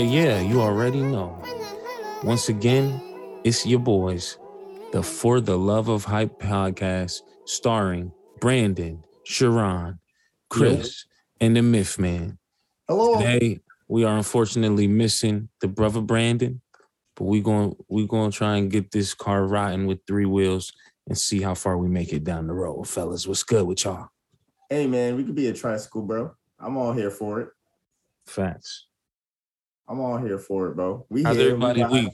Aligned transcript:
Yeah, 0.00 0.06
yeah, 0.06 0.40
yeah. 0.40 0.48
You 0.48 0.62
already 0.62 1.02
know. 1.02 1.38
Once 2.24 2.48
again, 2.48 3.02
it's 3.44 3.66
your 3.66 3.80
boys, 3.80 4.38
the 4.92 5.02
For 5.02 5.42
the 5.42 5.58
Love 5.58 5.88
of 5.88 6.06
Hype 6.06 6.40
podcast, 6.40 7.20
starring 7.44 8.10
Brandon, 8.40 9.04
Sharon, 9.24 9.98
Chris, 10.48 11.04
and 11.38 11.54
the 11.54 11.60
Myth 11.60 11.98
Man. 11.98 12.38
Hello. 12.88 13.18
Today, 13.18 13.60
we 13.88 14.04
are 14.04 14.16
unfortunately 14.16 14.88
missing 14.88 15.50
the 15.60 15.68
brother 15.68 16.00
Brandon, 16.00 16.62
but 17.14 17.24
we 17.24 17.42
going 17.42 17.76
we 17.90 18.06
going 18.06 18.30
to 18.30 18.36
try 18.36 18.56
and 18.56 18.70
get 18.70 18.92
this 18.92 19.12
car 19.12 19.44
riding 19.44 19.86
with 19.86 19.98
three 20.06 20.24
wheels 20.24 20.72
and 21.08 21.18
see 21.18 21.42
how 21.42 21.52
far 21.52 21.76
we 21.76 21.88
make 21.88 22.14
it 22.14 22.24
down 22.24 22.46
the 22.46 22.54
road, 22.54 22.88
fellas. 22.88 23.26
What's 23.26 23.42
good 23.42 23.66
with 23.66 23.84
y'all? 23.84 24.08
Hey 24.70 24.86
man, 24.86 25.16
we 25.16 25.24
could 25.24 25.34
be 25.34 25.48
a 25.48 25.52
tricycle, 25.52 26.00
bro. 26.00 26.34
I'm 26.58 26.78
all 26.78 26.94
here 26.94 27.10
for 27.10 27.42
it. 27.42 27.48
Facts. 28.24 28.86
I'm 29.90 29.98
all 29.98 30.18
here 30.18 30.38
for 30.38 30.68
it, 30.68 30.76
bro. 30.76 31.04
We 31.10 31.24
How's 31.24 31.36
here, 31.36 31.46
everybody 31.48 31.82
we 31.82 32.02
week? 32.04 32.12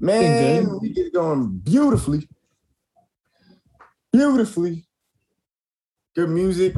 Man, 0.00 0.64
Been 0.64 0.78
we 0.80 0.88
get 0.88 1.12
going 1.12 1.58
beautifully. 1.58 2.26
Beautifully. 4.10 4.86
Good 6.16 6.30
music. 6.30 6.74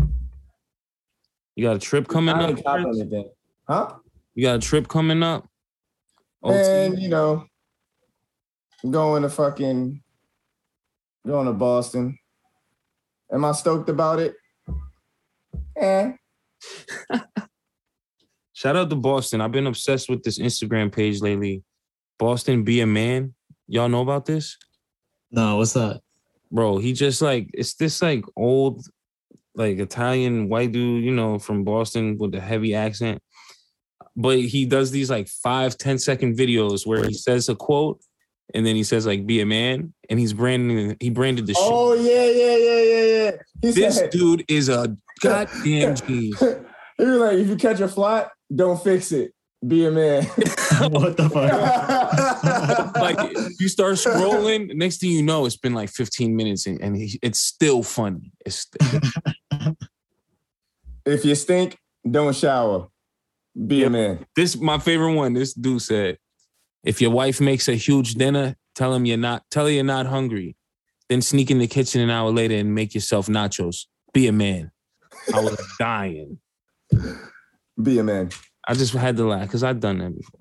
You 1.54 1.64
got 1.64 1.76
a 1.76 1.78
trip 1.78 2.08
coming 2.08 2.34
I 2.34 2.42
up? 2.42 2.50
ain't 2.50 2.64
cop 2.64 2.82
Chris? 2.82 3.00
anything. 3.00 3.30
Huh? 3.68 3.94
You 4.34 4.42
got 4.42 4.56
a 4.56 4.58
trip 4.58 4.88
coming 4.88 5.22
up? 5.22 5.48
And 6.42 7.00
you 7.00 7.08
know, 7.08 7.46
going 8.90 9.22
to 9.22 9.28
fucking 9.28 10.02
going 11.24 11.46
to 11.46 11.52
Boston. 11.52 12.18
Am 13.32 13.44
I 13.44 13.52
stoked 13.52 13.88
about 13.88 14.18
it? 14.18 14.34
Eh. 15.76 16.12
Shout 18.64 18.76
out 18.76 18.88
to 18.88 18.96
Boston. 18.96 19.42
I've 19.42 19.52
been 19.52 19.66
obsessed 19.66 20.08
with 20.08 20.22
this 20.22 20.38
Instagram 20.38 20.90
page 20.90 21.20
lately. 21.20 21.62
Boston 22.18 22.64
Be 22.64 22.80
a 22.80 22.86
Man. 22.86 23.34
Y'all 23.66 23.90
know 23.90 24.00
about 24.00 24.24
this? 24.24 24.56
No, 25.30 25.58
what's 25.58 25.74
that? 25.74 26.00
Bro, 26.50 26.78
he 26.78 26.94
just 26.94 27.20
like 27.20 27.50
it's 27.52 27.74
this 27.74 28.00
like 28.00 28.24
old 28.36 28.86
like 29.54 29.78
Italian 29.78 30.48
white 30.48 30.72
dude, 30.72 31.04
you 31.04 31.10
know, 31.10 31.38
from 31.38 31.64
Boston 31.64 32.16
with 32.16 32.34
a 32.34 32.40
heavy 32.40 32.74
accent. 32.74 33.20
But 34.16 34.38
he 34.38 34.64
does 34.64 34.90
these 34.90 35.10
like 35.10 35.28
five, 35.28 35.76
10 35.76 35.98
second 35.98 36.38
videos 36.38 36.86
where 36.86 37.04
he 37.04 37.12
says 37.12 37.50
a 37.50 37.54
quote 37.54 38.00
and 38.54 38.64
then 38.64 38.76
he 38.76 38.84
says 38.84 39.04
like 39.04 39.26
be 39.26 39.42
a 39.42 39.46
man 39.46 39.92
and 40.08 40.18
he's 40.18 40.32
branding 40.32 40.96
he 41.00 41.10
branded 41.10 41.46
the 41.46 41.52
shit. 41.52 41.62
Oh 41.62 41.92
yeah, 41.92 42.30
yeah, 42.30 42.56
yeah, 42.56 42.82
yeah, 42.82 43.24
yeah. 43.24 43.30
He 43.60 43.72
This 43.72 43.98
said 43.98 44.08
dude 44.08 44.42
is 44.48 44.70
a 44.70 44.96
goddamn 45.20 45.96
genius. 45.96 46.40
he 46.96 47.04
was 47.04 47.20
like, 47.20 47.36
if 47.36 47.48
you 47.48 47.56
catch 47.56 47.80
a 47.80 47.88
flat, 47.88 48.30
don't 48.54 48.82
fix 48.82 49.12
it. 49.12 49.32
Be 49.66 49.86
a 49.86 49.90
man. 49.90 50.24
what 50.90 51.16
the 51.16 51.30
fuck? 51.30 52.94
like 52.96 53.18
you 53.58 53.68
start 53.68 53.94
scrolling, 53.94 54.74
next 54.74 54.98
thing 54.98 55.10
you 55.10 55.22
know, 55.22 55.46
it's 55.46 55.56
been 55.56 55.74
like 55.74 55.88
15 55.88 56.36
minutes 56.36 56.66
and, 56.66 56.80
and 56.82 56.96
he, 56.96 57.18
it's 57.22 57.40
still 57.40 57.82
funny. 57.82 58.32
It's 58.44 58.66
if 61.06 61.24
you 61.24 61.34
stink, 61.34 61.78
don't 62.08 62.36
shower. 62.36 62.88
Be 63.66 63.84
a 63.84 63.90
man. 63.90 64.26
this 64.36 64.56
my 64.56 64.78
favorite 64.78 65.14
one. 65.14 65.32
This 65.32 65.54
dude 65.54 65.80
said, 65.80 66.18
if 66.82 67.00
your 67.00 67.12
wife 67.12 67.40
makes 67.40 67.68
a 67.68 67.74
huge 67.74 68.14
dinner, 68.14 68.56
tell 68.74 68.92
him 68.92 69.06
you're 69.06 69.16
not 69.16 69.44
tell 69.50 69.66
her 69.66 69.70
you're 69.70 69.84
not 69.84 70.06
hungry. 70.06 70.56
Then 71.08 71.22
sneak 71.22 71.50
in 71.50 71.58
the 71.58 71.68
kitchen 71.68 72.00
an 72.00 72.10
hour 72.10 72.30
later 72.30 72.56
and 72.56 72.74
make 72.74 72.94
yourself 72.94 73.28
nachos. 73.28 73.86
Be 74.12 74.26
a 74.26 74.32
man. 74.32 74.72
I 75.32 75.40
was 75.40 75.56
dying. 75.78 76.38
Be 77.82 77.98
a 77.98 78.04
man. 78.04 78.30
I 78.66 78.74
just 78.74 78.94
had 78.94 79.16
to 79.16 79.24
laugh 79.26 79.42
because 79.42 79.62
I've 79.64 79.80
done 79.80 79.98
that 79.98 80.16
before. 80.16 80.40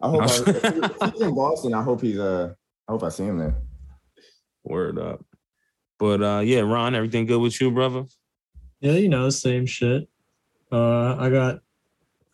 I 0.00 0.08
hope 0.10 0.22
I, 0.22 0.24
if 1.08 1.12
he's 1.14 1.22
in 1.22 1.34
Boston. 1.34 1.74
I 1.74 1.82
hope 1.82 2.00
he's 2.02 2.18
uh. 2.18 2.52
I 2.88 2.92
hope 2.92 3.02
I 3.02 3.08
see 3.08 3.24
him 3.24 3.38
there. 3.38 3.56
Word 4.64 4.98
up. 4.98 5.24
But 5.98 6.22
uh 6.22 6.40
yeah, 6.44 6.60
Ron, 6.60 6.94
everything 6.94 7.26
good 7.26 7.40
with 7.40 7.60
you, 7.60 7.70
brother? 7.70 8.04
yeah, 8.80 8.92
you 8.92 9.08
know, 9.08 9.30
same 9.30 9.64
shit. 9.66 10.08
Uh, 10.70 11.16
I 11.16 11.30
got 11.30 11.60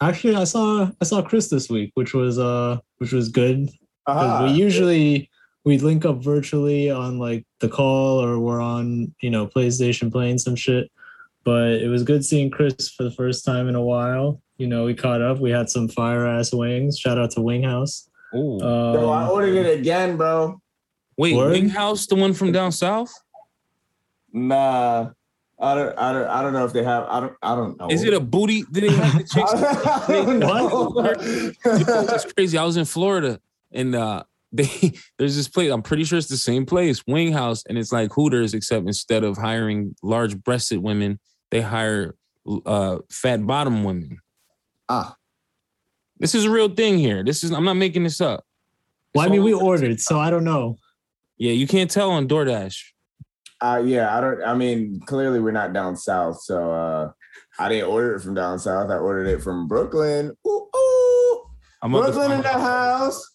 actually 0.00 0.34
I 0.34 0.44
saw 0.44 0.90
I 1.00 1.04
saw 1.04 1.22
Chris 1.22 1.48
this 1.48 1.70
week, 1.70 1.92
which 1.94 2.12
was 2.14 2.38
uh 2.38 2.78
which 2.98 3.12
was 3.12 3.28
good. 3.28 3.68
'Cause 4.06 4.16
Aha. 4.16 4.44
we 4.44 4.50
usually 4.52 5.30
we 5.64 5.78
link 5.78 6.04
up 6.04 6.16
virtually 6.22 6.90
on 6.90 7.18
like 7.18 7.46
the 7.60 7.68
call 7.68 8.20
or 8.22 8.40
we're 8.40 8.60
on 8.60 9.14
you 9.22 9.30
know 9.30 9.46
PlayStation 9.46 10.10
playing 10.10 10.38
some 10.38 10.56
shit. 10.56 10.90
But 11.44 11.72
it 11.72 11.88
was 11.88 12.02
good 12.02 12.24
seeing 12.24 12.50
Chris 12.50 12.90
for 12.90 13.02
the 13.02 13.10
first 13.10 13.44
time 13.44 13.68
in 13.68 13.74
a 13.74 13.82
while. 13.82 14.40
You 14.58 14.68
know, 14.68 14.84
we 14.84 14.94
caught 14.94 15.20
up. 15.22 15.40
We 15.40 15.50
had 15.50 15.68
some 15.68 15.88
fire 15.88 16.26
ass 16.26 16.52
wings. 16.52 16.98
Shout 16.98 17.18
out 17.18 17.30
to 17.32 17.40
Wing 17.40 17.62
House. 17.64 18.08
Ooh. 18.34 18.58
Yo, 18.60 19.10
I 19.10 19.24
Um, 19.24 19.30
ordered 19.30 19.54
it 19.56 19.78
again, 19.80 20.16
bro. 20.16 20.60
Wait, 21.16 21.34
word? 21.34 21.50
Wing 21.52 21.68
House, 21.68 22.06
the 22.06 22.14
one 22.14 22.32
from 22.32 22.52
down 22.52 22.70
south? 22.72 23.12
Nah, 24.32 25.10
I 25.60 25.74
don't. 25.74 25.98
I 25.98 26.12
don't. 26.12 26.28
I 26.28 26.42
don't 26.42 26.52
know 26.52 26.64
if 26.64 26.72
they 26.72 26.82
have. 26.84 27.04
I 27.08 27.20
don't. 27.20 27.34
I 27.42 27.54
don't 27.54 27.78
know. 27.78 27.88
Is 27.90 28.02
it 28.02 28.14
a 28.14 28.20
booty? 28.20 28.62
Did 28.72 28.84
they 28.84 28.92
have 28.92 29.18
the 29.18 29.24
chicks? 29.34 29.52
I 29.52 30.68
don't. 30.68 32.06
That's 32.06 32.32
crazy. 32.32 32.56
I 32.56 32.64
was 32.64 32.76
in 32.76 32.84
Florida 32.84 33.40
and 33.72 33.94
uh 33.94 34.22
they 34.52 34.92
there's 35.18 35.36
this 35.36 35.48
place. 35.48 35.70
I'm 35.70 35.82
pretty 35.82 36.04
sure 36.04 36.18
it's 36.18 36.28
the 36.28 36.36
same 36.36 36.66
place, 36.66 37.02
Wing 37.06 37.32
House, 37.32 37.64
and 37.68 37.76
it's 37.78 37.92
like 37.92 38.12
Hooters, 38.12 38.54
except 38.54 38.86
instead 38.86 39.24
of 39.24 39.36
hiring 39.36 39.94
large 40.02 40.36
breasted 40.38 40.78
women, 40.78 41.18
they 41.52 41.60
hire 41.60 42.16
uh 42.66 42.98
fat 43.08 43.46
bottom 43.46 43.84
women. 43.84 44.18
ah, 44.88 45.14
This 46.18 46.34
is 46.34 46.46
a 46.46 46.50
real 46.50 46.68
thing 46.68 46.98
here. 46.98 47.22
This 47.22 47.44
is 47.44 47.52
I'm 47.52 47.64
not 47.64 47.74
making 47.74 48.02
this 48.02 48.20
up. 48.20 48.44
well, 49.14 49.26
I 49.26 49.28
mean, 49.28 49.44
we 49.44 49.52
ordered, 49.52 50.00
so 50.00 50.18
I 50.18 50.30
don't 50.30 50.42
know. 50.44 50.78
Yeah, 51.38 51.52
you 51.52 51.66
can't 51.68 51.90
tell 51.90 52.10
on 52.10 52.26
DoorDash. 52.26 52.82
uh, 53.60 53.82
yeah. 53.84 54.16
I 54.16 54.20
don't. 54.20 54.42
I 54.42 54.54
mean, 54.54 55.00
clearly 55.06 55.38
we're 55.40 55.52
not 55.52 55.72
down 55.72 55.96
south, 55.96 56.40
so 56.42 56.72
uh, 56.72 57.12
I 57.58 57.68
didn't 57.68 57.88
order 57.90 58.16
it 58.16 58.20
from 58.20 58.34
down 58.34 58.58
south. 58.58 58.90
I 58.90 58.96
ordered 58.96 59.26
it 59.28 59.42
from 59.42 59.68
Brooklyn. 59.68 60.32
Ooh, 60.46 60.68
ooh. 60.76 61.42
I'm 61.82 61.94
about 61.94 62.06
to 62.06 62.12
Brooklyn 62.12 62.32
in 62.38 62.42
the 62.42 62.48
out. 62.48 62.60
house. 62.60 63.28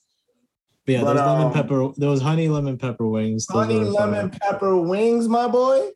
But 0.85 0.91
yeah, 0.94 1.01
But, 1.03 1.13
those 1.13 1.25
lemon 1.27 1.47
um, 1.47 1.53
pepper, 1.53 1.89
those 1.97 2.22
honey 2.22 2.47
lemon 2.50 2.77
pepper 2.77 3.07
wings. 3.07 3.45
Honey 3.50 3.75
are 3.79 3.83
fire. 3.83 3.91
lemon 4.07 4.29
pepper 4.31 4.77
wings, 4.77 5.27
my 5.27 5.47
boy. 5.47 5.89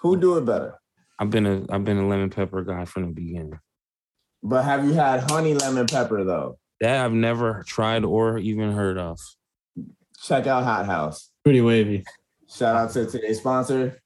Who 0.00 0.16
do 0.20 0.36
it 0.38 0.44
better? 0.44 0.79
I've 1.20 1.28
been 1.30 1.46
a 1.46 1.66
I've 1.70 1.84
been 1.84 1.98
a 1.98 2.08
lemon 2.08 2.30
pepper 2.30 2.64
guy 2.64 2.86
from 2.86 3.02
the 3.04 3.12
beginning. 3.12 3.58
But 4.42 4.64
have 4.64 4.86
you 4.86 4.94
had 4.94 5.20
honey 5.30 5.52
lemon 5.52 5.86
pepper 5.86 6.24
though? 6.24 6.58
That 6.80 7.04
I've 7.04 7.12
never 7.12 7.62
tried 7.66 8.04
or 8.06 8.38
even 8.38 8.72
heard 8.72 8.96
of. 8.96 9.20
Check 10.22 10.46
out 10.46 10.64
Hot 10.64 10.86
House. 10.86 11.30
Pretty 11.44 11.60
wavy. 11.60 12.04
Shout 12.48 12.74
out 12.74 12.90
to 12.92 13.04
today's 13.04 13.38
sponsor, 13.38 14.00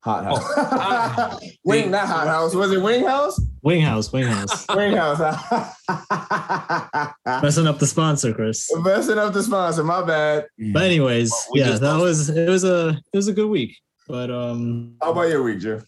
Hot 0.00 0.24
House. 0.24 0.44
Oh. 0.56 1.38
Wing, 1.64 1.90
not 1.90 2.06
Hot 2.06 2.26
House. 2.26 2.54
Was 2.54 2.70
it 2.70 2.82
Wing 2.82 3.04
House? 3.06 3.40
Wing 3.62 3.80
House, 3.80 4.12
Wing 4.12 4.26
House. 4.26 4.66
Wing 4.76 4.94
House. 4.94 5.18
Messing 7.42 7.66
up 7.66 7.78
the 7.78 7.86
sponsor, 7.86 8.34
Chris. 8.34 8.70
Messing 8.76 9.18
up 9.18 9.32
the 9.32 9.42
sponsor. 9.42 9.82
My 9.84 10.02
bad. 10.02 10.46
But 10.72 10.82
anyways, 10.82 11.30
Well, 11.30 11.48
we 11.54 11.60
yeah, 11.60 11.78
that 11.78 11.96
was 11.98 12.28
it 12.28 12.48
was 12.48 12.64
a 12.64 12.88
it 13.12 13.16
was 13.16 13.28
a 13.28 13.32
good 13.32 13.48
week. 13.48 13.74
But 14.06 14.30
um 14.30 14.96
How 15.02 15.12
about 15.12 15.28
your 15.30 15.42
week, 15.42 15.60
Joe? 15.60 15.80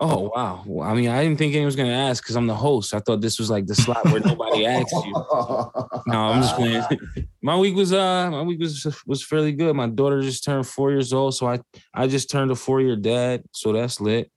Oh 0.00 0.30
wow! 0.34 0.64
Well, 0.66 0.88
I 0.88 0.92
mean, 0.94 1.08
I 1.08 1.22
didn't 1.22 1.38
think 1.38 1.52
anyone 1.52 1.66
was 1.66 1.76
gonna 1.76 1.92
ask 1.92 2.22
because 2.22 2.34
I'm 2.34 2.48
the 2.48 2.54
host. 2.54 2.92
I 2.94 2.98
thought 2.98 3.20
this 3.20 3.38
was 3.38 3.48
like 3.48 3.66
the 3.66 3.76
slot 3.76 4.04
where 4.06 4.18
nobody 4.20 4.66
asks 4.66 4.92
you. 4.92 5.14
No, 6.06 6.18
I'm 6.18 6.42
just 6.42 6.56
playing. 6.56 6.82
My 7.42 7.56
week 7.56 7.76
was 7.76 7.92
uh, 7.92 8.28
my 8.30 8.42
week 8.42 8.58
was 8.58 8.84
was 9.06 9.24
fairly 9.24 9.52
good. 9.52 9.74
My 9.76 9.86
daughter 9.86 10.20
just 10.20 10.42
turned 10.44 10.66
four 10.66 10.90
years 10.90 11.12
old, 11.12 11.34
so 11.36 11.46
I 11.46 11.60
I 11.94 12.08
just 12.08 12.28
turned 12.28 12.50
a 12.50 12.56
four 12.56 12.80
year 12.80 12.96
dad, 12.96 13.44
so 13.52 13.72
that's 13.72 14.00
lit. 14.00 14.30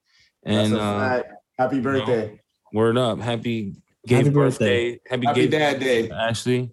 That's 0.43 0.69
And 0.69 0.77
a 0.77 0.81
uh. 0.81 1.23
Happy 1.57 1.79
birthday. 1.81 2.39
word 2.71 2.97
up, 2.99 3.19
happy 3.19 3.73
gay 4.05 4.17
Happy 4.17 4.29
birthday, 4.29 4.91
birthday. 4.91 4.99
happy, 5.09 5.25
Happy 5.25 5.41
gay 5.41 5.47
Dad 5.47 5.79
Day. 5.79 6.09
Ashley. 6.11 6.71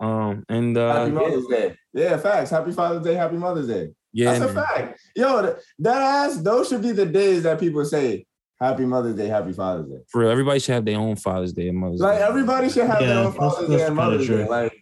Um 0.00 0.44
and 0.48 0.76
uh, 0.78 0.94
Happy 0.94 1.10
Mother's 1.12 1.46
Day. 1.46 1.76
Yeah, 1.92 2.16
facts. 2.16 2.48
Happy 2.50 2.72
Father's 2.72 3.02
Day. 3.04 3.14
Happy 3.14 3.36
Mother's 3.36 3.68
Day. 3.68 3.90
Yeah, 4.12 4.38
That's 4.38 4.50
a 4.52 4.54
fact. 4.54 5.00
Yo, 5.16 5.56
that 5.80 6.02
ass, 6.02 6.36
those 6.38 6.68
should 6.68 6.82
be 6.82 6.92
the 6.92 7.06
days 7.06 7.42
that 7.44 7.60
people 7.60 7.84
say 7.84 8.26
Happy 8.60 8.84
Mother's 8.84 9.14
Day, 9.16 9.28
Happy 9.28 9.52
Father's 9.52 9.88
Day. 9.88 9.98
for 10.08 10.22
real, 10.22 10.30
everybody 10.30 10.58
should 10.60 10.74
have 10.74 10.84
their 10.84 10.98
own 10.98 11.16
Father's 11.16 11.52
Day 11.52 11.68
and 11.68 11.78
Mother's 11.78 12.00
Like 12.00 12.16
Day. 12.16 12.20
Like 12.22 12.28
everybody 12.30 12.68
should 12.70 12.86
have 12.86 13.00
Yeah, 13.00 13.06
their 13.08 13.18
own 13.18 13.24
that's- 13.32 13.36
Father's 13.54 13.68
that's 13.68 13.80
Day 13.80 13.86
and 13.86 13.96
kinda 13.96 14.10
Mother's 14.10 14.26
Day. 14.28 14.48
Like, 14.48 14.72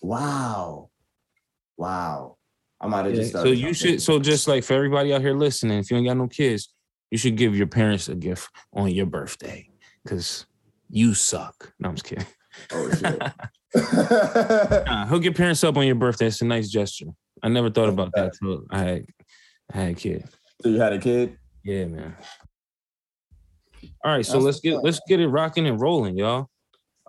wow. 0.00 0.90
Wow. 1.76 2.36
I 2.80 2.86
might 2.88 3.04
have 3.06 3.14
Yeah, 3.14 3.20
just 3.22 3.32
so 3.32 3.44
you 3.44 3.56
something. 3.56 3.74
should 3.74 4.02
so 4.02 4.18
just 4.18 4.48
like 4.48 4.64
for 4.64 4.74
everybody 4.74 5.12
out 5.14 5.20
here 5.20 5.34
listening, 5.34 5.78
if 5.78 5.90
you 5.90 5.96
ain't 5.96 6.06
got 6.06 6.16
no 6.16 6.26
kids, 6.28 6.72
you 7.10 7.18
should 7.18 7.36
give 7.36 7.56
your 7.56 7.66
parents 7.66 8.08
a 8.08 8.14
gift 8.14 8.48
on 8.72 8.90
your 8.90 9.06
birthday 9.06 9.68
because 10.04 10.46
you 10.90 11.14
suck. 11.14 11.72
No, 11.78 11.88
I'm 11.90 11.94
just 11.96 12.04
kidding. 12.06 12.26
Oh 12.72 12.90
shit. 12.90 13.22
Nah, 14.86 15.06
hook 15.06 15.24
your 15.24 15.32
parents 15.32 15.64
up 15.64 15.76
on 15.76 15.86
your 15.86 15.94
birthday. 15.94 16.26
It's 16.26 16.42
a 16.42 16.44
nice 16.44 16.68
gesture. 16.68 17.06
I 17.42 17.48
never 17.48 17.70
thought 17.70 17.88
about 17.88 18.12
that 18.14 18.32
till 18.38 18.64
I 18.70 18.78
had 18.78 19.06
I 19.72 19.76
had 19.76 19.90
a 19.92 19.94
kid. 19.94 20.28
so 20.62 20.68
you 20.68 20.80
had 20.80 20.92
a 20.92 20.98
kid? 20.98 21.38
Yeah, 21.64 21.86
man. 21.86 22.16
All 24.04 24.12
right, 24.12 24.24
so 24.24 24.34
That's 24.34 24.44
let's 24.44 24.60
get 24.60 24.82
let's 24.82 25.00
get 25.08 25.20
it 25.20 25.28
rocking 25.28 25.66
and 25.66 25.80
rolling, 25.80 26.16
y'all. 26.16 26.48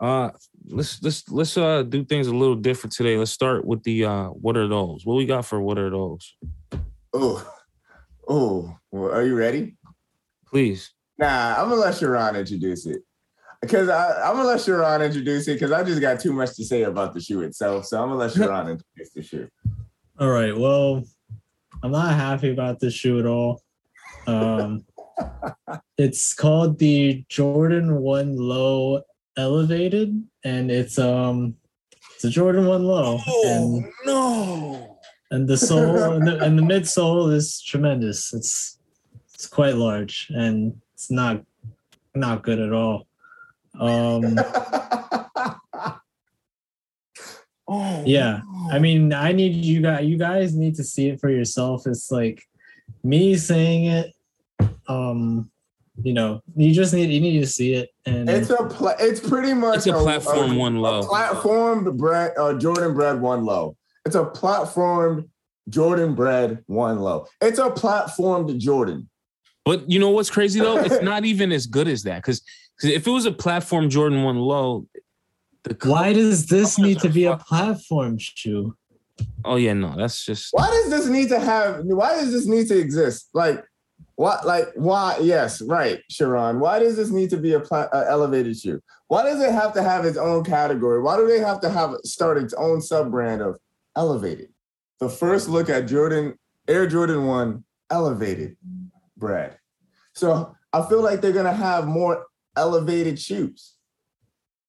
Uh 0.02 0.32
let's 0.66 1.02
let's 1.04 1.30
let's 1.30 1.56
uh 1.56 1.84
do 1.84 2.04
things 2.04 2.28
a 2.28 2.36
little 2.36 2.56
different 2.56 2.94
today. 2.94 3.18
Let's 3.18 3.32
start 3.32 3.66
with 3.66 3.84
the 3.84 4.06
uh 4.06 4.28
what 4.30 4.58
are 4.58 4.68
those? 4.68 5.06
What 5.06 5.16
we 5.16 5.26
got 5.26 5.46
for 5.46 5.62
what 5.62 5.78
are 5.78 5.90
those? 5.90 6.36
Oh, 7.14 7.48
oh, 8.28 8.76
well, 8.92 9.12
are 9.12 9.24
you 9.24 9.36
ready? 9.36 9.76
Please. 10.48 10.92
Nah, 11.20 11.56
I'm 11.58 11.70
gonna 11.70 11.82
let 11.82 11.96
Sharon 11.96 12.36
introduce 12.36 12.88
it. 12.88 13.04
Because 13.62 13.88
I, 13.88 14.28
I'm 14.28 14.36
gonna 14.36 14.48
let 14.48 14.62
Sharon 14.62 15.02
introduce 15.04 15.48
it 15.48 15.54
because 15.54 15.72
I 15.72 15.84
just 15.84 16.02
got 16.02 16.20
too 16.20 16.34
much 16.34 16.56
to 16.56 16.66
say 16.66 16.84
about 16.84 17.14
the 17.14 17.22
shoe 17.22 17.42
itself. 17.42 17.86
So 17.86 18.02
I'm 18.02 18.10
gonna 18.10 18.20
let 18.20 18.32
Sharon 18.34 18.68
introduce 18.68 19.14
the 19.14 19.22
shoe. 19.22 19.48
All 20.24 20.30
right. 20.30 20.58
Well, 20.58 21.04
I'm 21.84 21.92
not 21.92 22.14
happy 22.14 22.50
about 22.50 22.80
this 22.80 22.94
shoe 22.94 23.20
at 23.20 23.26
all. 23.26 23.62
Um, 24.26 24.86
it's 25.98 26.34
called 26.34 26.80
the 26.80 27.26
Jordan 27.28 27.98
One 27.98 28.38
Low 28.38 29.02
Elevated, 29.36 30.26
and 30.46 30.72
it's 30.72 30.98
um, 30.98 31.58
it's 32.16 32.24
a 32.24 32.30
Jordan 32.30 32.68
One 32.68 32.86
Low, 32.86 33.20
and 33.48 33.86
no. 34.06 34.98
and 35.30 35.46
the 35.46 35.58
sole 35.58 36.14
and 36.14 36.26
the, 36.26 36.40
and 36.40 36.58
the 36.58 36.64
midsole 36.64 37.34
is 37.34 37.62
tremendous. 37.62 38.34
It's 38.34 38.80
it's 39.34 39.48
quite 39.48 39.76
large, 39.76 40.28
and 40.30 40.74
it's 40.94 41.12
not 41.12 41.44
not 42.16 42.44
good 42.44 42.60
at 42.62 42.72
all. 42.72 43.08
Um, 43.78 44.40
oh, 47.68 48.04
Yeah, 48.06 48.40
I 48.72 48.80
mean, 48.80 49.14
I 49.14 49.32
need 49.32 49.66
you 49.66 49.82
guys. 49.82 50.06
You 50.06 50.18
guys 50.18 50.56
need 50.56 50.76
to 50.76 50.84
see 50.84 51.10
it 51.10 51.20
for 51.20 51.30
yourself. 51.30 51.86
It's 51.88 52.12
like 52.12 52.44
me 53.04 53.36
saying 53.36 53.86
it. 53.86 54.14
Um, 54.88 55.50
you 56.02 56.14
know, 56.14 56.42
you 56.56 56.74
just 56.74 56.94
need 56.94 57.10
you 57.12 57.22
need 57.22 57.40
to 57.40 57.48
see 57.48 57.74
it, 57.76 57.90
and 58.06 58.28
it's 58.28 58.50
a 58.50 58.66
pla- 58.66 58.96
it's 59.00 59.20
pretty 59.20 59.54
much 59.54 59.78
It's 59.78 59.88
a 59.88 59.94
platform 59.94 60.56
one 60.56 60.78
low. 60.78 61.02
A 61.02 61.04
platformed 61.04 61.98
bread, 61.98 62.34
uh, 62.38 62.54
Jordan 62.56 62.94
bread 62.94 63.22
one 63.22 63.46
low. 63.46 63.78
It's 64.06 64.16
a 64.16 64.26
platformed 64.26 65.30
Jordan 65.70 66.16
bread 66.16 66.64
one 66.66 67.00
low. 67.00 67.28
It's 67.42 67.60
a 67.60 67.70
platformed 67.70 68.58
Jordan. 68.58 69.08
But 69.66 69.90
you 69.90 70.00
know 70.00 70.10
what's 70.10 70.30
crazy 70.30 70.60
though? 70.60 70.80
It's 70.80 71.02
not 71.04 71.26
even 71.26 71.52
as 71.52 71.68
good 71.68 71.88
as 71.88 72.04
that. 72.04 72.18
Because 72.24 72.42
if 72.82 73.08
it 73.08 73.12
was 73.12 73.26
a 73.26 73.32
platform 73.32 73.90
Jordan 73.90 74.24
one 74.24 74.40
low, 74.40 74.88
the 74.93 74.93
why 75.84 76.14
does 76.14 76.48
this 76.48 76.78
need 76.78 77.00
to 77.00 77.08
are 77.08 77.12
be 77.12 77.26
a 77.26 77.38
platform 77.38 78.18
shoe? 78.18 78.76
Oh 79.46 79.56
yeah, 79.56 79.74
no, 79.74 79.96
that's 79.96 80.26
just 80.26 80.50
Why 80.52 80.68
does 80.68 80.90
this 80.90 81.08
need 81.08 81.30
to 81.30 81.40
have? 81.40 81.82
Why 81.84 82.16
does 82.16 82.32
this 82.32 82.48
need 82.48 82.68
to 82.68 82.78
exist? 82.78 83.30
Like, 83.34 83.64
what? 84.16 84.46
Like, 84.46 84.68
why? 84.76 85.18
Yes, 85.22 85.62
right, 85.62 86.02
Sharon. 86.10 86.60
Why 86.60 86.80
does 86.80 86.96
this 86.96 87.10
need 87.10 87.30
to 87.30 87.38
be 87.38 87.54
a 87.54 87.60
pla- 87.60 87.90
uh, 87.94 88.06
elevated 88.08 88.58
shoe? 88.58 88.82
Why 89.08 89.24
does 89.24 89.42
it 89.42 89.52
have 89.52 89.74
to 89.74 89.84
have 89.84 90.06
its 90.06 90.18
own 90.18 90.44
category? 90.44 91.02
Why 91.02 91.18
do 91.18 91.28
they 91.28 91.40
have 91.40 91.62
to 91.62 91.70
have 91.70 91.96
start 92.04 92.38
its 92.38 92.54
own 92.54 92.82
sub 92.82 93.12
brand 93.12 93.42
of 93.42 93.58
elevated? 93.96 94.50
The 95.00 95.10
first 95.10 95.50
look 95.50 95.70
at 95.70 95.88
Jordan 95.88 96.38
Air 96.68 96.88
Jordan 96.88 97.28
One 97.28 97.64
elevated 97.90 98.58
bread. 99.18 99.58
So 100.14 100.56
I 100.72 100.82
feel 100.88 101.02
like 101.02 101.22
they're 101.22 101.32
gonna 101.32 101.54
have 101.54 101.88
more 101.88 102.26
elevated 102.56 103.20
shoes 103.20 103.76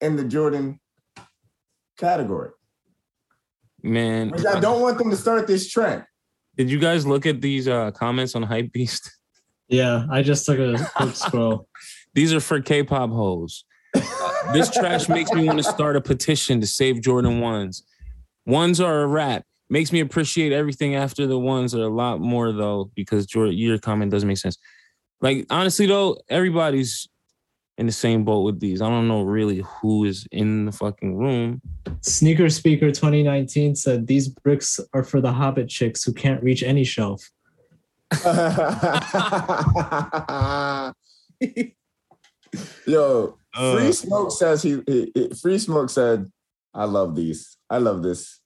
in 0.01 0.17
the 0.17 0.25
Jordan 0.25 0.81
category. 1.97 2.51
man. 3.83 4.31
Which 4.31 4.45
I 4.47 4.61
don't 4.61 4.81
want 4.81 4.99
them 4.99 5.11
to 5.11 5.17
start 5.17 5.47
this 5.47 5.69
trend. 5.71 6.05
Did 6.57 6.71
you 6.71 6.79
guys 6.79 7.07
look 7.07 7.27
at 7.27 7.41
these 7.41 7.69
uh 7.69 7.91
comments 7.93 8.35
on 8.35 8.45
Hypebeast? 8.45 9.11
Yeah, 9.69 10.05
I 10.11 10.21
just 10.23 10.45
took 10.45 10.59
a 10.59 10.77
quick 10.95 11.17
scroll. 11.25 11.69
These 12.13 12.35
are 12.35 12.41
for 12.41 12.61
K-pop 12.61 13.09
hoes. 13.09 13.65
Uh, 13.97 14.53
this 14.53 14.71
trash 14.71 15.09
makes 15.09 15.33
me 15.33 15.47
want 15.47 15.57
to 15.57 15.65
start 15.65 15.97
a 15.97 16.03
petition 16.03 16.61
to 16.61 16.67
save 16.67 17.01
Jordan 17.01 17.41
ones. 17.41 17.83
Ones 18.45 18.79
are 18.79 19.03
a 19.03 19.07
wrap. 19.07 19.45
Makes 19.71 19.91
me 19.91 20.01
appreciate 20.01 20.53
everything 20.53 20.95
after 20.97 21.27
the 21.27 21.39
ones 21.39 21.75
are 21.75 21.83
a 21.83 21.89
lot 21.89 22.21
more 22.21 22.53
though, 22.53 22.91
because 22.95 23.25
Jordan, 23.25 23.55
your 23.57 23.79
comment 23.79 24.11
doesn't 24.13 24.29
make 24.29 24.37
sense. 24.37 24.59
Like 25.23 25.47
honestly 25.49 25.87
though, 25.87 26.19
everybody's 26.29 27.09
in 27.79 27.87
the 27.87 27.93
same 27.93 28.25
boat 28.25 28.43
with 28.43 28.61
these. 28.61 28.81
I 28.81 28.89
don't 28.89 29.09
know 29.09 29.23
really 29.23 29.65
who 29.81 30.05
is 30.05 30.27
in 30.31 30.67
the 30.67 30.73
fucking 30.73 31.17
room. 31.17 31.61
Sneaker 32.03 32.49
Speaker 32.49 32.93
2019 32.93 33.75
said 33.75 34.07
these 34.07 34.29
bricks 34.29 34.79
are 34.93 35.03
for 35.03 35.21
the 35.21 35.33
Hobbit 35.33 35.69
chicks 35.69 36.05
who 36.05 36.13
can't 36.13 36.43
reach 36.43 36.63
any 36.63 36.85
shelf. 36.85 37.31
Yo, 42.87 43.37
Uh, 43.57 43.77
Free 43.77 43.93
Smoke 43.93 44.31
says 44.33 44.63
he, 44.63 44.81
he- 44.87 45.11
he- 45.15 45.31
Free 45.41 45.59
Smoke 45.59 45.91
said, 45.91 46.31
"I 46.73 46.85
love 46.85 47.17
these. 47.17 47.57
I 47.69 47.79
love 47.79 48.03
this." 48.03 48.41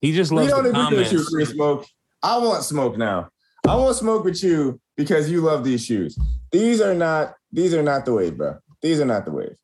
He 0.00 0.12
just 0.12 0.32
loves. 0.32 0.48
We 0.48 0.52
loves 0.52 0.64
don't 0.64 0.72
the 0.74 0.86
agree 0.86 0.98
with 0.98 1.12
you. 1.12 1.24
Free 1.30 1.44
Smoke. 1.46 1.86
I 2.22 2.38
want 2.38 2.62
smoke 2.64 2.96
now. 2.98 3.28
I 3.66 3.76
want 3.76 3.96
smoke 3.96 4.24
with 4.24 4.42
you 4.42 4.80
because 4.96 5.30
you 5.30 5.40
love 5.42 5.64
these 5.64 5.84
shoes. 5.84 6.18
These 6.52 6.80
are 6.80 6.94
not. 6.94 7.34
These 7.54 7.72
are 7.72 7.84
not 7.84 8.04
the 8.04 8.12
wave, 8.12 8.36
bro. 8.36 8.58
These 8.82 9.00
are 9.00 9.04
not 9.04 9.24
the 9.24 9.30
wave 9.30 9.56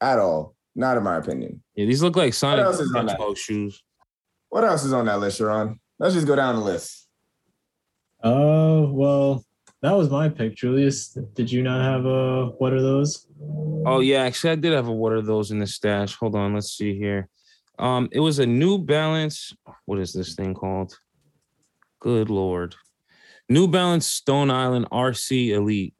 at 0.00 0.18
all. 0.18 0.56
Not 0.74 0.96
in 0.96 1.04
my 1.04 1.16
opinion. 1.16 1.62
Yeah, 1.76 1.86
these 1.86 2.02
look 2.02 2.16
like 2.16 2.34
Sonic 2.34 2.64
else 2.64 2.80
is 2.80 2.92
on 2.94 3.06
that? 3.06 3.38
Shoes. 3.38 3.82
What 4.48 4.64
else 4.64 4.84
is 4.84 4.92
on 4.92 5.06
that 5.06 5.20
list, 5.20 5.38
Sharon? 5.38 5.80
Let's 5.98 6.14
just 6.14 6.26
go 6.26 6.34
down 6.36 6.56
the 6.56 6.62
list. 6.62 7.08
Oh, 8.22 8.90
well, 8.92 9.44
that 9.80 9.92
was 9.92 10.10
my 10.10 10.28
pick, 10.28 10.56
Julius. 10.56 11.16
Did 11.34 11.50
you 11.50 11.62
not 11.62 11.80
have 11.80 12.04
a 12.04 12.46
what 12.58 12.72
are 12.72 12.82
those? 12.82 13.28
Oh 13.86 14.00
yeah, 14.00 14.22
actually, 14.22 14.50
I 14.50 14.56
did 14.56 14.72
have 14.72 14.88
a 14.88 14.92
what 14.92 15.12
are 15.12 15.22
those 15.22 15.52
in 15.52 15.60
the 15.60 15.66
stash? 15.66 16.16
Hold 16.16 16.34
on, 16.34 16.54
let's 16.54 16.72
see 16.72 16.98
here. 16.98 17.28
Um, 17.78 18.08
it 18.10 18.20
was 18.20 18.40
a 18.40 18.46
New 18.46 18.78
Balance. 18.78 19.54
What 19.84 20.00
is 20.00 20.12
this 20.12 20.34
thing 20.34 20.54
called? 20.54 20.98
Good 22.00 22.28
lord, 22.28 22.74
New 23.48 23.68
Balance 23.68 24.06
Stone 24.06 24.50
Island 24.50 24.88
RC 24.90 25.50
Elite. 25.50 25.94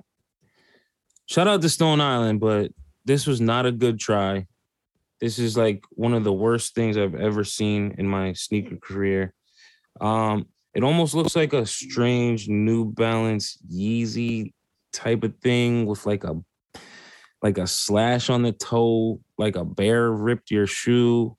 Shout 1.27 1.49
out 1.49 1.61
to 1.63 1.69
Stone 1.69 2.01
Island, 2.01 2.41
but 2.41 2.71
this 3.05 3.27
was 3.27 3.41
not 3.41 3.67
a 3.67 3.73
good 3.73 3.99
try. 3.99 4.47
This 5.21 5.39
is 5.39 5.57
like 5.57 5.83
one 5.91 6.15
of 6.15 6.25
the 6.25 6.33
worst 6.33 6.75
things 6.75 6.97
I've 6.97 7.15
ever 7.15 7.43
seen 7.43 7.95
in 7.99 8.07
my 8.07 8.33
sneaker 8.33 8.77
career. 8.77 9.33
Um, 10.01 10.47
it 10.75 10.85
almost 10.85 11.15
looks 11.15 11.35
like 11.35 11.53
a 11.53 11.65
strange 11.67 12.49
New 12.49 12.85
Balance 12.93 13.59
Yeezy 13.73 14.53
type 14.93 15.25
of 15.25 15.35
thing 15.39 15.87
with 15.87 16.05
like 16.07 16.25
a 16.25 16.35
like 17.43 17.59
a 17.59 17.67
slash 17.67 18.31
on 18.31 18.43
the 18.43 18.53
toe, 18.53 19.21
like 19.39 19.57
a 19.57 19.65
bear 19.65 20.11
ripped 20.11 20.51
your 20.51 20.67
shoe, 20.67 21.37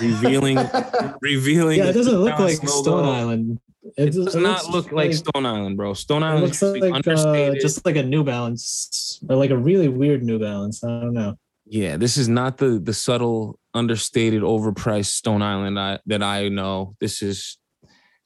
revealing 0.00 0.58
revealing. 1.20 1.78
Yeah, 1.78 1.86
it 1.86 1.92
doesn't 1.92 2.18
look 2.18 2.38
like 2.38 2.62
logo. 2.62 2.82
Stone 2.82 3.04
Island. 3.04 3.60
It 3.96 4.10
does 4.10 4.34
not 4.34 4.66
look 4.70 4.92
like 4.92 5.14
Stone 5.14 5.46
Island, 5.46 5.76
bro. 5.76 5.94
Stone 5.94 6.22
Island 6.22 6.44
looks 6.44 6.62
is 6.62 6.74
usually 6.74 6.90
like 6.90 7.06
uh, 7.06 7.10
understated. 7.10 7.60
just 7.60 7.86
like 7.86 7.96
a 7.96 8.02
New 8.02 8.22
Balance 8.22 9.20
or 9.28 9.36
like 9.36 9.50
a 9.50 9.56
really 9.56 9.88
weird 9.88 10.22
New 10.22 10.38
Balance. 10.38 10.84
I 10.84 10.88
don't 10.88 11.14
know. 11.14 11.38
yeah, 11.66 11.96
this 11.96 12.16
is 12.16 12.28
not 12.28 12.58
the 12.58 12.78
the 12.78 12.94
subtle, 12.94 13.58
understated, 13.74 14.42
overpriced 14.42 15.12
Stone 15.12 15.42
Island 15.42 15.78
I, 15.78 15.98
that 16.06 16.22
I 16.22 16.48
know. 16.48 16.94
This 17.00 17.22
is 17.22 17.58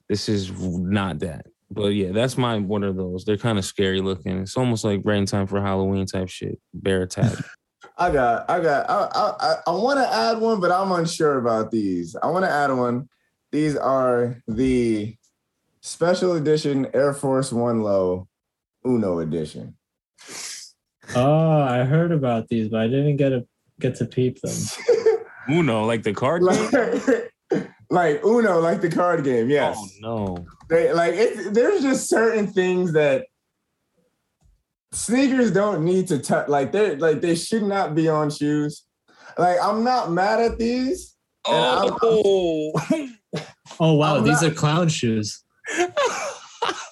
this 0.09 0.29
is 0.29 0.51
not 0.61 1.21
that. 1.21 1.47
But 1.71 1.89
yeah, 1.89 2.13
that's 2.13 2.37
my 2.37 2.59
one 2.59 2.85
of 2.85 2.97
those. 2.97 3.25
They're 3.25 3.39
kind 3.39 3.59
of 3.59 3.65
scary 3.65 4.01
looking. 4.01 4.41
It's 4.41 4.57
almost 4.57 4.85
like 4.85 5.01
right 5.05 5.17
in 5.17 5.27
time 5.27 5.47
for 5.47 5.61
Halloween 5.61 6.07
type 6.07 6.29
shit. 6.29 6.61
Bear 6.75 7.03
attack. 7.03 7.39
I 7.99 8.11
got, 8.11 8.49
I 8.51 8.61
got, 8.61 8.89
I, 8.91 8.95
I, 9.15 9.35
I, 9.41 9.57
I 9.67 9.71
want 9.73 9.99
to 9.99 10.13
add 10.13 10.39
one, 10.39 10.61
but 10.61 10.71
I'm 10.73 10.91
unsure 10.93 11.39
about 11.39 11.71
these. 11.71 12.17
I 12.23 12.27
want 12.29 12.45
to 12.45 12.51
add 12.51 12.71
one. 12.73 13.09
These 13.51 13.77
are 13.77 14.37
the 14.49 15.15
special 15.81 16.33
edition 16.35 16.89
Air 16.95 17.13
Force 17.13 17.53
One 17.53 17.83
Low 17.83 18.29
Uno 18.87 19.19
edition. 19.19 19.77
Oh, 21.15 21.61
I 21.63 21.85
heard 21.85 22.13
about 22.13 22.49
these, 22.49 22.69
but 22.69 22.81
I 22.81 22.87
didn't 22.87 23.17
get 23.17 23.33
a 23.33 23.47
get 23.81 23.97
to 23.97 24.07
peep 24.07 24.41
them. 24.41 24.57
Uno, 25.51 25.85
like 25.85 26.03
the 26.03 26.15
card 26.15 26.43
game. 26.43 26.71
like, 27.51 27.69
like 27.91 28.25
Uno, 28.25 28.61
like 28.61 28.81
the 28.81 28.89
card 28.91 29.25
game. 29.25 29.51
Yes, 29.51 29.77
Oh 29.79 29.89
no. 30.01 30.47
they 30.69 30.93
like 30.93 31.15
it. 31.15 31.53
There's 31.53 31.83
just 31.83 32.09
certain 32.09 32.47
things 32.47 32.93
that 32.95 33.27
sneakers 34.93 35.51
don't 35.51 35.85
need 35.85 36.09
to 36.09 36.19
touch. 36.19 36.49
Like 36.49 36.73
they, 36.73 36.97
like 36.97 37.21
they 37.21 37.35
should 37.35 37.63
not 37.63 37.95
be 37.95 38.09
on 38.09 38.31
shoes. 38.31 38.85
Like 39.39 39.57
I'm 39.63 39.83
not 39.85 40.11
mad 40.13 40.41
at 40.41 40.59
these. 40.59 41.17
And 41.47 41.57
I'm- 41.57 41.97
Oh, 42.03 42.73
Oh 43.81 43.95
wow, 43.95 44.17
I'm 44.17 44.25
these 44.25 44.43
not- 44.43 44.53
are 44.53 44.55
clown 44.55 44.89
shoes. 44.89 45.43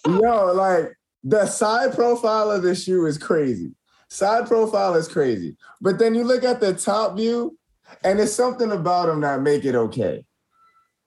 Yo, 0.07 0.52
like 0.54 0.92
the 1.23 1.47
side 1.47 1.95
profile 1.95 2.50
of 2.50 2.62
the 2.62 2.75
shoe 2.75 3.07
is 3.07 3.19
crazy. 3.19 3.71
Side 4.09 4.47
profile 4.49 4.95
is 4.95 5.07
crazy. 5.07 5.57
But 5.80 5.99
then 5.99 6.14
you 6.14 6.25
look 6.25 6.42
at 6.42 6.61
the 6.61 6.73
top 6.75 7.16
view, 7.16 7.57
and 8.02 8.19
it's 8.19 8.33
something 8.33 8.73
about 8.73 9.07
them 9.07 9.21
that 9.21 9.42
make 9.42 9.64
it 9.64 9.75
okay. 9.75 10.25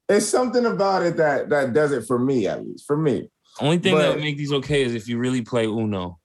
It's 0.08 0.26
something 0.28 0.66
about 0.66 1.04
it 1.04 1.18
that 1.18 1.50
that 1.50 1.74
does 1.74 1.92
it 1.92 2.06
for 2.06 2.20
me, 2.20 2.48
at 2.48 2.64
least 2.66 2.86
for 2.86 2.96
me. 2.98 3.30
only 3.60 3.80
thing 3.80 3.96
that 3.96 4.02
But- 4.10 4.16
would 4.16 4.24
make 4.24 4.38
these 4.38 4.54
okay 4.54 4.84
is 4.84 4.94
if 4.94 5.08
you 5.08 5.18
really 5.18 5.42
play 5.42 5.66
Uno. 5.66 6.20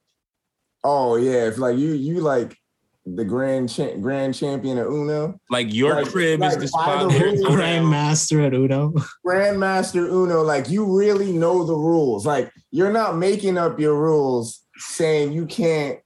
Oh 0.85 1.17
yeah, 1.17 1.47
if 1.49 1.59
like 1.59 1.77
you 1.77 1.93
you 1.93 2.21
like 2.21 2.57
the 3.07 3.25
grand 3.25 3.71
cha- 3.71 3.97
grand 3.97 4.35
champion 4.35 4.77
of 4.79 4.87
Uno, 4.87 5.41
Like 5.51 5.73
your 5.73 5.95
Like- 5.95 6.09
crib 6.09 6.41
like 6.41 6.51
is 6.51 6.57
the 6.57 6.61
by 6.77 6.83
spot. 6.85 7.01
the 7.01 7.09
where 7.09 7.25
rules. 7.27 7.41
it's 7.41 7.49
Grandmaster 7.49 8.47
at 8.47 8.53
Uno. 8.55 8.93
Grandmaster 9.27 10.07
Uno. 10.07 10.43
Like 10.43 10.69
you 10.69 10.85
really 10.85 11.33
know 11.33 11.65
the 11.65 11.75
rules. 11.75 12.27
Like 12.27 12.53
you're 12.71 12.93
not 12.93 13.17
making 13.17 13.57
up 13.59 13.81
your 13.81 13.95
rules 13.99 14.63
saying 14.77 15.33
you 15.33 15.47
can't. 15.47 15.99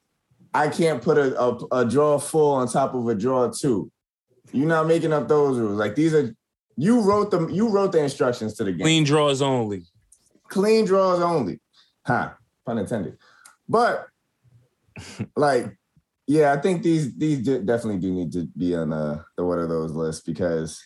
I 0.54 0.68
can't 0.68 1.02
put 1.02 1.16
a, 1.18 1.40
a, 1.40 1.58
a 1.78 1.84
draw 1.84 2.18
full 2.18 2.54
on 2.54 2.68
top 2.68 2.94
of 2.94 3.08
a 3.08 3.14
draw 3.14 3.50
two. 3.50 3.90
You're 4.52 4.68
not 4.68 4.86
making 4.86 5.12
up 5.12 5.26
those 5.28 5.58
rules. 5.58 5.78
Like 5.78 5.94
these 5.94 6.14
are 6.14 6.34
you 6.76 7.00
wrote 7.00 7.30
them. 7.30 7.50
You 7.50 7.68
wrote 7.68 7.92
the 7.92 8.02
instructions 8.02 8.54
to 8.54 8.64
the 8.64 8.72
game. 8.72 8.80
clean 8.82 9.04
draws 9.04 9.42
only. 9.42 9.84
clean 10.48 10.84
draws 10.84 11.20
only. 11.20 11.60
Huh, 12.06 12.30
pun 12.64 12.78
intended. 12.78 13.16
But 13.68 14.06
like, 15.36 15.76
yeah, 16.26 16.52
I 16.52 16.60
think 16.60 16.82
these 16.82 17.16
these 17.16 17.42
de- 17.44 17.62
definitely 17.62 18.00
do 18.00 18.12
need 18.12 18.32
to 18.32 18.46
be 18.56 18.74
on 18.74 18.92
uh, 18.92 19.22
the 19.36 19.44
what 19.44 19.58
are 19.58 19.66
those 19.66 19.92
lists 19.92 20.22
because 20.24 20.80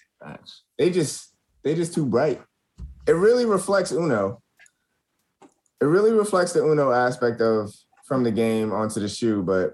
they 0.79 0.91
just 0.91 1.35
they 1.63 1.75
just 1.75 1.95
too 1.95 2.07
bright. 2.07 2.43
It 3.07 3.13
really 3.13 3.45
reflects 3.45 3.93
Uno. 3.93 4.43
It 5.81 5.85
really 5.85 6.13
reflects 6.13 6.53
the 6.53 6.65
Uno 6.65 6.91
aspect 6.91 7.41
of 7.41 7.73
from 8.07 8.25
the 8.25 8.33
game 8.33 8.73
onto 8.73 9.01
the 9.01 9.09
shoe, 9.09 9.43
but 9.43 9.73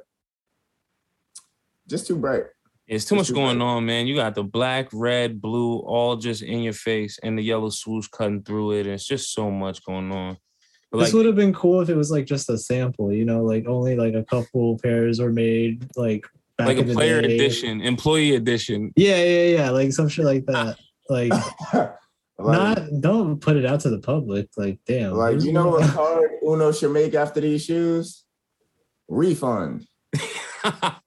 just 1.88 2.06
too 2.06 2.16
bright. 2.16 2.44
It's 2.88 3.04
too 3.04 3.14
much 3.14 3.30
It's 3.30 3.30
going 3.30 3.58
right. 3.58 3.64
on, 3.64 3.86
man. 3.86 4.06
You 4.06 4.16
got 4.16 4.34
the 4.34 4.42
black, 4.42 4.88
red, 4.92 5.40
blue, 5.40 5.78
all 5.78 6.16
just 6.16 6.42
in 6.42 6.62
your 6.62 6.72
face, 6.72 7.18
and 7.22 7.38
the 7.38 7.42
yellow 7.42 7.70
swoosh 7.70 8.08
cutting 8.08 8.42
through 8.42 8.72
it. 8.72 8.86
And 8.86 8.94
it's 8.94 9.06
just 9.06 9.32
so 9.32 9.50
much 9.50 9.84
going 9.84 10.10
on. 10.12 10.36
But 10.92 10.99
this 11.00 11.12
would 11.14 11.25
have 11.26 11.37
been 11.37 11.54
cool 11.54 11.80
if 11.80 11.88
it 11.88 11.96
was 11.96 12.11
like 12.11 12.26
just 12.26 12.49
a 12.50 12.58
sample, 12.58 13.12
you 13.12 13.25
know, 13.25 13.42
like 13.42 13.66
only 13.66 13.96
like 13.96 14.12
a 14.14 14.22
couple 14.25 14.78
pairs 14.78 15.20
were 15.20 15.32
made, 15.32 15.88
like 15.96 16.26
back 16.58 16.68
like 16.68 16.76
in 16.76 16.84
a 16.84 16.87
the 16.88 16.94
player 16.94 17.22
day. 17.22 17.34
edition, 17.34 17.80
employee 17.80 18.34
edition. 18.34 18.92
Yeah, 18.94 19.16
yeah, 19.25 19.44
yeah, 19.56 19.70
like 19.70 19.92
some 19.92 20.08
shit 20.08 20.26
like 20.26 20.44
that. 20.46 20.76
Like, 21.08 21.32
like, 21.72 21.90
not 22.38 22.78
don't 23.00 23.40
put 23.40 23.56
it 23.56 23.64
out 23.64 23.80
to 23.80 23.90
the 23.90 24.00
public. 24.00 24.49
Like, 24.56 24.78
damn. 24.87 25.12
like 25.14 25.40
you 25.42 25.52
know 25.52 25.64
gonna- 25.72 25.87
what 25.87 25.90
card 25.94 26.30
Uno 26.46 26.70
should 26.72 26.92
make 26.92 27.14
after 27.14 27.40
these 27.40 27.64
shoes? 27.64 28.25
Refund. 29.08 29.87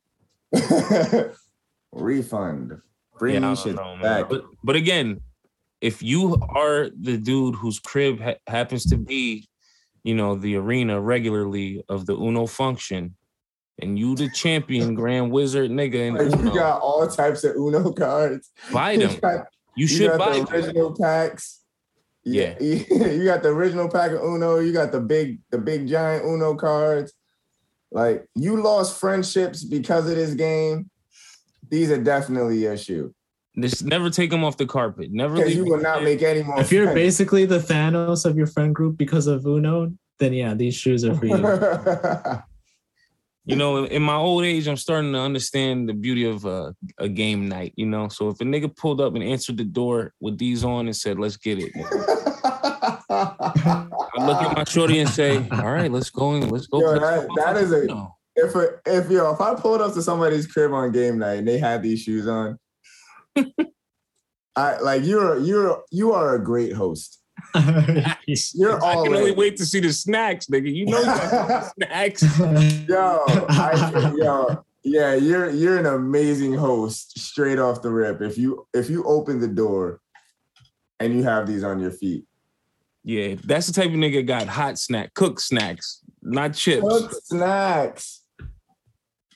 Refund. 1.92 2.82
Bring 3.18 3.36
Yeah, 3.42 3.48
I 3.48 3.50
these 3.52 3.64
don't 3.64 3.68
shit 3.72 3.76
know, 3.76 3.98
back. 4.02 4.30
But 4.30 4.46
but 4.64 4.76
again, 4.76 5.22
if 5.82 6.02
you 6.04 6.36
are 6.50 6.90
the 7.00 7.18
dude 7.18 7.56
whose 7.56 7.80
crib 7.80 8.20
ha- 8.20 8.36
happens 8.48 8.86
to 8.88 8.98
be, 8.98 9.48
you 10.06 10.14
know, 10.14 10.36
the 10.36 10.56
arena 10.56 11.02
regularly 11.02 11.84
of 11.90 12.06
the 12.06 12.14
Uno 12.16 12.46
function, 12.46 13.16
and 13.82 13.98
you 13.98 14.16
the 14.16 14.30
champion 14.30 14.94
Grand 15.02 15.32
Wizard 15.32 15.72
nigga, 15.72 16.08
and 16.10 16.32
Like, 16.32 16.40
you 16.44 16.54
got 16.54 16.80
all 16.80 17.08
types 17.08 17.44
of 17.44 17.56
Uno 17.56 17.92
cards. 18.04 18.52
buy 18.72 18.92
You 18.92 19.08
them. 19.08 19.20
got, 19.20 19.34
You 19.76 19.82
you 19.82 19.88
should 19.88 20.10
got 20.12 20.20
buy 20.20 20.38
the 20.40 20.46
them. 20.46 20.54
original 20.54 20.96
packs. 20.96 21.62
Yeah, 22.24 22.56
you 22.62 23.26
got 23.26 23.42
the 23.42 23.50
original 23.50 23.90
pack 23.90 24.12
of 24.12 24.22
Uno. 24.22 24.60
You 24.60 24.74
got 24.74 24.92
the 24.92 25.00
big, 25.02 25.40
the 25.50 25.58
big 25.58 25.88
giant 25.88 26.24
Uno 26.24 26.54
cards. 26.56 27.12
Like 27.92 28.28
you 28.36 28.62
lost 28.62 29.00
friendships 29.00 29.64
because 29.64 30.08
of 30.08 30.16
this 30.16 30.36
game. 30.36 30.90
These 31.68 31.90
are 31.90 32.02
definitely 32.04 32.60
your 32.60 32.78
shoe 32.78 33.14
Just 33.60 33.86
never 33.86 34.10
take 34.10 34.30
them 34.32 34.44
off 34.44 34.58
the 34.58 34.66
carpet. 34.66 35.12
Never 35.12 35.38
leave 35.38 35.56
you 35.56 35.66
will 35.66 35.80
not 35.82 36.04
make 36.04 36.22
any 36.22 36.44
more. 36.44 36.60
if 36.60 36.72
you're 36.72 36.86
friends. 36.86 36.96
basically 36.96 37.46
the 37.46 37.60
Thanos 37.60 38.26
of 38.26 38.36
your 38.36 38.48
friend 38.48 38.76
group 38.76 38.98
because 38.98 39.28
of 39.28 39.46
Uno, 39.46 39.94
then 40.20 40.34
yeah, 40.34 40.54
these 40.54 40.76
shoes 40.76 41.06
are 41.06 41.16
for 41.16 41.26
you. 41.26 42.42
You 43.48 43.56
know, 43.56 43.86
in 43.86 44.02
my 44.02 44.16
old 44.16 44.44
age, 44.44 44.68
I'm 44.68 44.76
starting 44.76 45.14
to 45.14 45.20
understand 45.20 45.88
the 45.88 45.94
beauty 45.94 46.26
of 46.26 46.48
uh, 46.48 46.72
a 46.98 47.08
game 47.08 47.48
night. 47.48 47.74
You 47.76 47.86
know, 47.86 48.08
so 48.08 48.30
if 48.30 48.42
a 48.42 48.44
nigga 48.44 48.76
pulled 48.76 49.00
up 49.00 49.14
and 49.14 49.24
answered 49.24 49.58
the 49.58 49.64
door 49.64 50.14
with 50.20 50.40
these 50.40 50.64
on 50.64 50.88
and 50.88 50.96
said, 50.96 51.20
"Let's 51.20 51.38
get 51.38 51.60
it," 51.60 51.72
I 53.10 53.94
look 54.18 54.42
at 54.42 54.58
my 54.58 54.64
shorty 54.64 54.98
and 55.00 55.08
say, 55.10 55.48
"All 55.52 55.72
right, 55.72 55.92
let's 55.92 56.10
go 56.10 56.32
and 56.34 56.52
let's 56.52 56.66
go." 56.66 56.80
Yo, 56.80 56.98
play 56.98 57.00
that- 57.00 57.28
that 57.36 57.58
is 57.58 57.72
a- 57.72 58.08
if 58.36 58.56
a, 58.56 58.68
if 58.88 59.10
yo 59.12 59.32
if 59.32 59.40
I 59.40 59.54
pulled 59.56 59.80
up 59.80 59.94
to 59.94 60.02
somebody's 60.02 60.48
crib 60.48 60.74
on 60.74 60.92
game 60.92 61.20
night 61.20 61.36
and 61.38 61.48
they 61.48 61.58
had 61.60 61.84
these 61.84 62.02
shoes 62.02 62.28
on, 62.28 62.58
I 64.56 64.78
like 64.80 65.04
you're 65.04 65.38
you're 65.40 65.84
you 65.92 66.14
are 66.14 66.36
a 66.36 66.44
great 66.44 66.74
host. 66.74 67.22
You're 68.54 68.82
all. 68.82 69.04
I 69.04 69.08
can 69.08 69.16
only 69.16 69.32
wait 69.32 69.58
to 69.58 69.66
see 69.66 69.82
the 69.82 69.92
snacks, 69.92 70.48
nigga. 70.48 70.74
You 70.74 70.86
know, 70.86 71.02
snacks. 71.78 72.40
Yo, 72.88 73.24
I, 73.28 74.14
yo, 74.18 74.64
yeah, 74.84 75.16
you're 75.16 75.50
you're 75.50 75.78
an 75.78 75.86
amazing 75.86 76.54
host 76.54 77.20
straight 77.20 77.60
off 77.60 77.82
the 77.82 77.90
rip. 77.90 78.22
If 78.22 78.38
you 78.38 78.68
if 78.74 78.90
you 78.90 79.04
open 79.04 79.40
the 79.40 79.48
door 79.48 80.00
and 81.00 81.14
you 81.14 81.24
have 81.24 81.48
these 81.48 81.64
on 81.64 81.80
your 81.80 81.92
feet, 81.92 82.26
Yeah, 83.04 83.36
that's 83.44 83.68
the 83.68 83.74
type 83.74 83.90
of 83.90 83.96
nigga 83.96 84.26
got 84.26 84.48
hot 84.48 84.80
snack, 84.80 85.14
cooked 85.14 85.42
snacks, 85.42 86.02
not 86.22 86.54
chips. 86.54 86.88
Cooked 86.88 87.16
snacks. 87.26 88.22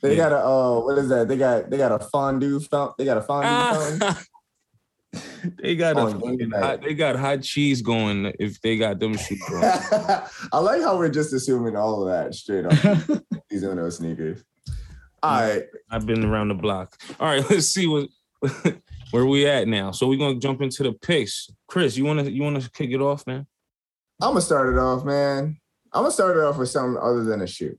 They 0.02 0.12
Yeah. 0.12 0.30
got 0.30 0.32
a 0.34 0.42
oh, 0.44 0.82
what 0.86 0.98
is 0.98 1.10
that? 1.10 1.28
They 1.28 1.38
got 1.38 1.70
they 1.70 1.78
got 1.78 1.92
a 1.92 2.00
fondue 2.00 2.60
fountain. 2.60 2.96
They 2.98 3.06
got 3.06 3.18
a 3.18 3.22
fondue 3.22 3.50
fountain. 3.50 4.00
Ah. 4.02 4.24
they 5.62 5.76
got 5.76 5.98
a 5.98 6.02
On 6.02 6.12
game 6.20 6.22
fucking 6.22 6.50
night. 6.50 6.64
hot, 6.64 6.82
they 6.82 6.94
got 6.94 7.16
hot 7.16 7.42
cheese 7.42 7.82
going 7.82 8.32
if 8.40 8.62
they 8.62 8.78
got 8.78 9.00
them 9.00 9.18
shoes 9.18 9.42
on. 9.52 9.64
I 10.54 10.60
like 10.60 10.82
how 10.82 10.98
we're 10.98 11.10
just 11.10 11.34
assuming 11.34 11.76
all 11.76 12.04
of 12.04 12.10
that 12.10 12.34
straight 12.36 12.66
off 12.66 13.10
these 13.50 13.64
Uno 13.64 13.90
sneakers. 13.90 14.44
All 15.22 15.42
right, 15.42 15.64
I've 15.92 16.06
been 16.06 16.24
around 16.24 16.48
the 16.50 16.54
block. 16.54 16.96
All 17.20 17.28
right, 17.28 17.44
let's 17.50 17.68
see 17.68 17.88
what 17.88 18.08
where 19.12 19.26
we 19.26 19.46
at 19.48 19.68
now. 19.68 19.92
So 19.92 20.08
we're 20.08 20.18
gonna 20.18 20.40
jump 20.40 20.62
into 20.62 20.84
the 20.84 20.94
picks. 20.94 21.50
Chris, 21.68 21.98
you 21.98 22.06
wanna 22.06 22.24
you 22.24 22.42
wanna 22.44 22.62
kick 22.74 22.92
it 22.92 23.02
off, 23.02 23.26
man? 23.28 23.46
I'm 24.22 24.30
gonna 24.30 24.42
start 24.42 24.74
it 24.74 24.78
off, 24.78 25.04
man. 25.04 25.58
I'm 25.92 26.04
gonna 26.04 26.12
start 26.12 26.38
it 26.38 26.44
off 26.44 26.58
with 26.58 26.70
something 26.70 27.02
other 27.02 27.24
than 27.24 27.42
a 27.42 27.48
shoe. 27.48 27.78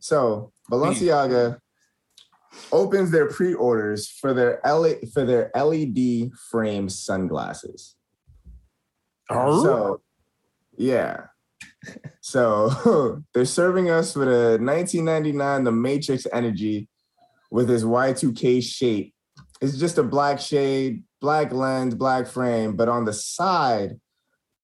So 0.00 0.52
Balenciaga 0.70 1.58
opens 2.72 3.10
their 3.10 3.28
pre-orders 3.28 4.08
for 4.08 4.32
their 4.32 4.64
L- 4.66 5.00
for 5.12 5.24
their 5.24 5.50
LED 5.54 6.30
frame 6.50 6.88
sunglasses. 6.88 7.96
Oh. 9.30 9.62
So, 9.62 10.00
yeah. 10.76 11.26
So 12.20 13.22
they're 13.34 13.44
serving 13.44 13.90
us 13.90 14.14
with 14.14 14.28
a 14.28 14.58
1999 14.60 15.64
the 15.64 15.72
Matrix 15.72 16.26
Energy 16.32 16.88
with 17.50 17.68
his 17.68 17.84
Y2K 17.84 18.62
shape. 18.62 19.14
It's 19.60 19.78
just 19.78 19.98
a 19.98 20.02
black 20.02 20.40
shade, 20.40 21.04
black 21.20 21.52
lens, 21.52 21.94
black 21.94 22.26
frame, 22.26 22.76
but 22.76 22.88
on 22.88 23.04
the 23.04 23.12
side 23.12 24.00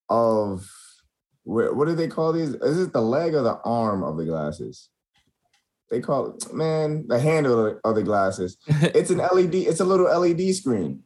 of 0.08 0.68
what 1.44 1.86
do 1.86 1.94
they 1.94 2.08
call 2.08 2.32
these? 2.32 2.50
Is 2.50 2.80
it 2.80 2.92
the 2.92 3.00
leg 3.00 3.34
or 3.34 3.42
the 3.42 3.58
arm 3.64 4.04
of 4.04 4.16
the 4.16 4.24
glasses? 4.24 4.88
They 5.90 6.00
call 6.00 6.30
it, 6.30 6.52
man, 6.54 7.06
the 7.08 7.18
handle 7.18 7.78
of 7.84 7.94
the 7.96 8.02
glasses. 8.02 8.56
It's 8.94 9.10
an 9.10 9.18
LED, 9.18 9.54
it's 9.54 9.80
a 9.80 9.84
little 9.84 10.06
LED 10.06 10.54
screen. 10.54 11.02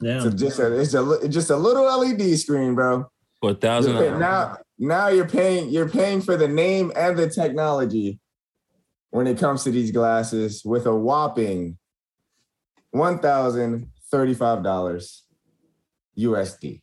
yeah. 0.00 0.20
So 0.20 0.30
just 0.30 0.58
a, 0.58 0.78
it's 0.80 0.94
a 0.94 1.28
just 1.28 1.50
a 1.50 1.56
little 1.56 1.84
LED 1.84 2.36
screen, 2.38 2.74
bro. 2.74 3.06
For 3.40 3.50
a 3.50 3.54
thousand 3.54 3.96
pay- 3.96 4.10
now, 4.18 4.56
now 4.78 5.08
you're 5.08 5.28
paying 5.28 5.68
you're 5.70 5.88
paying 5.88 6.20
for 6.20 6.36
the 6.36 6.48
name 6.48 6.90
and 6.96 7.16
the 7.16 7.28
technology 7.30 8.18
when 9.10 9.26
it 9.26 9.38
comes 9.38 9.62
to 9.64 9.70
these 9.70 9.92
glasses 9.92 10.62
with 10.64 10.86
a 10.86 10.94
whopping 10.94 11.78
one 12.90 13.18
thousand 13.20 13.90
thirty-five 14.10 14.62
dollars 14.64 15.24
USD. 16.18 16.80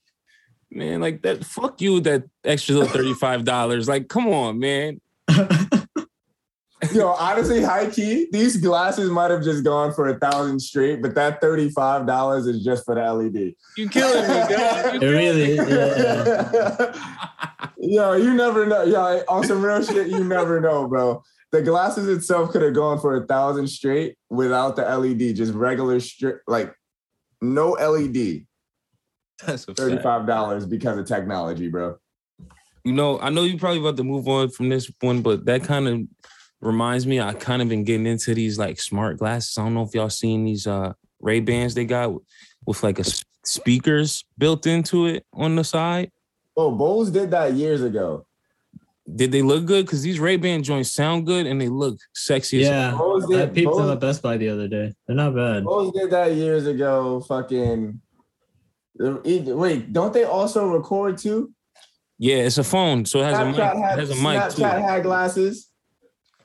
man, 0.71 1.01
like 1.01 1.21
that. 1.23 1.43
Fuck 1.43 1.81
you, 1.81 1.99
that 2.01 2.23
extra 2.45 2.75
little 2.75 2.89
thirty-five 2.97 3.43
dollars. 3.43 3.87
Like, 3.89 4.07
come 4.07 4.27
on, 4.27 4.59
man. 4.59 5.01
Yo, 6.95 7.07
honestly, 7.07 7.61
high 7.61 7.89
key, 7.89 8.27
these 8.31 8.57
glasses 8.57 9.09
might 9.09 9.31
have 9.31 9.43
just 9.43 9.63
gone 9.63 9.91
for 9.93 10.07
a 10.09 10.19
thousand 10.19 10.59
straight, 10.59 11.01
but 11.01 11.15
that 11.15 11.41
thirty-five 11.41 12.05
dollars 12.05 12.45
is 12.45 12.63
just 12.63 12.85
for 12.85 12.93
the 12.93 13.13
LED. 13.13 13.55
You 13.77 13.89
killing 13.89 14.21
me, 14.21 14.55
dog. 14.55 14.95
It 15.01 15.07
really, 15.07 15.55
yeah. 15.55 16.93
Yo, 17.77 18.13
you 18.13 18.33
never 18.33 18.65
know. 18.65 18.83
Yo, 18.83 19.23
on 19.27 19.43
some 19.43 19.63
real 19.63 19.83
shit, 19.83 20.07
you 20.07 20.23
never 20.23 20.61
know, 20.61 20.87
bro. 20.87 21.23
The 21.51 21.61
glasses 21.61 22.07
itself 22.07 22.51
could 22.51 22.61
have 22.61 22.73
gone 22.75 22.99
for 22.99 23.15
a 23.15 23.25
thousand 23.25 23.67
straight 23.67 24.17
without 24.29 24.75
the 24.75 24.83
LED, 24.83 25.35
just 25.35 25.53
regular 25.53 25.99
straight, 25.99 26.35
like 26.47 26.73
no 27.41 27.71
LED, 27.71 28.45
That's 29.45 29.65
thirty-five 29.65 30.27
dollars 30.27 30.65
because 30.67 30.97
of 30.99 31.07
technology, 31.07 31.69
bro. 31.69 31.97
You 32.83 32.93
know, 32.93 33.19
I 33.19 33.29
know 33.29 33.43
you're 33.43 33.57
probably 33.57 33.79
about 33.79 33.97
to 33.97 34.03
move 34.03 34.27
on 34.27 34.49
from 34.49 34.69
this 34.69 34.91
one, 34.99 35.21
but 35.21 35.45
that 35.45 35.63
kind 35.63 35.87
of 35.87 36.01
reminds 36.63 37.05
me. 37.05 37.19
I 37.19 37.33
kind 37.33 37.61
of 37.61 37.69
been 37.69 37.83
getting 37.83 38.05
into 38.07 38.33
these 38.33 38.57
like 38.57 38.79
smart 38.79 39.17
glasses. 39.17 39.57
I 39.57 39.63
don't 39.63 39.73
know 39.73 39.83
if 39.83 39.93
y'all 39.93 40.09
seen 40.09 40.45
these 40.45 40.65
uh 40.67 40.93
Ray 41.19 41.39
Bans 41.39 41.73
they 41.73 41.85
got 41.85 42.13
with, 42.13 42.23
with 42.65 42.83
like 42.83 42.99
a 42.99 43.05
speakers 43.45 44.25
built 44.37 44.65
into 44.67 45.05
it 45.05 45.25
on 45.33 45.55
the 45.55 45.63
side. 45.63 46.11
Oh, 46.55 46.71
Bose 46.71 47.09
did 47.09 47.31
that 47.31 47.53
years 47.53 47.81
ago. 47.81 48.25
Did 49.13 49.31
they 49.33 49.41
look 49.41 49.65
good? 49.65 49.85
Because 49.85 50.01
these 50.01 50.19
Ray 50.19 50.37
Ban 50.37 50.63
joints 50.63 50.91
sound 50.91 51.25
good 51.25 51.45
and 51.45 51.59
they 51.59 51.67
look 51.67 51.97
sexy. 52.13 52.61
as 52.61 52.67
Yeah, 52.67 52.95
Bose 52.97 53.25
I 53.25 53.45
did, 53.45 53.53
peeped 53.53 53.75
them 53.75 53.89
at 53.89 53.99
Best 53.99 54.21
Buy 54.21 54.37
the 54.37 54.47
other 54.49 54.67
day. 54.67 54.93
They're 55.07 55.15
not 55.15 55.35
bad. 55.35 55.65
Bose 55.65 55.91
did 55.93 56.09
that 56.11 56.33
years 56.33 56.67
ago. 56.67 57.19
Fucking. 57.27 57.99
Wait, 58.99 59.91
don't 59.91 60.13
they 60.13 60.23
also 60.23 60.67
record 60.67 61.17
too? 61.17 61.51
Yeah, 62.19 62.35
it's 62.37 62.59
a 62.59 62.63
phone, 62.63 63.05
so 63.05 63.19
it 63.19 63.25
has 63.25 63.39
a 63.39 63.45
mic. 63.45 63.55
Snapchat 63.55 63.81
had, 63.81 63.99
It 63.99 63.99
has 63.99 64.09
a 64.11 64.15
mic 64.15 64.23
Snapchat 64.41 64.55
too. 64.55 64.63
had 64.63 65.03
glasses. 65.03 65.69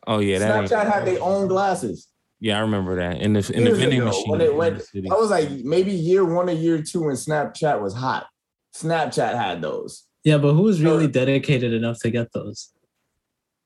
Oh 0.08 0.18
yeah, 0.20 0.38
that 0.38 0.64
Snapchat 0.70 0.90
had 0.92 1.04
their 1.06 1.22
own 1.22 1.46
glasses. 1.48 2.08
Yeah, 2.40 2.56
I 2.56 2.60
remember 2.60 2.96
that 2.96 3.20
in 3.20 3.34
the 3.34 3.40
in 3.54 3.64
the 3.64 3.70
Years 3.70 3.78
vending 3.78 3.98
ago, 4.00 4.06
machine. 4.08 4.30
when 4.30 4.40
it 4.40 4.54
went- 4.54 4.82
the. 4.94 5.08
I 5.10 5.14
was 5.14 5.30
like 5.30 5.50
maybe 5.64 5.92
year 5.92 6.24
one 6.24 6.48
or 6.48 6.52
year 6.52 6.82
two 6.82 7.02
when 7.04 7.14
Snapchat 7.16 7.80
was 7.82 7.94
hot. 7.94 8.26
Snapchat 8.74 9.34
had 9.36 9.60
those. 9.60 10.04
Yeah, 10.24 10.38
but 10.38 10.54
who's 10.54 10.80
really 10.82 11.06
dedicated 11.08 11.72
enough 11.72 11.98
to 12.00 12.10
get 12.10 12.32
those? 12.32 12.72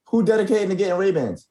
Who 0.09 0.23
dedicated 0.25 0.69
to 0.71 0.75
getting 0.75 0.99
Ray 0.99 1.13
Bans? 1.13 1.49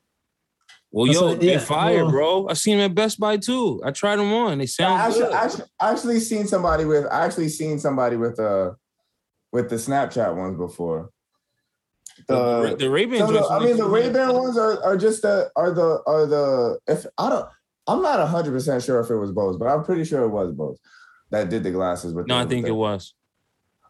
Well, 0.91 1.05
That's 1.05 1.19
yo, 1.19 1.27
what- 1.27 1.39
they 1.39 1.53
yeah, 1.53 1.60
fire, 1.60 2.03
well- 2.03 2.12
bro. 2.12 2.48
I 2.50 2.53
seen 2.53 2.77
them 2.77 2.91
at 2.91 2.95
Best 2.95 3.17
Buy 3.19 3.38
too. 3.38 3.81
I 3.86 3.91
tried 3.91 4.17
them 4.17 4.33
on. 4.33 4.57
They 4.57 4.63
I 4.63 4.67
sound 4.67 5.00
actually, 5.01 5.21
good. 5.21 5.33
actually, 5.33 5.65
actually 5.79 6.19
seen 6.19 6.48
somebody 6.48 6.83
with. 6.86 7.05
I 7.05 7.24
actually 7.25 7.48
seen 7.50 7.79
somebody 7.79 8.17
with 8.17 8.39
uh 8.39 8.71
with 9.53 9.69
the 9.69 9.77
Snapchat 9.77 10.36
ones 10.36 10.57
before. 10.57 11.12
The, 12.32 12.70
The, 12.70 12.76
the 12.78 12.90
Ray 12.90 13.06
Ban 13.06 13.20
so. 13.20 13.50
I 13.52 13.60
mean, 13.64 13.78
the 13.78 13.88
Ray 13.88 14.10
Ban 14.10 14.34
ones 14.34 14.58
are, 14.58 14.84
are 14.84 14.98
just 14.98 15.22
the 15.22 15.50
are 15.56 15.72
the 15.72 16.02
are 16.06 16.26
the 16.26 16.80
if 16.88 17.06
I 17.18 17.30
don't 17.30 17.48
I'm 17.88 18.02
not 18.02 18.26
hundred 18.28 18.52
percent 18.52 18.84
sure 18.84 19.00
if 19.00 19.10
it 19.10 19.16
was 19.16 19.32
Bose, 19.32 19.58
but 19.58 19.68
I'm 19.68 19.84
pretty 19.84 20.06
sure 20.06 20.24
it 20.24 20.30
was 20.30 20.54
Bose 20.54 20.80
that 21.32 21.50
did 21.50 21.64
the 21.64 21.72
glasses 21.72 22.14
with. 22.14 22.28
No, 22.28 22.38
the, 22.38 22.42
I 22.42 22.46
think 22.46 22.64
with 22.64 22.72
it 22.72 22.76
was. 22.76 23.14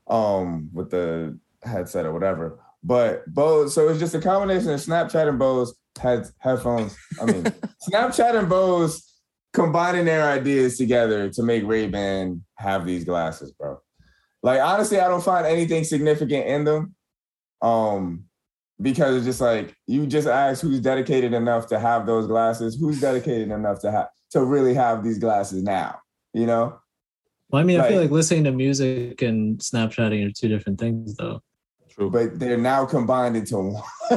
um 0.08 0.70
with 0.74 0.90
the 0.92 1.38
headset 1.64 2.06
or 2.06 2.14
whatever. 2.14 2.60
But 2.84 3.32
Bose, 3.32 3.74
so 3.74 3.90
it's 3.90 4.00
just 4.00 4.16
a 4.16 4.22
combination 4.22 4.72
of 4.72 4.80
Snapchat 4.80 5.28
and 5.28 5.38
Bose 5.38 5.76
head 6.00 6.28
headphones. 6.40 6.98
I 7.22 7.26
mean, 7.26 7.44
Snapchat 7.90 8.36
and 8.36 8.50
Bose 8.50 9.08
combining 9.54 10.06
their 10.06 10.24
ideas 10.30 10.78
together 10.78 11.30
to 11.30 11.44
make 11.44 11.66
Ray 11.66 11.88
Ban 11.88 12.44
have 12.56 12.86
these 12.86 13.04
glasses, 13.04 13.52
bro. 13.52 13.80
Like 14.42 14.62
honestly, 14.62 15.00
I 15.00 15.08
don't 15.08 15.24
find 15.24 15.46
anything 15.46 15.84
significant 15.84 16.48
in 16.48 16.64
them. 16.64 16.96
Um, 17.62 18.26
because 18.82 19.16
it's 19.18 19.26
just 19.26 19.42
like 19.42 19.76
you 19.88 20.06
just 20.08 20.28
ask 20.28 20.62
who's 20.62 20.80
dedicated 20.80 21.34
enough 21.34 21.68
to 21.68 21.80
have 21.80 22.06
those 22.06 22.28
glasses, 22.28 22.78
who's 22.80 23.00
dedicated 23.02 23.52
enough 23.52 23.80
to 23.82 23.92
have 23.92 24.08
to 24.32 24.44
really 24.44 24.74
have 24.74 25.04
these 25.04 25.20
glasses 25.20 25.62
now, 25.64 26.00
you 26.34 26.46
know? 26.46 26.80
Well, 27.50 27.62
I 27.62 27.66
mean, 27.66 27.80
I 27.82 27.88
feel 27.90 27.98
Like- 27.98 28.06
like 28.06 28.12
listening 28.12 28.46
to 28.46 28.52
music 28.52 29.22
and 29.22 29.60
Snapchatting 29.60 30.26
are 30.28 30.32
two 30.32 30.48
different 30.48 30.80
things, 30.80 31.16
though. 31.16 31.42
True. 31.90 32.10
but 32.10 32.40
they're 32.40 32.58
now 32.58 32.86
combined 32.86 33.36
into 33.36 33.58
one. 33.58 33.84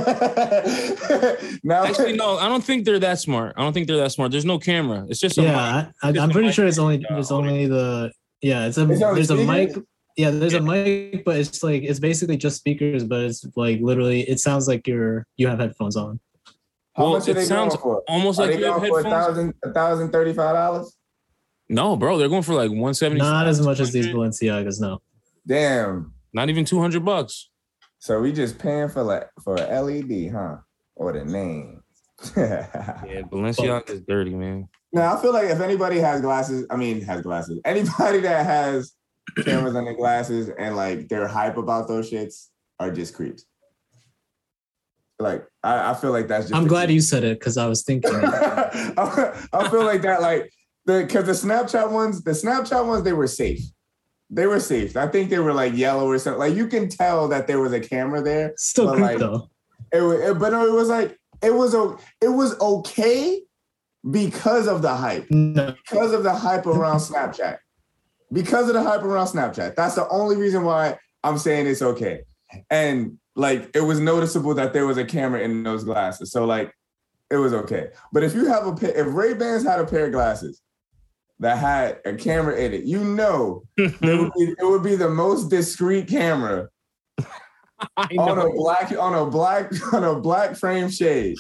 now, 1.65 1.85
Actually, 1.85 2.17
no, 2.17 2.39
I 2.39 2.49
don't 2.49 2.63
think 2.63 2.85
they're 2.85 3.01
that 3.01 3.19
smart. 3.19 3.55
I 3.57 3.63
don't 3.63 3.73
think 3.73 3.89
they're 3.89 3.97
that 3.99 4.13
smart. 4.13 4.31
There's 4.31 4.45
no 4.45 4.59
camera. 4.61 5.05
It's 5.09 5.19
just 5.21 5.39
a 5.39 5.43
mic. 5.43 5.51
Yeah, 5.51 5.59
I, 6.03 6.09
I, 6.09 6.13
Just 6.13 6.23
I'm 6.23 6.29
the 6.29 6.33
pretty 6.33 6.47
mic 6.49 6.55
sure 6.55 6.67
it's 6.67 6.79
only 6.79 7.05
it's 7.11 7.33
only 7.33 7.67
the 7.67 8.13
yeah 8.43 8.67
it's 8.67 8.79
a 8.79 8.89
It's 8.89 9.01
there's 9.01 9.31
a 9.31 9.37
mic 9.37 9.71
speakers? 9.71 9.87
Yeah 10.17 10.31
there's 10.31 10.53
Yeah. 10.53 10.61
a 10.61 10.63
mic 10.63 11.25
but 11.25 11.37
it's 11.37 11.63
like 11.63 11.83
it's 11.83 11.99
basically 12.01 12.37
just 12.37 12.57
speakers 12.57 13.05
but 13.05 13.21
it's 13.23 13.45
like 13.57 13.81
literally 13.81 14.23
it 14.23 14.39
sounds 14.41 14.69
like 14.69 14.87
you're 14.87 15.27
you 15.37 15.47
have 15.49 15.59
headphones 15.59 15.97
on. 15.97 16.21
how 16.95 17.05
Well, 17.05 17.13
much 17.15 17.29
are 17.29 17.33
it 17.33 17.35
they 17.35 17.45
sounds 17.45 17.75
going 17.77 17.83
for? 17.83 18.03
Almost 18.09 18.39
Are 18.41 18.47
like 18.47 18.59
you 18.59 18.65
have 18.67 18.77
going 18.81 18.91
for 18.91 19.01
a 19.01 19.03
headphones. 19.05 19.27
thousand, 19.27 19.55
a 19.65 19.73
thousand 19.73 20.11
thirty-five 20.13 20.55
dollars? 20.55 20.97
No, 21.69 21.97
bro, 21.97 22.19
they're 22.19 22.29
going 22.29 22.43
for 22.43 22.55
like 22.55 22.69
170. 22.71 23.19
Not 23.19 23.47
as 23.49 23.61
much 23.65 23.81
as 23.81 23.91
these 23.91 24.07
200, 24.07 24.33
Balenciagas, 24.35 24.81
no. 24.81 25.01
Damn. 25.47 26.13
Not 26.35 26.51
even 26.51 26.67
200 26.67 27.03
bucks. 27.05 27.49
So 28.01 28.21
we 28.21 28.33
just 28.33 28.59
paying 28.59 28.91
for 28.91 29.03
like 29.03 29.29
for 29.43 29.57
a 29.57 29.81
LED, 29.81 30.31
huh? 30.33 30.57
Or 30.95 31.13
the 31.13 31.25
name. 31.25 31.81
Yeah, 32.37 33.23
Balenciaga 33.33 33.89
is 33.91 34.03
dirty, 34.03 34.35
man. 34.35 34.69
now 34.93 35.17
I 35.17 35.21
feel 35.23 35.33
like 35.33 35.49
if 35.49 35.61
anybody 35.61 35.99
has 35.99 36.21
glasses, 36.21 36.67
I 36.71 36.77
mean 36.77 37.01
has 37.03 37.23
glasses. 37.23 37.59
Anybody 37.65 38.21
that 38.21 38.45
has 38.47 38.93
cameras 39.45 39.75
on 39.75 39.85
their 39.85 39.97
glasses 39.97 40.51
and 40.59 40.77
like 40.77 41.09
they're 41.09 41.29
hype 41.29 41.57
about 41.57 41.89
those 41.89 42.11
shits 42.11 42.49
are 42.79 42.91
just 42.91 43.15
creeps. 43.15 43.45
Like 45.19 45.47
I, 45.63 45.91
I 45.91 45.95
feel 45.95 46.11
like 46.11 46.29
that's 46.29 46.47
just 46.49 46.55
I'm 46.55 46.67
glad 46.67 46.87
creep. 46.87 46.95
you 46.97 47.01
said 47.01 47.25
it 47.25 47.39
because 47.39 47.57
I 47.57 47.67
was 47.67 47.83
thinking. 47.85 48.11
I, 48.15 49.33
I 49.53 49.69
feel 49.71 49.85
like 49.85 50.03
that, 50.03 50.21
like 50.21 50.53
the 50.87 51.05
because 51.07 51.27
the 51.27 51.49
Snapchat 51.49 51.91
ones, 51.91 52.23
the 52.25 52.33
Snapchat 52.33 52.87
ones, 52.87 53.05
they 53.05 53.13
were 53.13 53.29
safe. 53.29 53.61
They 54.31 54.47
were 54.47 54.59
safe. 54.61 54.97
I 54.97 55.07
think 55.07 55.31
they 55.31 55.39
were 55.39 55.53
like 55.53 55.75
yellow 55.77 56.09
or 56.09 56.19
something. 56.19 56.41
Like 56.41 56.55
you 56.55 56.67
can 56.67 56.89
tell 56.89 57.29
that 57.29 57.47
there 57.47 57.61
was 57.61 57.73
a 57.73 57.81
camera 57.81 58.23
there. 58.23 58.55
Still 58.57 58.89
creep 58.91 59.03
like, 59.03 59.19
though. 59.19 59.51
It 59.93 60.01
was, 60.01 60.19
it- 60.21 60.39
but 60.39 60.51
no, 60.51 60.67
it 60.67 60.73
was 60.73 60.89
like 60.89 61.17
it 61.43 61.55
was 61.55 61.75
it 62.21 62.29
was 62.29 62.59
okay 62.61 63.41
because 64.11 64.67
of 64.67 64.83
the 64.83 64.95
hype, 64.95 65.31
No, 65.31 65.75
because 65.89 66.13
of 66.13 66.25
the 66.25 66.35
hype 66.35 66.67
around 66.67 66.99
Snapchat, 66.99 67.59
because 68.33 68.69
of 68.69 68.75
the 68.75 68.83
hype 68.83 69.03
around 69.03 69.27
Snapchat. 69.27 69.75
That's 69.77 69.95
the 69.95 70.09
only 70.09 70.37
reason 70.37 70.65
why 70.65 70.97
I'm 71.23 71.39
saying 71.39 71.67
it's 71.67 71.83
okay. 71.83 72.21
And 72.71 73.19
like 73.37 73.71
it 73.75 73.81
was 73.81 74.01
noticeable 74.01 74.55
that 74.55 74.73
there 74.73 74.87
was 74.87 74.97
a 74.99 75.05
camera 75.05 75.41
in 75.41 75.63
those 75.63 75.85
glasses, 75.85 76.31
so 76.33 76.45
like 76.45 76.73
it 77.31 77.37
was 77.37 77.53
okay. 77.53 77.89
But 78.13 78.23
if 78.23 78.35
you 78.35 78.47
have 78.47 78.67
a 78.67 78.75
pair, 78.75 78.91
if 78.97 79.13
Ray 79.15 79.35
Bans 79.35 79.65
had 79.65 79.81
a 79.81 79.87
pair 79.87 80.07
of 80.07 80.13
glasses 80.13 80.61
that 81.41 81.59
had 81.59 81.99
a 82.05 82.15
camera 82.15 82.55
in 82.57 82.73
it, 82.73 82.85
you 82.85 83.01
know 83.03 83.65
it 83.77 84.01
would 84.03 84.33
be, 84.37 84.55
it 84.59 84.65
would 84.65 84.83
be 84.85 84.95
the 84.95 85.09
most 85.11 85.49
discreet 85.51 86.07
camera 86.07 86.69
on 87.97 88.39
a 88.39 88.51
black 88.55 88.93
on 88.99 89.15
a 89.15 89.27
black 89.29 89.73
on 89.93 90.05
a 90.05 90.15
black 90.21 90.55
frame 90.57 90.89
shade. 90.91 91.37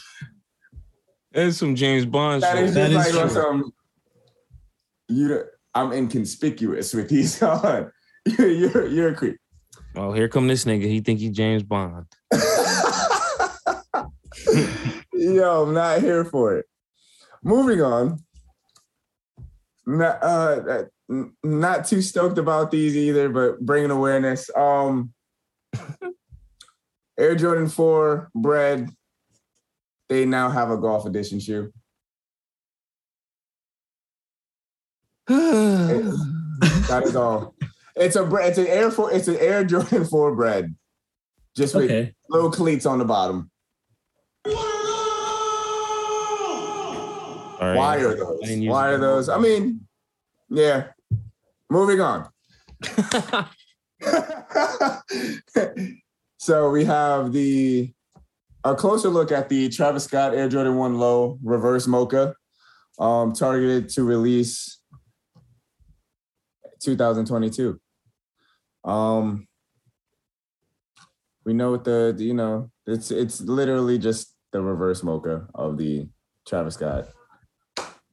It's 1.32 1.58
some 1.58 1.74
James 1.76 2.06
Bond 2.06 2.42
That 2.42 2.56
shit. 2.56 2.64
is 2.64 2.74
That 2.74 2.90
just 2.90 3.08
is 3.08 3.14
like 3.14 3.24
on 3.24 3.30
true. 3.30 3.42
some. 3.42 3.72
You, 5.08 5.28
don't- 5.28 5.46
I'm 5.74 5.92
inconspicuous 5.92 6.94
with 6.94 7.08
these 7.08 7.42
on. 7.42 7.90
You're 8.26 8.48
you're, 8.48 8.86
you're 8.86 9.08
a 9.10 9.14
creep. 9.14 9.36
Oh, 9.96 10.12
here 10.12 10.28
come 10.28 10.48
this 10.48 10.64
nigga. 10.64 10.84
He 10.84 11.00
think 11.00 11.20
he 11.20 11.30
James 11.30 11.62
Bond. 11.62 12.06
Yo, 15.12 15.62
I'm 15.62 15.74
not 15.74 16.00
here 16.00 16.24
for 16.24 16.56
it. 16.58 16.66
Moving 17.42 17.80
on. 17.80 18.18
Not, 19.86 20.22
uh, 20.22 20.84
not 21.42 21.86
too 21.86 22.02
stoked 22.02 22.38
about 22.38 22.70
these 22.70 22.96
either, 22.96 23.28
but 23.28 23.60
bringing 23.60 23.90
awareness. 23.90 24.50
Um, 24.56 25.12
Air 27.18 27.34
Jordan 27.34 27.68
4 27.68 28.30
bread. 28.34 28.90
They 30.08 30.24
now 30.24 30.50
have 30.50 30.70
a 30.70 30.76
golf 30.76 31.06
edition 31.06 31.38
shoe. 31.40 31.72
That 36.88 37.02
is 37.04 37.16
all. 37.16 37.54
It's 37.96 38.16
a 38.16 38.28
it's 38.36 38.58
an 38.58 38.66
Air 38.66 38.90
for 38.90 39.10
it's 39.12 39.28
an 39.28 39.36
Air 39.36 39.64
Jordan 39.64 40.04
4 40.10 40.34
bread. 40.34 40.74
Just 41.56 41.74
with 41.74 41.84
okay. 41.84 42.12
little 42.28 42.50
cleats 42.50 42.84
on 42.84 42.98
the 42.98 43.04
bottom. 43.04 43.50
Right. 47.60 47.76
Why 47.76 47.96
are 47.98 48.16
those? 48.16 48.40
Why 48.66 48.88
are 48.88 48.98
those? 48.98 49.28
I 49.28 49.38
mean, 49.38 49.86
yeah. 50.50 50.88
Moving 51.70 52.00
on. 52.00 52.28
so 56.36 56.70
we 56.70 56.84
have 56.84 57.32
the 57.32 57.92
a 58.64 58.74
closer 58.74 59.08
look 59.08 59.32
at 59.32 59.48
the 59.48 59.70
Travis 59.70 60.04
Scott 60.04 60.34
Air 60.34 60.48
Jordan 60.48 60.76
1 60.76 60.98
Low 60.98 61.38
reverse 61.42 61.86
mocha, 61.86 62.34
um, 62.98 63.32
targeted 63.32 63.88
to 63.90 64.04
release 64.04 64.80
2022. 66.84 67.80
Um, 68.84 69.46
we 71.44 71.54
know 71.54 71.70
what 71.70 71.84
the 71.84 72.14
you 72.18 72.34
know 72.34 72.70
it's 72.86 73.10
it's 73.10 73.40
literally 73.40 73.98
just 73.98 74.34
the 74.52 74.60
reverse 74.60 75.02
mocha 75.02 75.46
of 75.54 75.78
the 75.78 76.08
Travis 76.46 76.74
Scott 76.74 77.08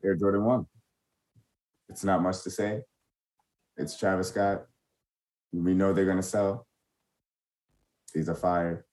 Air 0.04 0.16
Jordan 0.16 0.44
1. 0.44 0.66
It's 1.90 2.04
not 2.04 2.22
much 2.22 2.42
to 2.44 2.50
say. 2.50 2.82
It's 3.78 3.98
Travis 3.98 4.30
Scott. 4.30 4.66
We 5.54 5.74
know 5.74 5.94
they're 5.94 6.06
gonna 6.06 6.24
sell. 6.24 6.68
These 8.14 8.30
are 8.30 8.36
fire. 8.36 8.86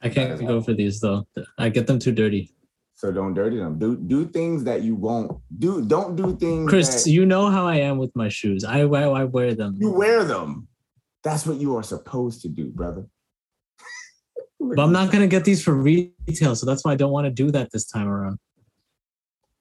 I 0.00 0.08
can't 0.08 0.38
go 0.38 0.60
for 0.60 0.74
these 0.74 1.00
though. 1.00 1.26
I 1.56 1.68
get 1.68 1.86
them 1.86 1.98
too 1.98 2.12
dirty. 2.12 2.54
So 2.98 3.12
don't 3.12 3.32
dirty 3.32 3.58
them. 3.58 3.78
Do 3.78 3.96
do 3.96 4.26
things 4.26 4.64
that 4.64 4.82
you 4.82 4.96
won't 4.96 5.40
do. 5.56 5.84
Don't 5.84 6.16
do 6.16 6.36
things. 6.36 6.68
Chris, 6.68 7.04
that 7.04 7.10
you 7.10 7.24
know 7.26 7.48
how 7.48 7.64
I 7.64 7.76
am 7.76 7.96
with 7.96 8.10
my 8.16 8.28
shoes. 8.28 8.64
I 8.64 8.80
I, 8.80 9.02
I 9.04 9.22
wear 9.22 9.54
them. 9.54 9.76
you 9.78 9.92
wear 9.92 10.24
them. 10.24 10.66
That's 11.22 11.46
what 11.46 11.58
you 11.58 11.76
are 11.76 11.84
supposed 11.84 12.42
to 12.42 12.48
do, 12.48 12.70
brother. 12.70 13.06
But 14.60 14.80
I'm 14.80 14.90
not 14.90 15.12
gonna 15.12 15.28
get 15.28 15.44
these 15.44 15.62
for 15.62 15.74
retail, 15.74 16.56
so 16.56 16.66
that's 16.66 16.84
why 16.84 16.90
I 16.90 16.96
don't 16.96 17.12
want 17.12 17.26
to 17.26 17.30
do 17.30 17.52
that 17.52 17.70
this 17.70 17.86
time 17.86 18.08
around. 18.08 18.40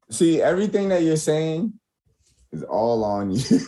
See, 0.10 0.42
everything 0.42 0.90
that 0.90 1.04
you're 1.04 1.16
saying 1.16 1.74
is 2.52 2.64
all 2.64 3.04
on 3.04 3.30
you. 3.30 3.40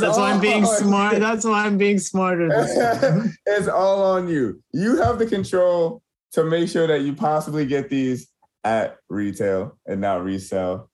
That's 0.00 0.16
why 0.16 0.32
I'm 0.32 0.40
being 0.40 0.64
smart. 0.64 1.18
That's 1.18 1.44
why 1.44 1.66
I'm 1.66 1.76
being 1.76 1.98
smarter. 1.98 2.48
it's 3.46 3.68
all 3.68 4.02
on 4.02 4.28
you. 4.28 4.62
You 4.72 4.96
have 5.02 5.18
the 5.18 5.26
control 5.26 6.02
to 6.32 6.44
make 6.44 6.68
sure 6.68 6.86
that 6.86 7.02
you 7.02 7.14
possibly 7.14 7.66
get 7.66 7.88
these 7.88 8.28
at 8.64 8.96
retail 9.08 9.78
and 9.86 10.00
not 10.00 10.24
resell. 10.24 10.90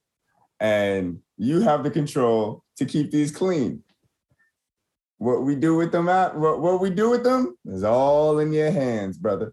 And 0.61 1.21
you 1.37 1.61
have 1.61 1.85
the 1.85 1.91
control 1.91 2.65
to 2.77 2.85
keep 2.85 3.11
these 3.11 3.31
clean. 3.31 3.83
What 5.19 5.43
we 5.43 5.55
do 5.57 5.77
with 5.77 5.93
them 5.93 6.09
at 6.09 6.37
what, 6.37 6.61
what 6.61 6.81
we 6.81 6.91
do 6.91 7.11
with 7.11 7.25
them 7.25 7.57
is 7.67 7.83
all 7.85 8.39
in 8.39 8.53
your 8.53 8.71
hands, 8.71 9.19
brother. 9.19 9.53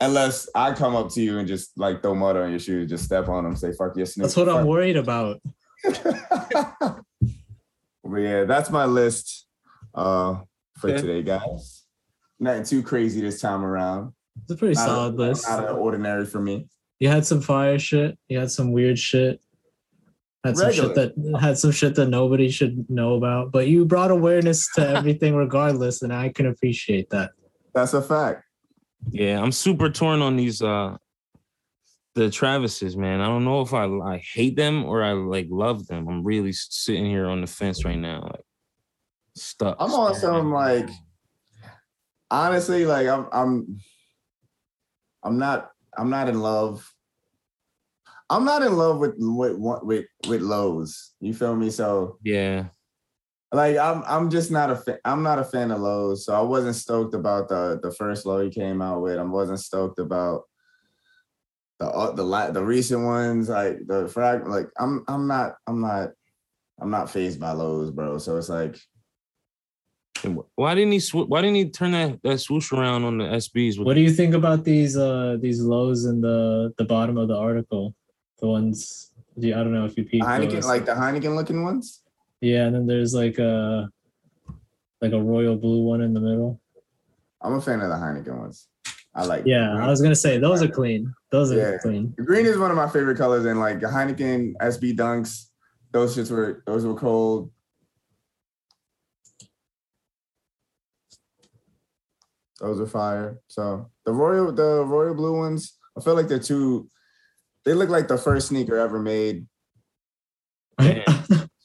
Unless 0.00 0.48
I 0.54 0.72
come 0.72 0.96
up 0.96 1.10
to 1.10 1.20
you 1.20 1.38
and 1.38 1.46
just 1.46 1.76
like 1.76 2.02
throw 2.02 2.14
mud 2.14 2.36
on 2.36 2.50
your 2.50 2.58
shoes, 2.58 2.88
just 2.88 3.04
step 3.04 3.28
on 3.28 3.44
them, 3.44 3.56
say 3.56 3.72
fuck 3.72 3.96
your 3.96 4.06
sneakers. 4.06 4.34
That's 4.34 4.46
what 4.48 4.56
I'm 4.56 4.66
worried 4.66 4.96
about. 4.96 5.40
but 5.84 7.02
yeah, 8.16 8.44
that's 8.44 8.70
my 8.70 8.84
list 8.84 9.46
uh 9.94 10.40
for 10.78 10.90
Okay. 10.90 11.00
today, 11.00 11.22
guys. 11.22 11.84
Nothing 12.38 12.64
too 12.64 12.82
crazy 12.82 13.20
this 13.20 13.40
time 13.40 13.64
around. 13.64 14.12
It's 14.42 14.50
a 14.50 14.56
pretty 14.56 14.74
Not, 14.74 14.86
solid 14.86 15.14
list. 15.16 15.48
not 15.48 15.60
out 15.60 15.68
of 15.70 15.78
ordinary 15.78 16.26
for 16.26 16.40
me. 16.40 16.68
You 16.98 17.08
had 17.08 17.24
some 17.24 17.40
fire 17.40 17.78
shit. 17.78 18.18
You 18.28 18.38
had 18.38 18.50
some 18.50 18.72
weird 18.72 18.98
shit. 18.98 19.40
Had 20.44 20.56
some 20.56 20.72
shit 20.72 20.94
that 20.94 21.38
had 21.40 21.58
some 21.58 21.70
shit 21.70 21.94
that 21.96 22.08
nobody 22.08 22.48
should 22.50 22.88
know 22.88 23.14
about. 23.14 23.52
But 23.52 23.68
you 23.68 23.84
brought 23.84 24.10
awareness 24.10 24.72
to 24.74 24.88
everything 24.88 25.34
regardless, 25.34 26.00
and 26.00 26.12
I 26.12 26.30
can 26.30 26.46
appreciate 26.46 27.10
that. 27.10 27.32
That's 27.74 27.92
a 27.92 28.00
fact. 28.00 28.44
Yeah, 29.10 29.40
I'm 29.40 29.52
super 29.52 29.90
torn 29.90 30.22
on 30.22 30.36
these 30.36 30.62
uh 30.62 30.96
the 32.14 32.22
Travises, 32.22 32.96
man. 32.96 33.20
I 33.20 33.26
don't 33.26 33.44
know 33.44 33.60
if 33.60 33.72
I 33.72 33.84
I 33.84 34.18
hate 34.18 34.56
them 34.56 34.84
or 34.84 35.02
I 35.02 35.12
like 35.12 35.48
love 35.50 35.86
them. 35.86 36.08
I'm 36.08 36.24
really 36.24 36.52
sitting 36.52 37.06
here 37.06 37.26
on 37.26 37.40
the 37.40 37.46
fence 37.46 37.84
right 37.84 37.98
now, 37.98 38.22
like 38.22 38.44
stuck. 39.34 39.76
I'm 39.78 39.92
on 39.92 40.14
some 40.14 40.52
like 40.52 40.88
honestly, 42.30 42.86
like 42.86 43.06
I'm 43.06 43.26
I'm 43.32 43.80
I'm 45.22 45.38
not 45.38 45.70
I'm 45.96 46.10
not 46.10 46.28
in 46.28 46.40
love. 46.40 46.88
I'm 48.28 48.44
not 48.44 48.62
in 48.62 48.76
love 48.76 48.98
with 48.98 49.14
with 49.18 49.56
with 49.58 50.06
with 50.28 50.40
lows. 50.40 51.12
You 51.20 51.34
feel 51.34 51.56
me? 51.56 51.70
So 51.70 52.18
Yeah. 52.22 52.66
like 53.52 53.76
I'm 53.76 54.02
I'm 54.06 54.30
just 54.30 54.50
not 54.50 54.70
a 54.70 54.76
fan. 54.76 54.98
I'm 55.04 55.22
not 55.22 55.38
a 55.38 55.44
fan 55.44 55.70
of 55.70 55.80
lows. 55.80 56.24
So 56.24 56.34
I 56.34 56.40
wasn't 56.40 56.76
stoked 56.76 57.14
about 57.14 57.48
the 57.48 57.80
the 57.82 57.92
first 57.92 58.26
low 58.26 58.42
he 58.42 58.50
came 58.50 58.80
out 58.80 59.02
with. 59.02 59.18
I 59.18 59.22
wasn't 59.22 59.60
stoked 59.60 59.98
about 59.98 60.42
the 61.80 61.86
uh, 61.86 62.12
the 62.12 62.22
la- 62.22 62.50
the 62.52 62.64
recent 62.64 63.04
ones 63.04 63.48
like 63.48 63.78
the 63.86 64.08
frag. 64.08 64.46
Like 64.46 64.68
I'm 64.78 65.04
I'm 65.08 65.26
not 65.26 65.56
I'm 65.66 65.80
not 65.80 66.10
I'm 66.80 66.90
not 66.90 67.10
phased 67.10 67.40
by 67.40 67.52
lows, 67.52 67.90
bro. 67.90 68.18
So 68.18 68.36
it's 68.36 68.48
like 68.48 68.78
Why 70.56 70.74
didn't 70.74 70.92
he 70.92 71.00
sw- 71.00 71.26
why 71.28 71.40
didn't 71.42 71.56
he 71.56 71.70
turn 71.70 71.92
that, 71.92 72.22
that 72.22 72.38
swoosh 72.38 72.72
around 72.72 73.04
on 73.04 73.18
the 73.18 73.24
SBs 73.24 73.82
What 73.82 73.94
do 73.94 74.00
you 74.00 74.12
think 74.12 74.34
about 74.34 74.64
these 74.64 74.96
uh 74.96 75.36
these 75.40 75.60
lows 75.60 76.04
in 76.04 76.20
the 76.20 76.72
the 76.78 76.84
bottom 76.84 77.16
of 77.16 77.28
the 77.28 77.36
article? 77.36 77.94
The 78.40 78.46
ones 78.46 79.12
do 79.38 79.48
I 79.54 79.58
don't 79.58 79.72
know 79.72 79.84
if 79.86 79.96
you 79.96 80.04
peeked 80.04 80.24
Heineken, 80.24 80.52
those. 80.52 80.66
like 80.66 80.84
the 80.84 80.92
Heineken 80.92 81.34
looking 81.36 81.62
ones. 81.62 82.02
yeah, 82.40 82.66
and 82.66 82.74
then 82.74 82.86
there's 82.86 83.14
like 83.14 83.38
a 83.38 83.88
like 85.00 85.12
a 85.12 85.22
royal 85.22 85.56
blue 85.56 85.82
one 85.82 86.02
in 86.02 86.12
the 86.12 86.20
middle. 86.20 86.60
I'm 87.42 87.54
a 87.54 87.60
fan 87.60 87.80
of 87.80 87.88
the 87.88 87.96
Heineken 87.96 88.38
ones. 88.38 88.68
I 89.14 89.24
like. 89.24 89.44
Yeah, 89.46 89.74
I 89.76 89.86
was 89.88 90.00
gonna 90.02 90.14
say 90.14 90.38
those 90.38 90.62
are 90.62 90.68
clean. 90.68 91.12
Those 91.30 91.50
are 91.52 91.56
Yeah. 91.58 91.78
clean. 91.78 92.14
Green 92.24 92.46
is 92.46 92.58
one 92.58 92.70
of 92.70 92.76
my 92.76 92.88
favorite 92.88 93.16
colors, 93.18 93.44
and 93.46 93.58
like 93.58 93.80
the 93.80 93.86
Heineken 93.86 94.54
SB 94.60 94.94
Dunks, 94.96 95.46
those 95.92 96.16
shits 96.16 96.30
were 96.30 96.62
those 96.66 96.84
were 96.84 96.94
cold. 96.94 97.50
Those 102.60 102.80
are 102.80 102.86
fire. 102.86 103.40
So 103.48 103.90
the 104.04 104.12
royal, 104.12 104.52
the 104.52 104.84
royal 104.84 105.14
blue 105.14 105.36
ones, 105.38 105.78
I 105.96 106.02
feel 106.02 106.14
like 106.14 106.28
they're 106.28 106.38
too. 106.38 106.88
They 107.64 107.74
look 107.74 107.88
like 107.90 108.08
the 108.08 108.18
first 108.18 108.48
sneaker 108.48 108.76
ever 108.76 108.98
made. 108.98 109.46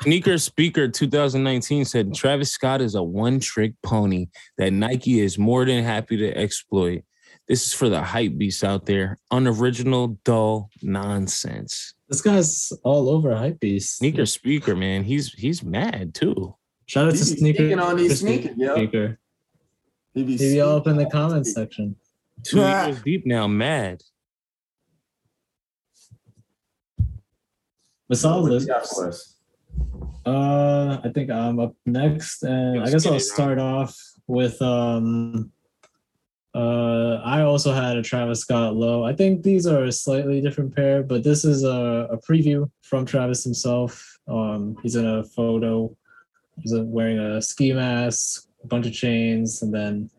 Sneaker 0.02 0.38
Speaker 0.38 0.88
2019 0.88 1.86
said 1.86 2.14
Travis 2.14 2.52
Scott 2.52 2.82
is 2.82 2.96
a 2.96 3.02
one 3.02 3.40
trick 3.40 3.74
pony 3.82 4.28
that 4.58 4.72
Nike 4.72 5.20
is 5.20 5.38
more 5.40 5.66
than 5.66 5.84
happy 5.84 6.18
to 6.18 6.38
exploit. 6.38 7.04
This 7.48 7.66
is 7.66 7.74
for 7.74 7.90
the 7.90 8.02
hype 8.04 8.38
beasts 8.38 8.64
out 8.64 8.86
there. 8.86 9.18
Unoriginal, 9.32 10.20
dull 10.24 10.70
nonsense. 10.82 11.94
this 12.10 12.22
guy's 12.22 12.72
all 12.84 13.10
over 13.10 13.30
hypebeast. 13.30 13.96
Sneaker 13.98 14.26
Speaker, 14.26 14.76
man, 14.76 15.04
he's 15.04 15.32
he's 15.34 15.64
mad 15.64 16.14
too. 16.14 16.56
Shout 16.88 17.08
out 17.08 17.14
He 17.14 17.20
to 17.20 17.26
be 17.26 17.38
sneaker. 17.38 17.58
speaking 17.58 17.80
on 17.80 17.98
these 17.98 18.12
to 18.12 18.18
sneakers, 18.18 18.58
yo. 18.58 18.76
Speaker. 20.16 20.28
He 20.30 20.38
be, 20.38 20.44
He 20.44 20.54
be 20.56 20.62
all 20.62 20.78
up 20.78 20.88
in 20.88 20.96
the 20.96 21.04
speaking 21.04 21.12
comments 21.12 21.54
section. 21.54 21.96
Two 22.44 22.60
years 22.60 23.02
deep 23.06 23.26
now, 23.26 23.48
mad. 23.48 24.02
But 28.08 28.18
solid 28.18 28.44
What 28.44 28.48
you 28.48 28.54
list. 28.54 28.68
got 28.68 28.88
for 28.88 29.08
us? 29.10 29.36
Uh, 30.26 31.00
I 31.04 31.10
think 31.14 31.30
I'm 31.30 31.60
up 31.60 31.76
next, 31.86 32.44
and 32.44 32.82
I 32.82 32.90
guess 32.90 33.04
get 33.04 33.12
I'll 33.12 33.18
it, 33.18 33.22
start 33.22 33.60
off 33.60 33.98
with 34.28 34.62
um. 34.62 35.52
Uh, 36.54 37.16
I 37.26 37.42
also 37.42 37.74
had 37.74 37.98
a 37.98 38.02
Travis 38.02 38.40
Scott 38.40 38.78
low. 38.78 39.04
I 39.04 39.14
think 39.14 39.44
these 39.44 39.68
are 39.68 39.84
a 39.84 39.92
slightly 39.92 40.40
different 40.40 40.74
pair, 40.74 41.04
but 41.04 41.22
this 41.22 41.44
is 41.44 41.64
a, 41.66 42.08
a 42.12 42.18
preview 42.18 42.72
from 42.82 43.06
Travis 43.06 43.44
himself. 43.44 44.18
Um, 44.30 44.78
he's 44.82 44.96
in 44.96 45.06
a 45.06 45.26
photo. 45.26 45.94
He's 46.62 46.74
uh, 46.74 46.84
wearing 46.86 47.20
a 47.20 47.42
ski 47.42 47.74
mask, 47.74 48.48
a 48.66 48.68
bunch 48.68 48.88
of 48.88 48.94
chains, 48.94 49.62
and 49.62 49.74
then 49.74 50.10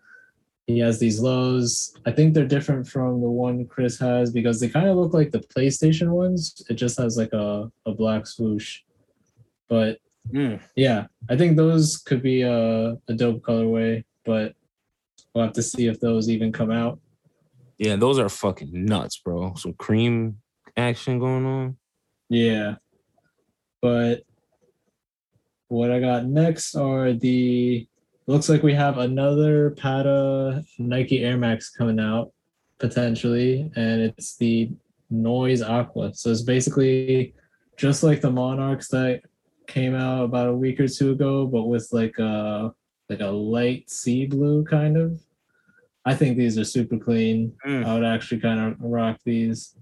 he 0.66 0.78
has 0.78 0.98
these 0.98 1.20
lows. 1.20 1.94
I 2.06 2.12
think 2.12 2.32
they're 2.32 2.46
different 2.46 2.86
from 2.88 3.20
the 3.20 3.28
one 3.28 3.66
Chris 3.66 3.98
has 3.98 4.32
because 4.32 4.58
they 4.60 4.68
kind 4.68 4.88
of 4.88 4.96
look 4.96 5.12
like 5.12 5.30
the 5.32 5.40
PlayStation 5.40 6.08
ones. 6.08 6.64
It 6.70 6.74
just 6.74 6.98
has 6.98 7.16
like 7.16 7.32
a, 7.32 7.70
a 7.84 7.92
black 7.92 8.26
swoosh. 8.26 8.80
But 9.68 9.98
Mm. 10.32 10.60
yeah, 10.74 11.06
I 11.30 11.36
think 11.36 11.56
those 11.56 11.98
could 11.98 12.20
be 12.20 12.42
a, 12.42 12.98
a 13.06 13.14
dope 13.14 13.42
colorway, 13.42 14.02
but 14.24 14.56
we'll 15.32 15.44
have 15.44 15.52
to 15.54 15.62
see 15.62 15.86
if 15.86 16.00
those 16.00 16.28
even 16.28 16.50
come 16.50 16.72
out. 16.72 16.98
Yeah, 17.78 17.94
those 17.94 18.18
are 18.18 18.28
fucking 18.28 18.72
nuts, 18.86 19.18
bro. 19.18 19.54
Some 19.54 19.74
cream 19.74 20.38
action 20.76 21.20
going 21.20 21.46
on. 21.46 21.76
Yeah. 22.28 22.74
But 23.80 24.24
what 25.68 25.92
I 25.92 26.00
got 26.00 26.24
next 26.26 26.74
are 26.74 27.12
the 27.12 27.86
looks 28.26 28.48
like 28.48 28.62
we 28.62 28.74
have 28.74 28.98
another 28.98 29.70
Patta 29.70 30.64
Nike 30.78 31.24
Air 31.24 31.36
Max 31.36 31.70
coming 31.70 32.00
out 32.00 32.32
potentially, 32.78 33.70
and 33.76 34.02
it's 34.02 34.36
the 34.36 34.70
Noise 35.10 35.62
Aqua. 35.62 36.14
So 36.14 36.30
it's 36.30 36.42
basically 36.42 37.34
just 37.76 38.02
like 38.02 38.20
the 38.20 38.30
Monarchs 38.30 38.88
that 38.88 39.22
came 39.66 39.94
out 39.94 40.24
about 40.24 40.48
a 40.48 40.54
week 40.54 40.80
or 40.80 40.88
two 40.88 41.12
ago, 41.12 41.46
but 41.46 41.64
with 41.64 41.88
like 41.92 42.18
a 42.18 42.72
like 43.08 43.20
a 43.20 43.26
light 43.26 43.88
sea 43.90 44.26
blue 44.26 44.64
kind 44.64 44.96
of. 44.96 45.20
I 46.04 46.14
think 46.14 46.36
these 46.36 46.56
are 46.56 46.64
super 46.64 46.98
clean. 46.98 47.52
Mm. 47.66 47.84
I 47.84 47.94
would 47.94 48.04
actually 48.04 48.40
kind 48.40 48.60
of 48.60 48.76
rock 48.80 49.18
these. 49.24 49.74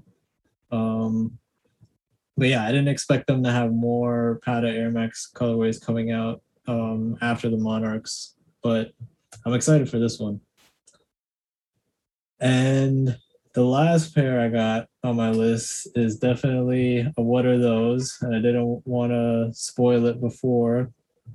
Um, 0.70 1.38
but 2.37 2.48
yeah, 2.48 2.64
I 2.64 2.68
didn't 2.68 2.88
expect 2.88 3.26
them 3.26 3.42
to 3.44 3.52
have 3.52 3.72
more 3.72 4.40
Patta 4.42 4.68
Air 4.68 4.90
Max 4.90 5.30
colorways 5.35 5.85
coming 5.85 6.12
out 6.12 6.42
um, 6.66 7.16
after 7.20 7.48
the 7.48 7.57
Monarchs, 7.57 8.35
but 8.62 8.92
I'm 9.44 9.55
excited 9.55 9.88
for 9.88 9.98
this 9.98 10.18
one. 10.18 10.40
And 12.40 13.16
the 13.55 13.64
last 13.64 14.14
pair 14.14 14.40
I 14.40 14.48
got 14.48 14.88
on 15.03 15.16
my 15.16 15.31
list 15.31 15.88
is 15.94 16.16
definitely 16.16 17.07
a 17.16 17.22
what 17.22 17.46
are 17.46 17.59
those? 17.59 18.18
And 18.20 18.35
I 18.35 18.40
didn't 18.40 18.87
want 18.87 19.12
to 19.12 19.50
spoil 19.53 20.07
it 20.07 20.20
before, 20.20 20.90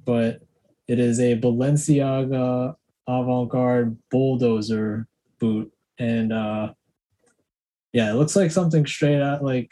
but 0.06 0.42
it 0.88 1.00
is 1.00 1.20
a 1.20 1.40
Balenciaga 1.40 2.76
avant-garde 3.08 3.98
bulldozer 4.12 5.08
boot. 5.40 5.72
And 5.98 6.34
uh 6.34 6.74
yeah, 7.94 8.12
it 8.12 8.16
looks 8.16 8.36
like 8.36 8.52
something 8.52 8.86
straight 8.86 9.22
out 9.22 9.44
like 9.44 9.72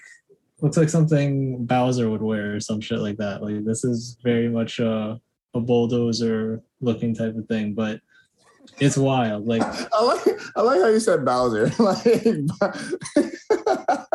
looks 0.61 0.77
like 0.77 0.89
something 0.89 1.65
Bowser 1.65 2.09
would 2.09 2.21
wear 2.21 2.55
or 2.55 2.59
some 2.59 2.81
shit 2.81 2.99
like 2.99 3.17
that. 3.17 3.43
Like 3.43 3.63
this 3.65 3.83
is 3.83 4.17
very 4.23 4.49
much 4.49 4.79
a, 4.79 5.19
a 5.57 5.61
bulldozer 5.61 6.61
looking 6.81 7.13
type 7.15 7.35
of 7.35 7.47
thing, 7.47 7.73
but 7.73 7.99
it's 8.79 8.97
wild. 8.97 9.47
Like 9.47 9.61
I 9.93 10.03
like 10.03 10.27
I 10.55 10.61
like 10.61 10.79
how 10.81 10.87
you 10.87 10.99
said 10.99 11.25
Bowser. 11.25 11.67
like, 11.79 12.05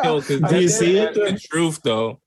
Yo, 0.03 0.21
'cause 0.21 0.27
Do 0.27 0.33
you 0.33 0.39
that's- 0.39 0.79
see 0.79 0.97
it? 0.97 1.13
that's 1.15 1.41
The 1.43 1.47
truth, 1.49 1.79
though. 1.83 2.19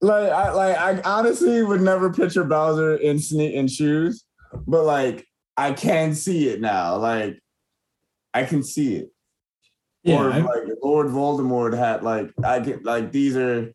like 0.00 0.30
I 0.30 0.50
like 0.52 0.76
I 0.76 1.00
honestly 1.02 1.62
would 1.62 1.80
never 1.80 2.12
picture 2.12 2.44
Bowser 2.44 2.96
in 2.96 3.18
sneak 3.18 3.54
in 3.54 3.68
shoes, 3.68 4.24
but 4.66 4.84
like 4.84 5.26
I 5.56 5.72
can 5.72 6.14
see 6.14 6.48
it 6.48 6.60
now. 6.60 6.96
Like 6.96 7.38
I 8.32 8.44
can 8.44 8.62
see 8.64 8.96
it. 8.96 9.10
yeah, 10.02 10.16
or 10.22 10.30
I- 10.32 10.38
like 10.38 10.64
Lord 10.82 11.06
Voldemort 11.08 11.76
had 11.76 12.02
like 12.02 12.30
I 12.44 12.58
get 12.60 12.84
like 12.84 13.12
these 13.12 13.36
are 13.36 13.72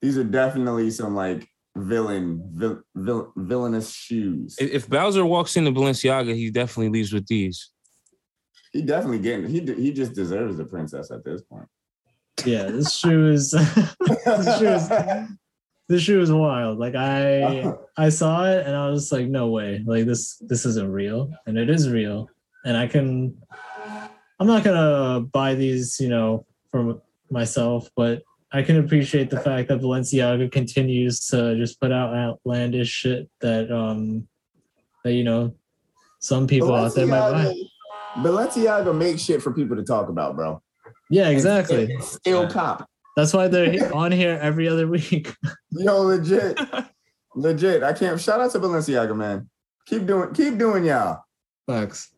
These 0.00 0.16
are 0.18 0.24
definitely 0.24 0.90
some 0.90 1.14
like 1.16 1.48
villain, 1.76 2.42
vil, 2.54 2.82
vil, 2.94 3.32
villainous 3.36 3.90
shoes. 3.92 4.56
If 4.60 4.70
if 4.70 4.88
Bowser 4.88 5.24
walks 5.24 5.56
into 5.56 5.70
Balenciaga, 5.72 6.34
he 6.34 6.50
definitely 6.50 6.90
leaves 6.90 7.12
with 7.12 7.26
these. 7.26 7.70
He 8.72 8.82
definitely 8.82 9.20
getting. 9.20 9.48
He 9.48 9.60
he 9.60 9.92
just 9.92 10.14
deserves 10.14 10.56
the 10.56 10.64
princess 10.64 11.10
at 11.10 11.24
this 11.24 11.42
point. 11.42 11.68
Yeah, 12.44 12.64
this 12.64 12.94
shoe 12.94 13.28
is 13.28 13.50
this 14.00 14.58
shoe 14.58 14.68
is 14.68 14.88
this 15.88 16.02
shoe 16.02 16.20
is 16.20 16.30
wild. 16.30 16.78
Like 16.78 16.94
I 16.94 17.72
I 17.96 18.08
saw 18.10 18.44
it 18.44 18.66
and 18.66 18.76
I 18.76 18.88
was 18.90 19.10
like, 19.10 19.28
no 19.28 19.48
way. 19.48 19.82
Like 19.84 20.06
this 20.06 20.36
this 20.46 20.66
isn't 20.66 20.90
real. 20.90 21.32
And 21.46 21.58
it 21.58 21.70
is 21.70 21.88
real. 21.88 22.28
And 22.64 22.76
I 22.76 22.86
can 22.86 23.36
I'm 24.38 24.46
not 24.46 24.64
gonna 24.64 25.20
buy 25.20 25.54
these, 25.54 25.98
you 25.98 26.08
know, 26.08 26.46
for 26.70 27.00
myself, 27.30 27.90
but 27.96 28.22
I 28.50 28.62
can 28.62 28.78
appreciate 28.78 29.28
the 29.28 29.40
fact 29.40 29.68
that 29.68 29.80
Balenciaga 29.80 30.50
continues 30.50 31.26
to 31.26 31.56
just 31.56 31.80
put 31.80 31.92
out 31.92 32.14
outlandish 32.14 32.88
shit 32.88 33.28
that 33.40 33.70
um 33.70 34.26
that 35.04 35.12
you 35.12 35.24
know 35.24 35.54
some 36.20 36.46
people 36.46 36.74
out 36.74 36.94
there 36.94 37.06
might 37.06 37.30
buy. 37.30 37.54
Balenciaga 38.16 38.96
makes 38.96 39.22
shit 39.22 39.42
for 39.42 39.52
people 39.52 39.76
to 39.76 39.84
talk 39.84 40.08
about, 40.08 40.34
bro. 40.34 40.62
Yeah, 41.10 41.28
exactly. 41.28 41.92
And 41.92 42.02
still 42.02 42.48
cop. 42.48 42.88
That's 43.16 43.32
why 43.32 43.48
they're 43.48 43.94
on 43.94 44.12
here 44.12 44.38
every 44.40 44.68
other 44.68 44.88
week. 44.88 45.34
Yo, 45.70 46.02
legit, 46.02 46.58
legit. 47.34 47.82
I 47.82 47.92
can't. 47.92 48.20
Shout 48.20 48.40
out 48.40 48.50
to 48.52 48.58
Balenciaga, 48.58 49.16
man. 49.16 49.48
Keep 49.86 50.06
doing, 50.06 50.34
keep 50.34 50.58
doing 50.58 50.84
y'all. 50.84 51.22
Facts. 51.66 52.14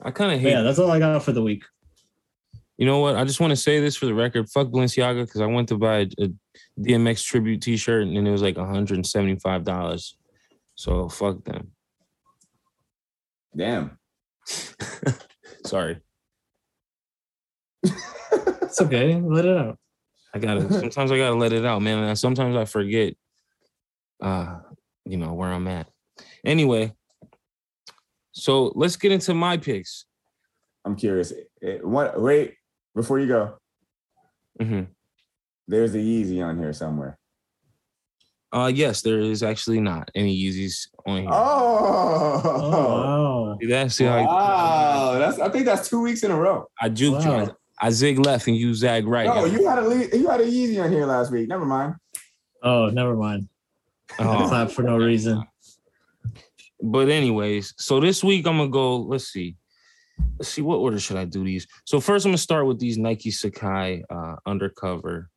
I 0.00 0.10
kind 0.10 0.32
of 0.32 0.40
hate. 0.40 0.50
Yeah, 0.50 0.62
that's 0.62 0.78
all 0.78 0.90
I 0.90 0.98
got 0.98 1.22
for 1.22 1.32
the 1.32 1.42
week. 1.42 1.64
You 2.78 2.86
know 2.86 3.00
what? 3.00 3.16
I 3.16 3.24
just 3.24 3.40
want 3.40 3.50
to 3.50 3.56
say 3.56 3.80
this 3.80 3.96
for 3.96 4.06
the 4.06 4.14
record. 4.14 4.48
Fuck 4.48 4.68
Balenciaga 4.68 5.24
because 5.26 5.40
I 5.40 5.46
went 5.46 5.68
to 5.68 5.76
buy 5.76 5.98
a, 5.98 6.08
a 6.20 6.28
DMX 6.80 7.24
tribute 7.24 7.60
T-shirt 7.60 8.06
and 8.06 8.16
it 8.26 8.30
was 8.30 8.40
like 8.40 8.56
175 8.56 9.64
dollars. 9.64 10.16
So 10.76 11.08
fuck 11.08 11.44
them. 11.44 11.72
Damn. 13.56 13.98
Sorry, 15.66 15.98
It's 18.62 18.80
okay. 18.80 19.20
Let 19.20 19.44
it 19.44 19.56
out. 19.56 19.78
I 20.34 20.38
gotta. 20.38 20.72
Sometimes 20.72 21.10
I 21.10 21.18
gotta 21.18 21.34
let 21.34 21.52
it 21.52 21.64
out, 21.64 21.82
man. 21.82 22.14
Sometimes 22.16 22.56
I 22.56 22.64
forget. 22.64 23.14
Uh, 24.22 24.60
you 25.04 25.16
know 25.16 25.32
where 25.32 25.52
I'm 25.52 25.66
at. 25.68 25.88
Anyway, 26.44 26.92
so 28.32 28.72
let's 28.74 28.96
get 28.96 29.10
into 29.10 29.34
my 29.34 29.56
picks. 29.56 30.04
I'm 30.84 30.96
curious. 30.96 31.32
What? 31.82 32.20
Wait, 32.20 32.54
before 32.98 33.18
you 33.20 33.26
go, 33.28 33.54
hmm 34.60 34.82
there's 35.68 35.94
a 35.94 35.98
Yeezy 35.98 36.42
on 36.44 36.58
here 36.58 36.72
somewhere. 36.72 37.16
Uh, 38.50 38.72
yes, 38.74 39.02
there 39.02 39.20
is 39.20 39.42
actually 39.42 39.78
not 39.80 40.10
any 40.14 40.34
Yeezys 40.34 40.88
on 41.06 41.20
here. 41.20 41.28
Oh, 41.30 42.40
Oh 42.44 42.70
wow. 43.52 43.58
See 43.60 43.66
that? 43.68 43.92
See 43.92 44.04
how 44.04 44.16
I, 44.16 44.22
wow. 44.24 45.18
That's. 45.18 45.38
I 45.38 45.48
think 45.50 45.66
that's 45.66 45.88
two 45.88 46.00
weeks 46.00 46.22
in 46.22 46.30
a 46.30 46.36
row. 46.36 46.66
I 46.80 46.88
juked 46.88 47.22
you. 47.24 47.30
Wow. 47.30 47.54
I, 47.80 47.86
I 47.86 47.90
zig 47.90 48.18
left 48.18 48.46
and 48.48 48.56
you 48.56 48.74
zag 48.74 49.06
right. 49.06 49.26
No, 49.26 49.44
you 49.44 49.68
had 49.68 49.78
a 49.78 50.16
you 50.16 50.26
had 50.28 50.40
a 50.40 50.46
Yeezy 50.46 50.82
on 50.82 50.90
here 50.90 51.04
last 51.06 51.30
week. 51.30 51.46
Never 51.48 51.66
mind. 51.66 51.94
Oh, 52.62 52.88
never 52.88 53.14
mind. 53.14 53.48
I 54.18 54.24
Oh. 54.24 54.48
clap 54.48 54.70
for 54.70 54.82
no 54.82 54.96
reason. 54.96 55.44
But 56.82 57.10
anyways, 57.10 57.74
so 57.76 58.00
this 58.00 58.24
week 58.24 58.46
I'm 58.46 58.56
gonna 58.56 58.70
go. 58.70 58.96
Let's 58.96 59.28
see. 59.28 59.56
Let's 60.38 60.50
see 60.50 60.62
what 60.62 60.76
order 60.76 61.00
should 61.00 61.16
I 61.16 61.24
do 61.24 61.44
these. 61.44 61.66
So 61.84 62.00
first 62.00 62.24
I'm 62.24 62.30
gonna 62.30 62.38
start 62.38 62.66
with 62.66 62.78
these 62.78 62.98
Nike 62.98 63.30
Sacai 63.30 64.02
uh, 64.10 64.36
undercover 64.46 65.30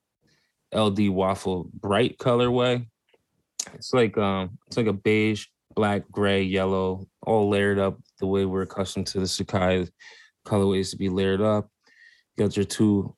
LD 0.75 1.09
waffle 1.09 1.69
bright 1.73 2.17
colorway. 2.17 2.85
It's 3.73 3.93
like 3.93 4.17
um, 4.17 4.57
it's 4.67 4.77
like 4.77 4.87
a 4.87 4.93
beige, 4.93 5.47
black, 5.75 6.03
gray, 6.11 6.43
yellow, 6.43 7.07
all 7.25 7.49
layered 7.49 7.79
up 7.79 7.99
the 8.19 8.27
way 8.27 8.45
we're 8.45 8.63
accustomed 8.63 9.07
to 9.07 9.19
the 9.19 9.25
Sacai 9.25 9.89
colorways 10.45 10.91
to 10.91 10.97
be 10.97 11.09
layered 11.09 11.41
up. 11.41 11.69
You 12.35 12.45
got 12.45 12.55
your 12.55 12.65
two 12.65 13.15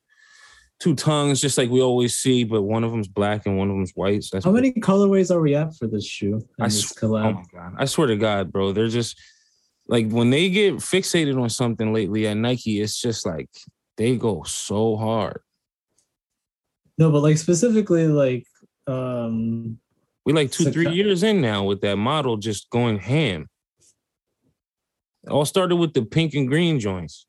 two 0.80 0.94
tongues, 0.94 1.40
just 1.40 1.56
like 1.56 1.70
we 1.70 1.80
always 1.80 2.18
see, 2.18 2.44
but 2.44 2.62
one 2.62 2.84
of 2.84 2.90
them's 2.90 3.08
black 3.08 3.46
and 3.46 3.56
one 3.56 3.70
of 3.70 3.76
them's 3.76 3.92
white. 3.94 4.22
So 4.22 4.36
that's 4.36 4.44
How 4.44 4.50
many 4.50 4.72
colorways 4.72 5.30
are 5.30 5.40
we 5.40 5.54
at 5.54 5.74
for 5.76 5.86
this 5.86 6.06
shoe? 6.06 6.46
I 6.60 6.68
sw- 6.68 7.02
Oh 7.02 7.08
my 7.08 7.44
god! 7.52 7.74
I 7.78 7.84
swear 7.84 8.08
to 8.08 8.16
God, 8.16 8.52
bro, 8.52 8.72
they're 8.72 8.88
just 8.88 9.18
like 9.86 10.10
when 10.10 10.30
they 10.30 10.48
get 10.50 10.74
fixated 10.76 11.40
on 11.40 11.50
something 11.50 11.92
lately 11.92 12.26
at 12.26 12.36
Nike, 12.36 12.80
it's 12.80 13.00
just 13.00 13.26
like 13.26 13.48
they 13.96 14.16
go 14.16 14.42
so 14.44 14.96
hard. 14.96 15.40
No, 16.98 17.10
but 17.10 17.22
like 17.22 17.38
specifically, 17.38 18.06
like 18.06 18.46
um 18.86 19.78
We 20.24 20.32
like 20.32 20.50
two, 20.52 20.70
three 20.70 20.90
years 20.92 21.22
in 21.22 21.40
now 21.40 21.64
with 21.64 21.80
that 21.82 21.96
model 21.96 22.36
just 22.36 22.70
going 22.70 22.98
ham. 22.98 23.48
It 25.24 25.30
all 25.30 25.44
started 25.44 25.76
with 25.76 25.94
the 25.94 26.02
pink 26.04 26.34
and 26.34 26.46
green 26.48 26.78
joints. 26.78 27.26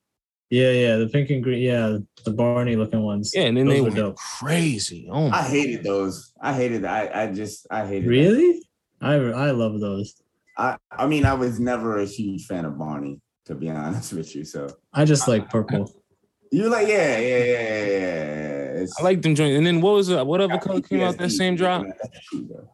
yeah, 0.50 0.72
yeah, 0.72 0.98
the 0.98 1.08
pink 1.08 1.30
and 1.30 1.42
green, 1.42 1.62
yeah, 1.62 1.98
the 2.26 2.32
Barney 2.32 2.76
looking 2.76 3.02
ones. 3.02 3.32
Yeah, 3.34 3.44
and 3.44 3.58
then 3.58 3.66
Those 3.68 3.74
they 3.76 3.82
were 3.82 3.86
went 3.86 3.96
dope. 3.96 4.16
crazy. 4.18 5.08
Oh 5.12 5.30
my 5.30 5.40
I 5.40 5.44
hated 5.44 5.84
those. 5.84 6.32
I 6.42 6.54
hated 6.54 6.84
that. 6.84 7.16
I, 7.16 7.24
I 7.24 7.32
just 7.34 7.68
I 7.72 7.86
hated. 7.86 8.04
that. 8.06 8.10
Really? 8.10 8.62
I 9.02 9.14
I 9.16 9.52
love 9.52 9.80
those. 9.80 10.14
I 10.58 10.78
I 10.92 11.08
mean 11.08 11.26
I 11.26 11.34
was 11.34 11.60
never 11.60 12.00
a 12.00 12.06
huge 12.06 12.46
fan 12.46 12.66
of 12.66 12.78
Barney 12.78 13.22
to 13.46 13.56
be 13.56 13.70
honest 13.84 14.14
with 14.14 14.36
you. 14.36 14.46
So 14.46 14.70
I 14.94 15.06
just 15.06 15.28
like 15.28 15.50
purple. 15.50 15.92
you 16.52 16.70
like 16.70 16.88
yeah 16.88 17.18
yeah 17.18 17.44
yeah 17.44 17.46
yeah. 17.46 17.86
yeah. 17.86 18.56
It's, 18.86 19.00
I 19.00 19.04
like 19.04 19.22
them 19.22 19.36
joints. 19.36 19.58
And 19.58 19.66
then 19.66 19.82
what 19.82 19.94
was 19.94 20.10
it? 20.10 20.26
What 20.26 20.42
other 20.42 20.54
got 20.54 20.62
color 20.62 20.82
came 20.82 21.02
out 21.02 21.18
that 21.18 21.32
same 21.32 21.56
drop? 21.56 21.82
looking 21.82 21.94
at 21.94 22.12
that 22.12 22.22
shoe, 22.24 22.48
though. 22.50 22.70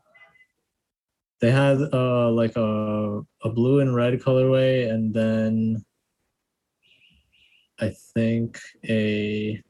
They 1.40 1.52
had 1.52 1.78
uh 1.92 2.30
like 2.32 2.56
a 2.56 3.22
a 3.44 3.50
blue 3.50 3.80
and 3.80 3.96
red 3.96 4.20
colorway, 4.20 4.92
and 4.92 5.14
then 5.14 5.84
I 7.80 7.94
think 8.14 8.60
a 8.88 9.62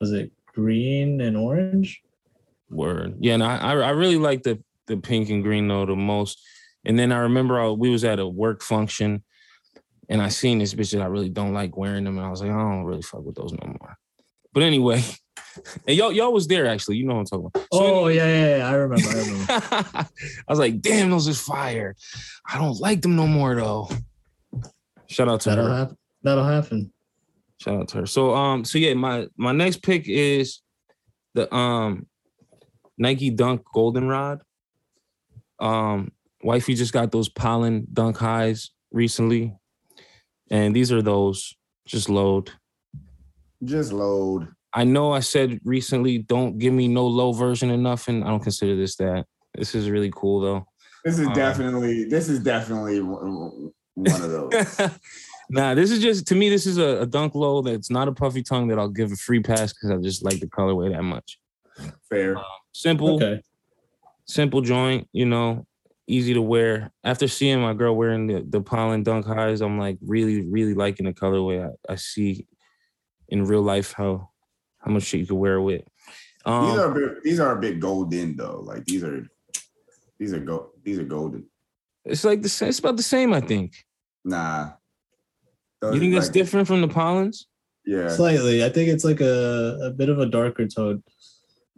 was 0.00 0.12
it 0.12 0.32
green 0.46 1.20
and 1.20 1.36
orange? 1.36 2.02
Word. 2.68 3.16
Yeah, 3.20 3.34
and 3.34 3.44
I 3.44 3.58
I 3.58 3.72
I 3.74 3.90
really 3.90 4.18
like 4.18 4.42
the 4.42 4.60
the 4.86 4.96
pink 4.96 5.30
and 5.30 5.42
green 5.42 5.68
though 5.68 5.86
the 5.86 5.94
most. 5.94 6.42
And 6.84 6.98
then 6.98 7.12
I 7.12 7.18
remember 7.18 7.60
I, 7.60 7.68
we 7.68 7.90
was 7.90 8.04
at 8.04 8.18
a 8.18 8.26
work 8.26 8.62
function, 8.62 9.22
and 10.08 10.20
I 10.20 10.28
seen 10.28 10.58
this 10.58 10.74
bitch 10.74 10.92
that 10.92 11.02
I 11.02 11.06
really 11.06 11.28
don't 11.28 11.54
like 11.54 11.76
wearing 11.76 12.04
them, 12.04 12.18
and 12.18 12.26
I 12.26 12.30
was 12.30 12.40
like, 12.40 12.50
I 12.50 12.58
don't 12.58 12.84
really 12.84 13.02
fuck 13.02 13.24
with 13.24 13.36
those 13.36 13.52
no 13.52 13.66
more. 13.66 13.96
But 14.52 14.64
anyway, 14.64 15.02
and 15.86 15.96
y'all 15.96 16.12
y'all 16.12 16.32
was 16.32 16.46
there 16.46 16.66
actually. 16.66 16.96
You 16.96 17.06
know 17.06 17.14
what 17.14 17.20
I'm 17.20 17.26
talking 17.26 17.50
about. 17.54 17.66
So 17.72 18.04
Oh 18.04 18.08
yeah, 18.08 18.26
yeah, 18.26 18.56
yeah, 18.58 18.68
I 18.68 18.72
remember. 18.74 19.08
I 19.08 19.14
remember. 19.14 19.46
I 19.48 20.06
was 20.48 20.58
like, 20.58 20.80
damn, 20.80 21.10
those 21.10 21.28
is 21.28 21.40
fire. 21.40 21.94
I 22.50 22.58
don't 22.58 22.78
like 22.80 23.02
them 23.02 23.16
no 23.16 23.26
more 23.26 23.54
though. 23.54 23.88
Shout 25.06 25.28
out 25.28 25.40
to 25.42 25.50
That'll 25.50 25.66
her. 25.66 25.76
happen. 25.76 25.98
That'll 26.22 26.44
happen. 26.44 26.92
Shout 27.60 27.80
out 27.80 27.88
to 27.88 27.98
her. 27.98 28.06
So 28.06 28.34
um, 28.34 28.64
so 28.64 28.78
yeah, 28.78 28.94
my 28.94 29.28
my 29.36 29.52
next 29.52 29.82
pick 29.82 30.08
is 30.08 30.60
the 31.34 31.52
um 31.54 32.06
Nike 32.98 33.30
Dunk 33.30 33.62
Goldenrod. 33.74 34.40
Um, 35.58 36.12
wifey 36.42 36.74
just 36.74 36.92
got 36.92 37.12
those 37.12 37.28
pollen 37.28 37.86
dunk 37.92 38.16
highs 38.16 38.70
recently, 38.92 39.54
and 40.50 40.74
these 40.74 40.92
are 40.92 41.02
those. 41.02 41.54
Just 41.86 42.08
load. 42.08 42.50
Just 43.64 43.92
load. 43.92 44.48
I 44.74 44.84
know 44.84 45.12
I 45.12 45.20
said 45.20 45.60
recently, 45.64 46.18
don't 46.18 46.58
give 46.58 46.72
me 46.72 46.88
no 46.88 47.06
low 47.06 47.32
version 47.32 47.70
of 47.70 47.80
nothing. 47.80 48.22
I 48.22 48.28
don't 48.28 48.42
consider 48.42 48.76
this 48.76 48.96
that. 48.96 49.26
This 49.54 49.74
is 49.74 49.90
really 49.90 50.10
cool 50.14 50.40
though. 50.40 50.66
This 51.04 51.18
is 51.18 51.26
Uh, 51.28 51.34
definitely 51.34 52.04
this 52.04 52.28
is 52.28 52.40
definitely 52.40 53.00
one 53.00 53.72
one 53.94 54.22
of 54.22 54.30
those. 54.30 54.90
nah, 55.50 55.74
this 55.74 55.90
is 55.90 56.00
just 56.00 56.26
to 56.28 56.34
me. 56.34 56.48
This 56.48 56.66
is 56.66 56.78
a, 56.78 57.02
a 57.02 57.06
dunk 57.06 57.34
low 57.34 57.60
that's 57.62 57.90
not 57.90 58.08
a 58.08 58.12
puffy 58.12 58.42
tongue 58.42 58.68
that 58.68 58.78
I'll 58.78 58.88
give 58.88 59.12
a 59.12 59.16
free 59.16 59.40
pass 59.40 59.72
because 59.72 59.90
I 59.90 59.96
just 59.98 60.24
like 60.24 60.40
the 60.40 60.46
colorway 60.46 60.90
that 60.92 61.02
much. 61.02 61.38
Fair. 62.08 62.36
Simple, 62.72 63.16
Okay. 63.16 63.42
simple 64.26 64.60
joint. 64.62 65.08
You 65.12 65.26
know, 65.26 65.66
easy 66.12 66.34
to 66.34 66.42
wear. 66.42 66.90
After 67.04 67.26
seeing 67.28 67.60
my 67.60 67.74
girl 67.74 67.94
wearing 67.96 68.26
the 68.26 68.44
the 68.54 68.60
pollen 68.60 69.02
dunk 69.02 69.24
highs, 69.26 69.60
I'm 69.62 69.78
like 69.78 69.98
really, 70.14 70.42
really 70.56 70.74
liking 70.74 71.06
the 71.06 71.12
colorway. 71.12 71.58
I, 71.68 71.92
I 71.92 71.96
see 71.96 72.46
in 73.28 73.44
real 73.46 73.62
life 73.62 73.92
how 73.92 74.30
how 74.82 74.90
much 74.92 75.04
shit 75.04 75.20
you 75.20 75.26
could 75.26 75.36
wear 75.46 75.60
with. 75.60 75.82
these 75.82 76.52
Um, 76.52 76.78
are 76.78 76.90
a 76.90 76.94
bit, 76.94 77.22
these 77.22 77.40
are 77.40 77.56
a 77.56 77.60
bit 77.60 77.80
golden 77.80 78.36
though. 78.36 78.60
Like 78.70 78.84
these 78.84 79.02
are 79.04 79.26
these 80.18 80.32
are 80.34 80.40
gold 80.40 80.70
these 80.84 80.98
are 80.98 81.04
golden. 81.18 81.42
it's 82.04 82.24
like 82.24 82.42
the 82.42 82.48
sa- 82.48 82.66
it's 82.66 82.78
about 82.80 82.96
the 82.96 83.02
same. 83.14 83.32
I 83.32 83.40
think. 83.40 83.68
Nah. 84.24 84.72
Those 85.80 85.94
You 85.94 86.00
think 86.00 86.12
are 86.12 86.16
that's 86.16 86.26
like- 86.28 86.34
different 86.34 86.66
from 86.68 86.80
the 86.82 86.88
pollens? 86.88 87.46
Yeah. 87.84 88.08
Slightly. 88.08 88.62
I 88.64 88.68
think 88.68 88.88
it's 88.94 89.04
like 89.04 89.20
a, 89.20 89.78
a 89.88 89.90
bit 89.90 90.08
of 90.08 90.18
a 90.20 90.26
darker 90.26 90.66
tone. 90.68 91.02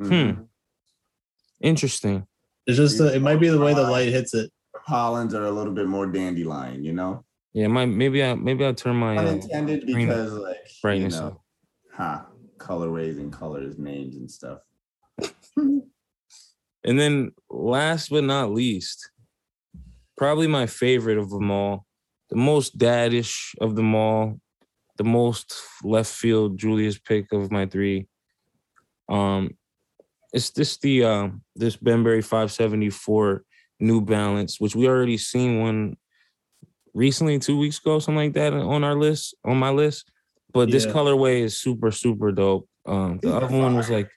Mhm. 0.01 0.49
Interesting. 1.61 2.27
It's 2.67 2.77
just 2.77 3.01
uh, 3.01 3.13
it 3.13 3.21
might 3.21 3.41
be 3.41 3.49
the 3.49 3.61
way 3.61 3.75
the 3.75 3.83
light 3.83 4.09
hits 4.09 4.35
it. 4.35 4.51
Pollens 4.87 5.35
are 5.35 5.47
a 5.47 5.51
little 5.51 5.73
bit 5.73 5.87
more 5.87 6.07
dandelion, 6.07 6.85
you 6.85 6.93
know? 6.93 7.25
Yeah, 7.53 7.69
my 7.69 7.87
maybe 7.87 8.23
I 8.23 8.35
maybe 8.35 8.65
I'll 8.65 8.75
turn 8.75 8.97
my 8.97 9.17
uh, 9.17 9.21
Unintended 9.21 9.87
green 9.87 10.09
because 10.09 10.33
like 10.33 10.57
brightness 10.83 11.15
you 11.15 11.21
up. 11.21 11.33
know, 11.35 11.41
huh, 11.93 12.23
colorways 12.59 13.19
and 13.19 13.33
colors, 13.33 13.79
names 13.79 14.17
and 14.17 14.31
stuff. 14.31 14.59
And 16.85 17.01
then 17.01 17.33
last 17.49 18.11
but 18.11 18.25
not 18.25 18.53
least, 18.53 19.11
probably 20.19 20.47
my 20.47 20.67
favorite 20.67 21.17
of 21.17 21.31
them 21.31 21.51
all, 21.51 21.87
the 22.29 22.37
most 22.37 22.77
daddish 22.77 23.55
of 23.61 23.75
them 23.75 23.95
all, 23.95 24.39
the 24.99 25.05
most 25.05 25.63
left 25.83 26.13
field 26.13 26.59
Julius 26.59 26.99
pick 26.99 27.33
of 27.33 27.51
my 27.51 27.67
three. 27.67 28.07
Um, 29.09 29.57
it's 30.35 30.51
this 30.51 30.77
the 30.79 31.05
uh, 31.05 31.29
this 31.55 31.77
Bembury 31.77 32.21
574 32.21 33.45
New 33.81 34.01
Balance, 34.01 34.61
which 34.61 34.75
we 34.75 34.89
already 34.89 35.17
seen 35.17 35.61
one 35.61 35.97
recently, 36.93 37.39
two 37.39 37.57
weeks 37.57 37.79
ago, 37.79 38.01
something 38.01 38.17
like 38.17 38.35
that, 38.35 38.53
on 38.53 38.83
our 38.85 38.97
list, 38.97 39.35
on 39.45 39.57
my 39.57 39.71
list. 39.71 40.11
But 40.53 40.71
this 40.71 40.87
Yeah. 40.87 40.93
colorway 40.93 41.41
is 41.41 41.57
super, 41.57 41.91
super 41.91 42.33
dope. 42.33 42.69
Um, 42.85 43.19
the 43.23 43.33
other 43.33 43.47
one 43.47 43.77
was 43.77 43.89
like 43.89 44.11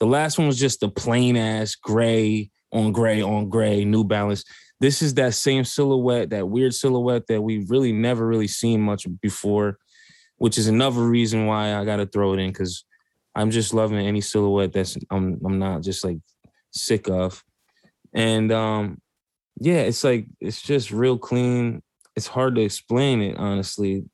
the 0.00 0.06
last 0.06 0.38
one 0.38 0.46
was 0.46 0.58
just 0.58 0.80
the 0.80 0.88
plain 0.88 1.36
ass 1.36 1.74
gray 1.74 2.50
on 2.72 2.92
gray 2.92 3.20
on 3.20 3.48
gray 3.48 3.84
New 3.84 4.04
Balance. 4.04 4.44
This 4.80 5.02
is 5.02 5.14
that 5.14 5.34
same 5.34 5.64
silhouette, 5.64 6.30
that 6.30 6.48
weird 6.48 6.74
silhouette 6.74 7.26
that 7.28 7.42
we 7.42 7.64
really 7.68 7.92
never 7.92 8.26
really 8.26 8.48
seen 8.48 8.80
much 8.80 9.06
before, 9.20 9.78
which 10.36 10.56
is 10.56 10.68
another 10.68 11.02
reason 11.02 11.46
why 11.46 11.74
I 11.74 11.84
gotta 11.84 12.06
throw 12.06 12.32
it 12.34 12.38
in 12.40 12.50
because 12.50 12.84
I'm 13.34 13.50
just 13.50 13.74
loving 13.74 13.98
any 14.06 14.20
silhouette 14.20 14.72
that's 14.72 14.96
I'm 15.10 15.40
I'm 15.44 15.58
not 15.58 15.82
just 15.82 16.04
like 16.04 16.18
sick 16.72 17.08
of. 17.08 17.42
And 18.12 18.52
um 18.52 19.00
yeah, 19.60 19.80
it's 19.82 20.04
like 20.04 20.26
it's 20.40 20.62
just 20.62 20.90
real 20.90 21.18
clean. 21.18 21.82
It's 22.16 22.26
hard 22.26 22.54
to 22.56 22.62
explain 22.62 23.22
it 23.22 23.36
honestly. 23.36 24.04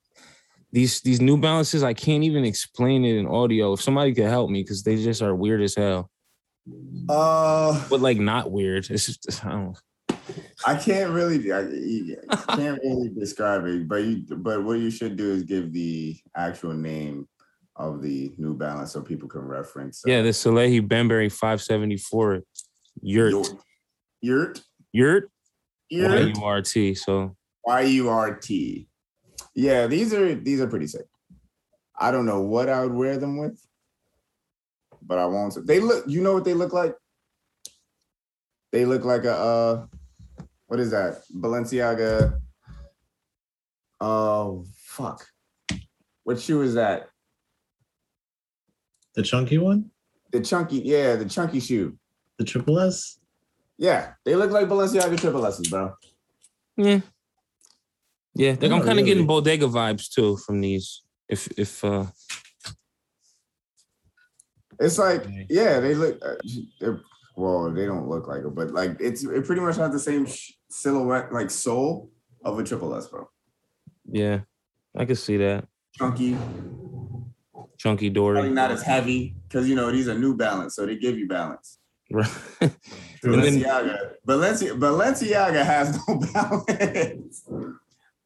These 0.72 1.00
these 1.00 1.20
New 1.20 1.36
Balances, 1.36 1.82
I 1.82 1.94
can't 1.94 2.24
even 2.24 2.44
explain 2.44 3.04
it 3.04 3.16
in 3.16 3.26
audio. 3.26 3.72
If 3.72 3.82
somebody 3.82 4.14
could 4.14 4.26
help 4.26 4.50
me, 4.50 4.62
because 4.62 4.82
they 4.82 4.96
just 4.96 5.20
are 5.20 5.34
weird 5.34 5.62
as 5.62 5.74
hell, 5.74 6.10
Uh, 7.08 7.84
but 7.90 8.00
like 8.00 8.18
not 8.18 8.50
weird. 8.50 8.88
It's 8.90 9.06
just 9.06 9.44
I 9.44 9.50
don't. 9.50 9.78
I 10.64 10.76
can't 10.76 11.10
really, 11.10 11.50
I, 11.52 11.62
you 11.62 12.16
can't 12.50 12.80
really 12.84 13.08
describe 13.08 13.64
it. 13.66 13.88
But 13.88 14.04
you, 14.04 14.22
but 14.36 14.62
what 14.62 14.78
you 14.78 14.90
should 14.90 15.16
do 15.16 15.32
is 15.32 15.42
give 15.42 15.72
the 15.72 16.16
actual 16.36 16.74
name 16.74 17.26
of 17.80 18.02
the 18.02 18.32
New 18.36 18.54
Balance 18.54 18.92
so 18.92 19.00
people 19.00 19.28
can 19.28 19.40
reference. 19.40 20.04
uh, 20.06 20.10
Yeah, 20.10 20.22
the 20.22 20.28
Salehe 20.30 20.86
Bembury 20.86 21.28
574 21.30 22.42
Yurt. 23.02 23.32
Yurt. 24.20 24.60
Yurt? 24.92 25.30
Yurt. 25.88 26.36
Y-U-R-T. 26.36 26.94
So 26.94 27.36
Y 27.64 27.80
U 27.82 28.08
R 28.08 28.34
T. 28.36 28.86
Yeah, 29.54 29.86
these 29.86 30.12
are 30.14 30.34
these 30.34 30.60
are 30.60 30.66
pretty 30.66 30.86
sick. 30.86 31.06
I 31.98 32.10
don't 32.10 32.26
know 32.26 32.40
what 32.40 32.68
I 32.68 32.82
would 32.84 32.94
wear 32.94 33.16
them 33.18 33.38
with, 33.38 33.60
but 35.02 35.18
I 35.18 35.26
won't. 35.26 35.56
They 35.66 35.80
look. 35.80 36.04
You 36.06 36.20
know 36.22 36.32
what 36.34 36.44
they 36.44 36.54
look 36.54 36.72
like? 36.72 36.94
They 38.72 38.84
look 38.84 39.04
like 39.04 39.24
a 39.24 39.34
uh, 39.34 39.86
what 40.68 40.80
is 40.80 40.90
that? 40.92 41.22
Balenciaga. 41.34 42.38
Oh 44.00 44.64
fuck! 44.76 45.26
What 46.24 46.40
shoe 46.40 46.62
is 46.62 46.74
that? 46.74 47.08
The 49.14 49.22
chunky 49.22 49.58
one, 49.58 49.90
The 50.32 50.40
chunky, 50.40 50.78
yeah, 50.84 51.16
the 51.16 51.24
chunky 51.28 51.60
shoe. 51.60 51.96
the 52.38 52.44
triple 52.44 52.78
S. 52.78 53.18
Yeah, 53.78 54.12
they 54.24 54.34
look 54.36 54.50
like 54.50 54.66
Balenciaga 54.68 55.18
triple 55.18 55.44
S's, 55.46 55.68
bro. 55.68 55.94
yeah. 56.76 57.00
Yeah, 58.34 58.50
like, 58.60 58.70
I'm 58.70 58.82
kind 58.82 58.98
of 59.00 59.04
getting 59.04 59.26
bodega 59.26 59.66
vibes 59.66 60.08
too 60.08 60.36
from 60.36 60.60
these. 60.60 61.02
If 61.28 61.48
if 61.58 61.84
uh 61.84 62.06
It's 64.78 64.98
like, 64.98 65.26
yeah, 65.48 65.80
they 65.80 65.94
look. 65.94 66.18
Uh, 66.24 66.92
well, 67.36 67.70
they 67.70 67.86
don't 67.86 68.08
look 68.08 68.28
like 68.28 68.42
it, 68.44 68.54
but 68.54 68.70
like 68.70 68.96
it's 69.00 69.24
it 69.24 69.44
pretty 69.44 69.60
much 69.60 69.76
has 69.76 69.92
the 69.92 69.98
same 69.98 70.26
sh- 70.26 70.52
silhouette, 70.70 71.32
like 71.32 71.50
sole 71.50 72.10
of 72.44 72.58
a 72.58 72.64
triple 72.64 72.94
S, 72.94 73.08
bro. 73.08 73.28
yeah, 74.10 74.40
I 74.96 75.04
can 75.04 75.16
see 75.16 75.36
that. 75.38 75.66
Chunky, 75.94 76.36
Chunky 77.80 78.10
Dory. 78.10 78.34
probably 78.34 78.50
not 78.52 78.70
as 78.70 78.82
heavy 78.82 79.34
because 79.48 79.66
you 79.66 79.74
know 79.74 79.90
these 79.90 80.06
are 80.06 80.14
New 80.18 80.36
Balance, 80.36 80.74
so 80.76 80.84
they 80.84 80.96
give 80.96 81.18
you 81.18 81.26
balance. 81.26 81.78
Right. 82.10 82.26
True. 82.60 82.70
And 83.34 83.42
then- 83.42 83.60
Balenciaga, 83.60 83.98
Balenciaga, 84.26 84.78
Balenciaga 84.78 85.64
has 85.64 85.98
no 86.08 86.18
balance. 86.34 87.44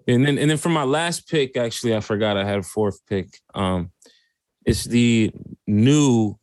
And 0.09 0.27
then 0.27 0.39
and 0.39 0.51
then 0.51 0.57
for 0.57 0.71
my 0.71 0.83
last 0.83 1.29
pick, 1.29 1.57
actually, 1.57 1.95
I 1.95 2.01
forgot 2.01 2.37
I 2.37 2.45
had 2.45 2.59
a 2.59 2.63
fourth 2.65 3.01
pick. 3.09 3.29
Um, 3.55 3.93
it's 4.67 4.85
the 4.85 5.31
new 5.69 6.37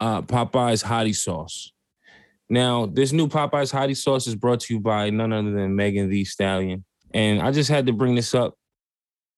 uh 0.00 0.20
Popeyes 0.22 0.84
hottie 0.84 1.14
sauce. 1.16 1.72
Now, 2.50 2.84
this 2.86 3.12
new 3.12 3.26
Popeyes 3.26 3.72
hottie 3.72 3.96
sauce 3.96 4.26
is 4.26 4.34
brought 4.34 4.60
to 4.60 4.74
you 4.74 4.80
by 4.80 5.08
none 5.10 5.32
other 5.32 5.50
than 5.50 5.74
Megan 5.74 6.10
Thee 6.10 6.24
Stallion. 6.26 6.84
And 7.14 7.40
I 7.40 7.52
just 7.52 7.70
had 7.70 7.86
to 7.86 7.92
bring 7.94 8.14
this 8.16 8.34
up 8.34 8.54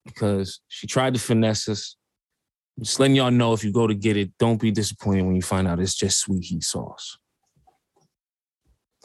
because 0.04 0.60
she 0.66 0.86
tried 0.88 1.14
to 1.14 1.20
finesse 1.20 1.68
us. 1.68 1.96
Just 2.78 3.00
letting 3.00 3.16
y'all 3.16 3.30
know 3.30 3.54
if 3.54 3.64
you 3.64 3.72
go 3.72 3.86
to 3.86 3.94
get 3.94 4.16
it, 4.16 4.30
don't 4.38 4.60
be 4.60 4.70
disappointed 4.70 5.22
when 5.22 5.34
you 5.34 5.42
find 5.42 5.66
out 5.66 5.80
it's 5.80 5.94
just 5.94 6.20
sweet 6.20 6.44
heat 6.44 6.62
sauce. 6.62 7.18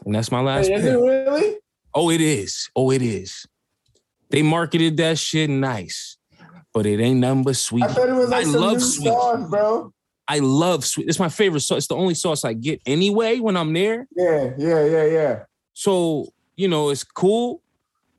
And 0.04 0.14
that's 0.14 0.30
my 0.30 0.40
last 0.40 0.68
Is 0.68 0.84
it 0.84 0.94
really? 0.94 1.58
Oh, 1.94 2.10
it 2.10 2.20
is. 2.20 2.70
Oh, 2.76 2.90
it 2.90 3.02
is. 3.02 3.46
They 4.30 4.42
marketed 4.42 4.96
that 4.98 5.18
shit 5.18 5.48
nice, 5.48 6.16
but 6.72 6.86
it 6.86 7.00
ain't 7.00 7.20
nothing 7.20 7.44
but 7.44 7.56
sweet. 7.56 7.84
I 7.84 7.88
thought 7.88 8.08
it 8.08 8.12
was 8.12 8.28
like 8.28 8.46
I 8.46 8.50
some 8.50 8.60
love 8.60 8.72
new 8.74 8.80
sweet. 8.80 9.06
sauce, 9.06 9.50
bro. 9.50 9.92
I 10.28 10.38
love 10.38 10.84
sweet. 10.84 11.08
It's 11.08 11.18
my 11.18 11.28
favorite 11.28 11.60
sauce. 11.60 11.78
It's 11.78 11.86
the 11.86 11.96
only 11.96 12.14
sauce 12.14 12.44
I 12.44 12.52
get 12.52 12.80
anyway 12.86 13.38
when 13.40 13.56
I'm 13.56 13.72
there. 13.72 14.06
Yeah, 14.16 14.52
yeah, 14.58 14.84
yeah, 14.84 15.04
yeah. 15.04 15.44
So, 15.72 16.28
you 16.56 16.68
know, 16.68 16.90
it's 16.90 17.04
cool. 17.04 17.61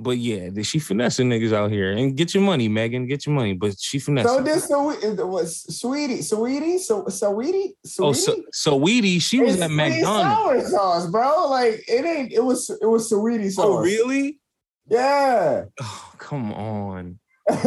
But 0.04 0.18
yeah, 0.18 0.50
she 0.62 0.80
finessing 0.80 1.30
niggas 1.30 1.54
out 1.54 1.72
here. 1.72 1.92
And 1.92 2.16
get 2.16 2.34
your 2.34 2.44
money, 2.44 2.68
Megan. 2.68 3.08
Get 3.08 3.26
your 3.26 3.36
money. 3.36 3.54
But 3.54 3.80
she 3.80 4.00
finessing. 4.00 4.30
So 4.30 4.44
this 4.44 4.68
so 4.68 4.92
it 4.92 5.28
was 5.28 5.80
sweetie, 5.80 6.22
sweetie, 6.22 6.78
so 6.78 7.06
oh, 7.06 7.10
sweetie, 7.10 7.76
oh, 8.00 8.13
sweetie. 8.13 8.20
so, 8.20 8.44
so 8.52 8.76
Weedy, 8.76 9.20
she 9.20 9.39
was 9.39 9.56
It's 9.56 9.63
at 9.63 9.68
sweet 9.68 9.76
McDonald's. 9.76 10.70
sour 10.72 11.02
sauce, 11.02 11.08
bro. 11.08 11.50
Like 11.50 11.84
it 11.88 12.06
ain't. 12.06 12.34
It 12.34 12.44
was. 12.44 12.70
It 12.70 12.86
was 12.86 13.10
sweetie 13.10 13.46
oh, 13.46 13.50
sauce. 13.50 13.66
Oh, 13.66 13.82
really? 13.82 14.39
Yeah. 14.88 15.66
Oh, 15.82 16.13
come 16.18 16.54
on. 16.54 17.20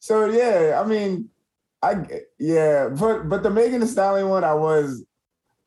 so 0.00 0.26
yeah, 0.26 0.80
I 0.82 0.88
mean, 0.88 1.30
I 1.82 2.06
yeah, 2.38 2.88
but 2.88 3.28
but 3.28 3.42
the 3.42 3.50
Megan 3.50 3.80
Thee 3.80 3.86
Stallion 3.86 4.28
one, 4.28 4.44
I 4.44 4.54
was 4.54 5.04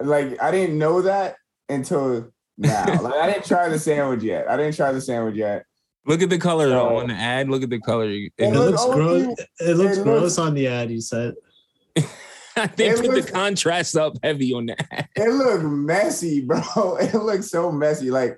like, 0.01 0.41
I 0.41 0.51
didn't 0.51 0.77
know 0.77 1.01
that 1.03 1.35
until 1.69 2.31
now. 2.57 3.01
like 3.01 3.13
I 3.13 3.31
didn't 3.31 3.45
try 3.45 3.69
the 3.69 3.79
sandwich 3.79 4.23
yet. 4.23 4.49
I 4.49 4.57
didn't 4.57 4.75
try 4.75 4.91
the 4.91 5.01
sandwich 5.01 5.35
yet. 5.35 5.65
Look 6.07 6.21
at 6.21 6.29
the 6.29 6.37
color 6.37 6.69
So- 6.69 6.97
on 6.97 7.07
the 7.09 7.13
ad. 7.13 7.49
Look 7.49 7.63
at 7.63 7.69
the 7.69 7.79
color. 7.79 8.05
It 8.09 8.31
It 8.37 8.45
It 8.45 8.53
looks 8.53 8.83
gross. 8.85 9.23
you- 9.23 9.35
It 9.59 9.73
looks 9.77 9.97
it 9.97 10.03
gross 10.03 10.21
looks- 10.21 10.37
on 10.39 10.53
the 10.53 10.67
ad. 10.67 10.89
You 10.89 11.01
said. 11.01 11.35
they 11.95 12.89
it 12.89 12.97
put 12.97 13.05
looks- 13.09 13.25
the 13.25 13.31
contrast 13.31 13.95
up 13.97 14.13
heavy 14.23 14.53
on 14.53 14.67
that. 14.67 15.09
It 15.15 15.29
looked 15.33 15.63
messy, 15.63 16.41
bro. 16.41 16.61
It 17.01 17.13
looked 17.13 17.43
so 17.45 17.71
messy. 17.71 18.09
Like 18.09 18.37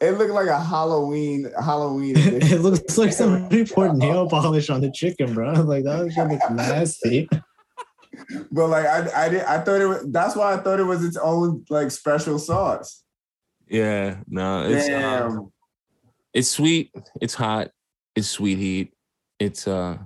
it 0.00 0.12
looked 0.16 0.32
like 0.32 0.48
a 0.48 0.58
Halloween 0.58 1.50
Halloween. 1.62 2.14
it 2.16 2.60
looks 2.60 2.96
like 2.96 3.12
somebody 3.12 3.66
poured 3.66 3.96
nail 3.96 4.28
polish 4.28 4.70
on 4.70 4.80
the 4.80 4.90
chicken, 4.90 5.34
bro. 5.34 5.52
Like 5.52 5.84
that 5.84 6.04
was 6.04 6.14
gonna 6.14 6.34
look 6.34 6.50
nasty. 6.52 7.28
but 8.50 8.68
like 8.68 8.86
I 8.86 9.26
I 9.26 9.28
did 9.28 9.42
I 9.42 9.58
thought 9.60 9.80
it 9.80 9.86
was 9.86 10.04
that's 10.08 10.36
why 10.36 10.54
I 10.54 10.56
thought 10.58 10.80
it 10.80 10.84
was 10.84 11.04
its 11.04 11.16
own 11.16 11.64
like 11.70 11.90
special 11.90 12.38
sauce. 12.38 13.02
Yeah, 13.68 14.16
no, 14.26 14.62
it's 14.68 14.86
uh, 14.86 14.88
Damn. 14.88 15.52
It's 16.34 16.48
sweet, 16.48 16.92
it's 17.20 17.34
hot, 17.34 17.70
it's 18.14 18.28
sweet 18.28 18.58
heat. 18.58 18.92
It's 19.38 19.66
uh 19.66 19.98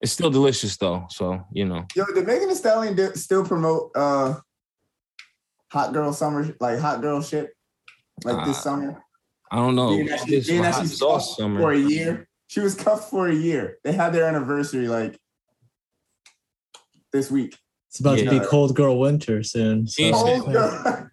it's 0.00 0.12
still 0.12 0.30
delicious 0.30 0.76
though. 0.76 1.06
So, 1.10 1.44
you 1.52 1.64
know. 1.64 1.86
Yo, 1.96 2.04
did 2.14 2.26
Megan 2.26 2.48
Thee 2.48 2.54
Stallion 2.54 2.94
di- 2.94 3.14
still 3.14 3.44
promote 3.44 3.90
uh 3.94 4.34
hot 5.72 5.92
girl 5.92 6.12
summer 6.12 6.54
like 6.60 6.78
hot 6.78 7.00
girl 7.00 7.22
shit 7.22 7.50
like 8.24 8.44
this 8.46 8.58
Uh, 8.58 8.60
summer? 8.60 9.02
I 9.50 9.56
don't 9.56 9.74
know. 9.76 9.90
being 9.90 10.06
that 10.06 10.20
she, 10.20 10.30
This 10.36 10.46
being 10.48 10.62
that 10.62 10.74
hot 10.74 10.82
she's 10.82 11.00
cuffed 11.00 11.24
summer. 11.36 11.60
for 11.60 11.72
a 11.72 11.78
year. 11.78 12.28
She 12.48 12.60
was 12.60 12.74
cuffed 12.74 13.10
for 13.10 13.28
a 13.28 13.34
year. 13.34 13.78
They 13.82 13.92
had 13.92 14.12
their 14.12 14.26
anniversary 14.26 14.86
like 14.88 15.18
this 17.12 17.30
week. 17.30 17.56
It's 17.88 18.00
about 18.00 18.18
to 18.18 18.28
be 18.28 18.40
cold 18.40 18.74
girl 18.76 18.98
winter 18.98 19.42
soon. 19.42 19.86
So. 19.86 20.10
Cold 20.12 20.52
girl. 20.52 21.03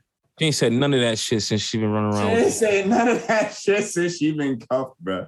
She 0.41 0.45
ain't 0.47 0.55
said 0.55 0.73
none 0.73 0.91
of 0.95 1.01
that 1.01 1.19
shit 1.19 1.43
since 1.43 1.61
she 1.61 1.77
been 1.77 1.91
running 1.91 2.17
around. 2.17 2.35
She 2.35 2.43
ain't 2.43 2.53
saying 2.53 2.89
none 2.89 3.07
of 3.09 3.27
that 3.27 3.53
shit 3.61 3.83
since 3.83 4.17
she 4.17 4.31
been 4.31 4.59
cuffed, 4.59 4.97
bro. 4.99 5.27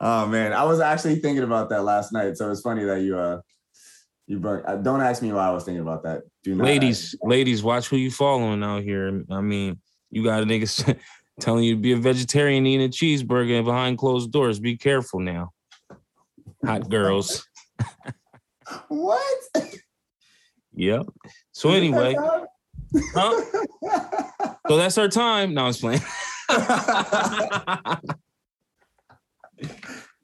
Oh 0.00 0.26
man, 0.26 0.52
I 0.52 0.64
was 0.64 0.80
actually 0.80 1.20
thinking 1.20 1.44
about 1.44 1.68
that 1.68 1.84
last 1.84 2.12
night. 2.12 2.36
So 2.36 2.50
it's 2.50 2.60
funny 2.60 2.82
that 2.82 3.02
you 3.02 3.16
uh 3.16 3.38
you 4.26 4.40
brought. 4.40 4.68
Uh, 4.68 4.78
don't 4.78 5.00
ask 5.00 5.22
me 5.22 5.32
why 5.32 5.46
I 5.46 5.52
was 5.52 5.62
thinking 5.62 5.80
about 5.80 6.02
that. 6.02 6.22
Do 6.42 6.56
not. 6.56 6.64
Ladies, 6.64 7.14
ladies, 7.22 7.62
watch 7.62 7.86
who 7.86 7.98
you 7.98 8.10
following 8.10 8.64
out 8.64 8.82
here. 8.82 9.22
I 9.30 9.40
mean, 9.42 9.80
you 10.10 10.24
got 10.24 10.42
a 10.42 10.44
nigga 10.44 10.98
telling 11.40 11.62
you 11.62 11.76
to 11.76 11.80
be 11.80 11.92
a 11.92 11.96
vegetarian 11.96 12.66
eating 12.66 12.86
a 12.86 12.88
cheeseburger 12.88 13.64
behind 13.64 13.96
closed 13.96 14.32
doors. 14.32 14.58
Be 14.58 14.76
careful 14.76 15.20
now. 15.20 15.52
Hot 16.64 16.88
girls. 16.90 17.46
What? 18.88 19.20
Yep. 20.74 21.06
So 21.52 21.70
anyway, 21.70 22.16
Huh? 23.14 23.42
So 24.68 24.76
that's 24.76 24.98
our 24.98 25.08
time. 25.08 25.54
No, 25.54 25.64
I 25.64 25.66
was 25.68 25.78
playing. 25.78 26.00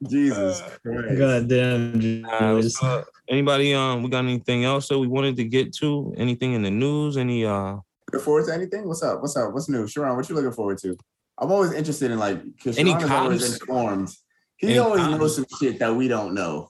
Jesus 0.07 0.61
Uh, 0.61 0.69
Christ. 0.83 1.17
God 1.17 1.47
damn. 1.47 1.93
Uh, 1.93 1.99
Julius. 1.99 2.25
what's 2.65 2.83
up? 2.83 3.05
anybody 3.29 3.73
um 3.73 4.03
we 4.03 4.09
got 4.09 4.25
anything 4.25 4.65
else 4.65 4.89
that 4.89 4.99
we 4.99 5.07
wanted 5.07 5.37
to 5.37 5.45
get 5.45 5.73
to? 5.75 6.13
Anything 6.17 6.53
in 6.53 6.61
the 6.61 6.71
news? 6.71 7.15
Any 7.17 7.45
uh 7.45 7.77
Looking 8.11 8.25
forward 8.25 8.45
to 8.47 8.53
anything? 8.53 8.87
What's 8.87 9.01
up? 9.01 9.21
What's 9.21 9.37
up? 9.37 9.53
What's 9.53 9.69
new? 9.69 9.87
Sharon, 9.87 10.15
what 10.17 10.27
you 10.29 10.35
looking 10.35 10.51
forward 10.51 10.77
to? 10.79 10.97
I'm 11.37 11.51
always 11.51 11.71
interested 11.71 12.11
in 12.11 12.19
like 12.19 12.43
because 12.43 12.77
Any 12.77 12.91
Sharon 12.91 13.05
is 13.05 13.11
always 13.11 13.61
informed. 13.61 14.09
He 14.57 14.69
Any 14.71 14.79
always 14.79 15.01
comms? 15.03 15.19
knows 15.19 15.35
some 15.37 15.45
shit 15.59 15.79
that 15.79 15.95
we 15.95 16.07
don't 16.07 16.33
know. 16.33 16.69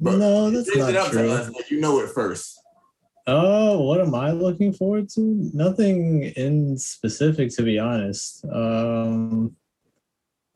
But 0.00 0.18
no, 0.18 0.50
that's 0.50 0.68
not 0.76 1.10
true. 1.12 1.30
us, 1.30 1.50
but 1.56 1.70
you 1.70 1.80
know 1.80 2.00
it 2.00 2.10
first. 2.10 2.60
Oh, 3.26 3.80
what 3.82 4.00
am 4.00 4.14
I 4.14 4.32
looking 4.32 4.72
forward 4.72 5.08
to? 5.10 5.50
Nothing 5.54 6.24
in 6.36 6.76
specific, 6.76 7.50
to 7.56 7.62
be 7.62 7.78
honest. 7.78 8.44
Um, 8.52 9.56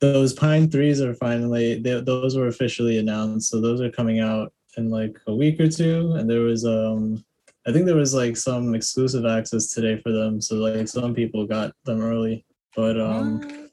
those 0.01 0.33
Pine 0.35 0.71
threes 0.71 1.01
are 1.01 1.14
finally 1.14 1.81
they, 1.81 2.01
those 2.01 2.37
were 2.37 2.49
officially 2.49 2.99
announced, 2.99 3.51
so 3.51 3.61
those 3.61 3.81
are 3.81 3.91
coming 3.91 4.21
out 4.21 4.53
in 4.77 4.91
like 4.91 5.19
a 5.27 5.35
week 5.35 5.59
or 5.61 5.69
two. 5.69 6.12
And 6.16 6.29
there 6.29 6.43
was 6.43 6.66
um, 6.66 7.25
I 7.66 7.73
think 7.73 7.87
there 7.87 7.97
was 7.97 8.14
like 8.14 8.37
some 8.37 8.75
exclusive 8.75 9.25
access 9.25 9.69
today 9.69 10.01
for 10.01 10.12
them, 10.12 10.41
so 10.41 10.57
like 10.57 10.89
some 10.89 11.14
people 11.14 11.47
got 11.47 11.73
them 11.85 12.03
early. 12.03 12.45
But 12.77 13.01
um, 13.01 13.71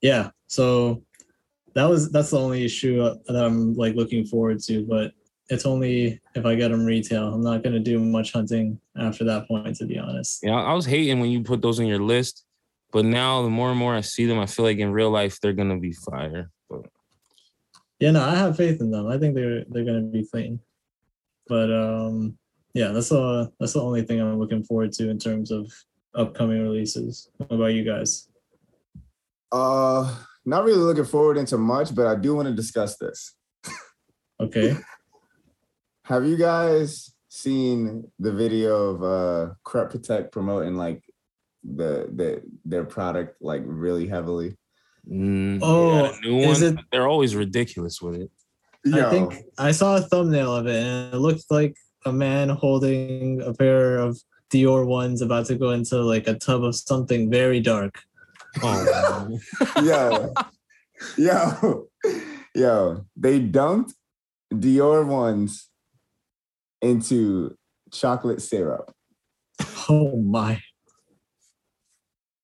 yeah, 0.00 0.30
so 0.46 1.02
that 1.74 1.84
was 1.84 2.10
that's 2.10 2.30
the 2.30 2.40
only 2.40 2.64
issue 2.64 3.02
uh, 3.02 3.16
that 3.26 3.44
I'm 3.44 3.74
like 3.74 3.94
looking 3.94 4.24
forward 4.24 4.60
to, 4.64 4.84
but 4.86 5.12
it's 5.48 5.64
only 5.66 6.20
if 6.34 6.44
I 6.44 6.54
get 6.54 6.70
them 6.70 6.84
retail. 6.84 7.32
I'm 7.32 7.42
not 7.42 7.62
gonna 7.62 7.80
do 7.80 7.98
much 7.98 8.32
hunting 8.32 8.80
after 8.96 9.24
that 9.24 9.48
point, 9.48 9.76
to 9.76 9.86
be 9.86 9.98
honest. 9.98 10.40
yeah, 10.42 10.56
I 10.56 10.74
was 10.74 10.86
hating 10.86 11.20
when 11.20 11.30
you 11.30 11.42
put 11.42 11.62
those 11.62 11.80
on 11.80 11.86
your 11.86 12.00
list, 12.00 12.44
but 12.92 13.04
now 13.04 13.42
the 13.42 13.50
more 13.50 13.70
and 13.70 13.78
more 13.78 13.94
I 13.94 14.02
see 14.02 14.26
them, 14.26 14.38
I 14.38 14.46
feel 14.46 14.64
like 14.64 14.78
in 14.78 14.92
real 14.92 15.10
life 15.10 15.40
they're 15.40 15.52
gonna 15.52 15.78
be 15.78 15.92
fire. 15.92 16.50
But 16.68 16.86
Yeah, 17.98 18.12
no, 18.12 18.22
I 18.22 18.34
have 18.34 18.56
faith 18.56 18.80
in 18.80 18.90
them. 18.90 19.06
I 19.06 19.18
think 19.18 19.34
they're 19.34 19.64
they're 19.68 19.84
gonna 19.84 20.02
be 20.02 20.26
clean. 20.26 20.60
But 21.46 21.72
um, 21.72 22.38
yeah, 22.74 22.88
that's 22.88 23.10
uh 23.10 23.46
that's 23.58 23.72
the 23.72 23.82
only 23.82 24.02
thing 24.02 24.20
I'm 24.20 24.38
looking 24.38 24.64
forward 24.64 24.92
to 24.92 25.08
in 25.08 25.18
terms 25.18 25.50
of 25.50 25.72
upcoming 26.14 26.62
releases. 26.62 27.30
What 27.38 27.52
about 27.52 27.66
you 27.74 27.84
guys? 27.84 28.28
Uh 29.50 30.14
not 30.44 30.64
really 30.64 30.78
looking 30.78 31.04
forward 31.04 31.36
into 31.36 31.58
much, 31.58 31.94
but 31.94 32.06
I 32.06 32.14
do 32.14 32.34
want 32.34 32.48
to 32.48 32.54
discuss 32.54 32.96
this. 32.96 33.34
Okay. 34.40 34.76
Have 36.08 36.24
you 36.26 36.36
guys 36.38 37.12
seen 37.28 38.10
the 38.18 38.32
video 38.32 38.74
of 38.90 39.02
uh 39.02 39.52
Crep 39.62 39.90
Protect 39.90 40.32
promoting 40.32 40.74
like 40.74 41.02
the 41.62 42.08
the 42.14 42.42
their 42.64 42.84
product 42.84 43.36
like 43.42 43.62
really 43.66 44.06
heavily? 44.08 44.56
mm, 45.06 45.58
Oh, 45.62 45.92
they 45.94 46.08
got 46.08 46.14
a 46.16 46.20
new 46.22 46.38
is 46.38 46.62
one. 46.62 46.78
it- 46.78 46.84
They're 46.90 47.08
always 47.08 47.36
ridiculous 47.36 48.00
with 48.00 48.22
it. 48.22 48.30
I 48.94 49.10
think 49.10 49.34
I 49.58 49.72
saw 49.72 49.96
a 49.96 50.00
thumbnail 50.00 50.54
of 50.56 50.66
it 50.66 50.82
and 50.82 51.12
it 51.14 51.18
looked 51.18 51.44
like 51.50 51.76
a 52.06 52.12
man 52.12 52.48
holding 52.48 53.42
a 53.42 53.52
pair 53.52 53.98
of 53.98 54.18
Dior 54.50 54.86
ones 54.86 55.20
about 55.20 55.44
to 55.46 55.56
go 55.56 55.72
into 55.72 55.96
like 56.00 56.26
a 56.26 56.38
tub 56.38 56.64
of 56.64 56.74
something 56.74 57.30
very 57.30 57.60
dark. 57.60 58.00
Oh, 58.62 59.38
yo, 59.84 60.32
yo, 61.18 61.88
yo, 62.54 63.04
they 63.14 63.40
dumped 63.40 63.92
Dior 64.54 65.04
ones 65.06 65.67
into 66.82 67.56
chocolate 67.92 68.42
syrup. 68.42 68.92
Oh 69.88 70.20
my. 70.20 70.60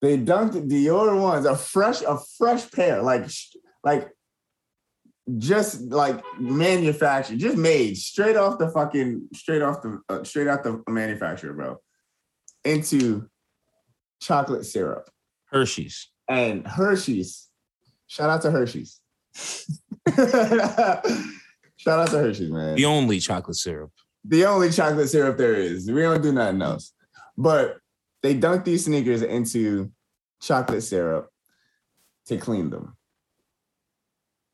They 0.01 0.17
dumped 0.17 0.55
Dior 0.55 1.21
ones, 1.21 1.47
a 1.47 1.57
fresh, 1.57 2.03
a 2.03 2.19
fresh 2.37 2.71
pair, 2.71 3.03
like, 3.03 3.27
like, 3.83 4.11
just 5.39 5.81
like 5.81 6.23
manufactured, 6.39 7.39
just 7.39 7.57
made 7.57 7.97
straight 7.97 8.37
off 8.37 8.59
the 8.59 8.69
fucking, 8.69 9.29
straight 9.33 9.63
off 9.63 9.81
the, 9.81 10.01
uh, 10.11 10.23
straight 10.23 10.49
out 10.49 10.63
the 10.63 10.83
manufacturer, 10.89 11.55
bro, 11.55 11.79
into 12.65 13.29
chocolate 14.21 14.67
syrup. 14.67 15.09
Hershey's. 15.47 16.11
and 16.29 16.67
Hershey's. 16.67 17.49
Shout 18.07 18.29
out 18.29 18.43
to 18.43 18.51
Hershey's. 18.51 19.01
Shout 21.77 21.99
out 21.99 22.09
to 22.11 22.19
Hershey's, 22.19 22.51
man. 22.51 22.75
The 22.77 22.85
only 22.85 23.21
chocolate 23.21 23.57
syrup. 23.57 23.91
The 24.27 24.47
only 24.47 24.71
chocolate 24.71 25.09
syrup 25.09 25.37
there 25.37 25.55
is. 25.55 25.91
We 25.91 26.03
don't 26.03 26.23
do 26.23 26.33
nothing 26.33 26.63
else. 26.63 26.93
But 27.37 27.79
they 28.23 28.35
dunk 28.35 28.65
these 28.65 28.87
sneakers 28.87 29.23
into 29.23 29.91
chocolate 30.41 30.83
syrup 30.83 31.29
to 32.27 32.39
clean 32.39 32.71
them. 32.71 32.97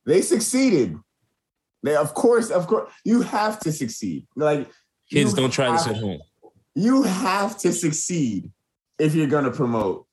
They 0.07 0.23
succeeded. 0.23 0.97
They, 1.83 1.95
of 1.95 2.15
course, 2.15 2.51
of 2.51 2.67
course, 2.67 2.93
you 3.05 3.23
have 3.23 3.61
to 3.61 3.73
succeed. 3.73 4.27
Like 4.35 4.69
Kids 5.11 5.35
don't 5.35 5.51
try 5.51 5.73
this 5.73 5.87
at 5.87 5.97
home. 5.97 6.21
You 6.75 7.03
have 7.03 7.59
to 7.59 7.73
succeed 7.73 8.51
if 8.99 9.15
you're 9.15 9.27
gonna 9.27 9.51
promote 9.51 10.07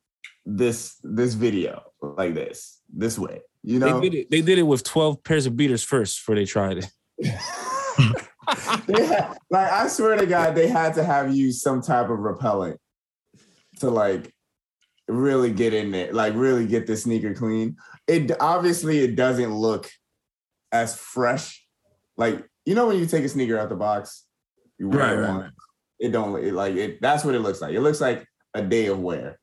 this 0.46 0.96
this 1.04 1.34
video 1.34 1.84
like 2.02 2.34
this 2.34 2.82
this 2.94 3.20
way. 3.20 3.42
You 3.64 3.80
know, 3.80 4.00
They 4.00 4.10
did 4.10 4.18
it. 4.18 4.32
They 4.32 4.42
did 4.42 4.60
it 4.60 4.64
with 4.64 4.84
twelve 4.84 5.24
pairs 5.24 5.46
of 5.46 5.58
beaters 5.58 5.84
first 5.84 6.20
before 6.20 6.36
they 6.36 6.46
tried 6.46 6.78
it. 6.78 6.90
Had- 8.48 9.38
like 9.50 9.72
I 9.72 9.88
swear 9.88 10.16
to 10.18 10.26
God, 10.26 10.56
they 10.56 10.68
had 10.68 10.94
to 10.96 11.04
have 11.04 11.36
used 11.36 11.62
some 11.62 11.82
type 11.82 12.10
of 12.10 12.20
repellent 12.20 12.80
to 13.80 13.90
like 13.90 14.34
really 15.08 15.52
get 15.52 15.74
in 15.74 15.92
there, 15.92 16.12
like 16.14 16.34
really 16.36 16.66
get 16.66 16.88
the 16.88 16.98
sneaker 16.98 17.34
clean. 17.34 17.78
It 18.08 18.32
obviously 18.40 19.00
it 19.00 19.16
doesn't 19.16 19.54
look 19.54 19.90
as 20.72 20.96
fresh. 20.96 21.66
Like 22.16 22.46
you 22.66 22.76
know 22.76 22.88
when 22.88 22.98
you 23.00 23.06
take 23.06 23.24
a 23.24 23.30
sneaker 23.30 23.58
out 23.58 23.70
the 23.70 23.76
box, 23.76 24.26
you 24.78 24.90
wear 24.90 25.00
Right, 25.00 25.30
it 25.30 25.32
right. 25.32 25.52
It 26.00 26.12
don't 26.12 26.44
it, 26.44 26.54
like 26.54 26.76
it. 26.76 27.02
That's 27.02 27.24
what 27.24 27.36
it 27.36 27.40
looks 27.40 27.62
like. 27.62 27.74
It 27.74 27.82
looks 27.82 28.02
like 28.02 28.26
a 28.54 28.62
day 28.62 28.88
of 28.88 29.00
wear 29.00 29.40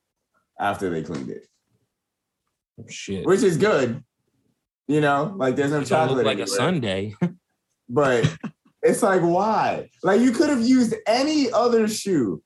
after 0.58 0.88
they 0.88 1.02
cleaned 1.02 1.30
it, 1.30 1.46
oh, 2.80 2.84
Shit. 2.88 3.26
which 3.26 3.42
is 3.42 3.56
good. 3.56 4.02
You 4.86 5.00
know, 5.00 5.34
like 5.36 5.56
there's 5.56 5.72
no 5.72 5.82
chocolate 5.82 6.18
look 6.18 6.26
like 6.26 6.38
a. 6.38 6.46
Sunday. 6.46 7.14
but 7.88 8.32
it's 8.84 9.02
like 9.02 9.22
why? 9.22 9.88
Like 10.02 10.20
you 10.20 10.30
could 10.30 10.50
have 10.50 10.60
used 10.60 10.94
any 11.06 11.50
other 11.50 11.88
shoe. 11.88 12.42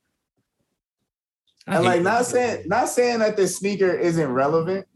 I 1.67 1.75
And 1.75 1.85
like 1.85 2.01
not 2.01 2.25
saying 2.25 2.63
not 2.67 2.87
saying 2.87 3.19
that 3.19 3.35
the 3.35 3.47
sneaker 3.47 3.91
isn't 3.91 4.27
relevant. 4.27 4.87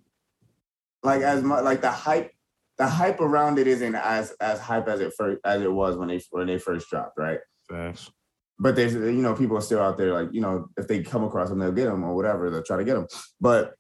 Like 1.04 1.22
as 1.22 1.44
much 1.44 1.66
like 1.66 1.82
the 1.82 1.92
hype, 1.92 2.32
the 2.78 2.88
hype 2.88 3.20
around 3.20 3.60
it 3.60 3.68
isn't 3.68 3.94
as 3.94 4.32
as 4.40 4.62
hype 4.62 4.88
as 4.88 5.02
it 5.02 5.14
first 5.18 5.42
as 5.44 5.62
it 5.62 5.72
was 5.72 5.98
when 5.98 6.08
they 6.08 6.22
when 6.32 6.48
they 6.48 6.58
first 6.58 6.90
dropped, 6.90 7.18
right? 7.18 7.40
Facts. 7.70 8.10
But 8.58 8.78
there's 8.78 8.94
you 8.94 9.12
know 9.12 9.36
people 9.36 9.58
are 9.58 9.62
still 9.62 9.82
out 9.82 9.98
there 9.98 10.14
like 10.14 10.30
you 10.32 10.40
know 10.40 10.70
if 10.78 10.88
they 10.88 11.04
come 11.04 11.26
across 11.26 11.50
them 11.50 11.60
they'll 11.60 11.74
get 11.74 11.86
them 11.86 12.06
or 12.06 12.16
whatever 12.16 12.50
they'll 12.50 12.64
try 12.64 12.78
to 12.78 12.86
get 12.86 12.94
them. 12.94 13.08
But 13.42 13.74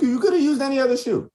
you 0.00 0.18
could 0.18 0.32
have 0.32 0.42
used 0.42 0.62
any 0.62 0.80
other 0.80 0.96
shoe. 0.96 1.30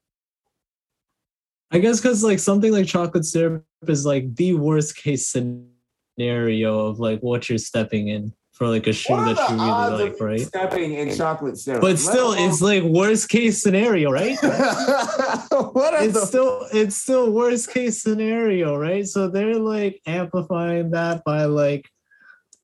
I 1.69 1.77
guess 1.77 2.01
because 2.01 2.23
like 2.23 2.39
something 2.39 2.71
like 2.71 2.87
chocolate 2.87 3.25
syrup 3.25 3.63
is 3.87 4.03
like 4.03 4.35
the 4.35 4.55
worst 4.55 4.97
case 4.97 5.27
scenario 5.27 5.74
of 6.17 6.99
like 6.99 7.19
what 7.21 7.49
you're 7.49 7.57
stepping 7.57 8.07
in 8.09 8.33
for 8.51 8.69
like 8.69 8.87
a 8.87 8.93
shoe 8.93 9.15
that 9.15 9.35
the 9.35 9.53
you 9.53 9.59
odds 9.59 9.91
really 9.91 10.03
like, 10.05 10.13
of 10.13 10.21
right? 10.21 10.39
stepping 10.39 10.93
in 10.93 11.15
chocolate 11.15 11.57
syrup? 11.57 11.81
But 11.81 11.87
Let 11.91 11.99
still, 11.99 12.27
alone- 12.33 12.49
it's 12.49 12.61
like 12.61 12.83
worst 12.83 13.29
case 13.29 13.61
scenario, 13.61 14.11
right? 14.11 14.37
what 14.41 15.93
are 15.93 16.03
it's 16.03 16.13
the 16.13 16.25
still 16.25 16.65
it's 16.71 16.95
still 16.95 17.31
worst 17.31 17.71
case 17.71 18.01
scenario, 18.01 18.77
right? 18.77 19.05
So 19.05 19.27
they're 19.27 19.55
like 19.55 20.01
amplifying 20.05 20.91
that 20.91 21.23
by 21.25 21.45
like 21.45 21.89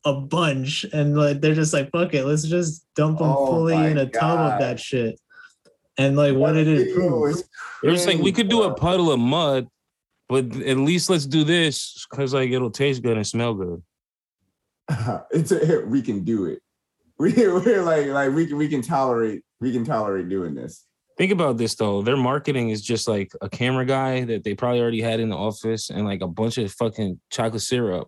a 0.06 0.14
bunch, 0.14 0.86
and 0.94 1.18
like 1.18 1.42
they're 1.42 1.56
just 1.56 1.74
like, 1.74 1.92
fuck 1.92 2.14
it, 2.14 2.26
let's 2.26 2.44
just 2.44 2.86
dump 2.96 3.20
them 3.20 3.28
Oh 3.30 3.48
fully 3.48 3.76
in 3.76 3.98
a 3.98 4.08
tub 4.08 4.40
of 4.40 4.60
that 4.60 4.80
shit. 4.80 5.20
And 5.98 6.16
like, 6.16 6.36
what 6.36 6.54
did 6.54 6.68
it 6.68 6.96
prove? 6.96 7.38
It 7.84 7.90
was 7.90 8.08
like 8.08 8.20
we 8.20 8.32
could 8.32 8.48
do 8.48 8.64
a 8.64 8.74
puddle 8.74 9.12
of 9.12 9.20
mud, 9.20 9.68
but 10.32 10.46
at 10.62 10.78
least 10.78 11.10
let's 11.10 11.26
do 11.26 11.44
this 11.44 12.08
because 12.10 12.34
like 12.34 12.52
it'll 12.52 12.72
taste 12.72 13.04
good 13.04 13.18
and 13.18 13.28
smell 13.28 13.54
good. 13.54 13.84
it's 15.32 15.52
a, 15.52 15.84
we 15.88 16.02
can 16.02 16.24
do 16.24 16.46
it. 16.46 16.60
We 17.20 17.34
we're 17.34 17.84
like 17.84 18.08
like 18.08 18.32
we 18.32 18.48
can 18.48 18.58
we 18.58 18.70
can 18.70 18.82
tolerate 18.82 19.44
we 19.60 19.74
can 19.74 19.84
tolerate 19.84 20.30
doing 20.30 20.56
this. 20.56 20.86
Think 21.18 21.34
about 21.34 21.58
this 21.58 21.76
though. 21.76 22.02
Their 22.02 22.16
marketing 22.16 22.70
is 22.70 22.82
just 22.82 23.10
like 23.10 23.34
a 23.42 23.50
camera 23.50 23.86
guy 23.86 24.24
that 24.24 24.46
they 24.46 24.56
probably 24.56 24.80
already 24.80 25.02
had 25.02 25.20
in 25.20 25.30
the 25.30 25.36
office 25.36 25.90
and 25.90 26.06
like 26.06 26.22
a 26.22 26.28
bunch 26.28 26.58
of 26.58 26.72
fucking 26.72 27.20
chocolate 27.30 27.62
syrup. 27.62 28.08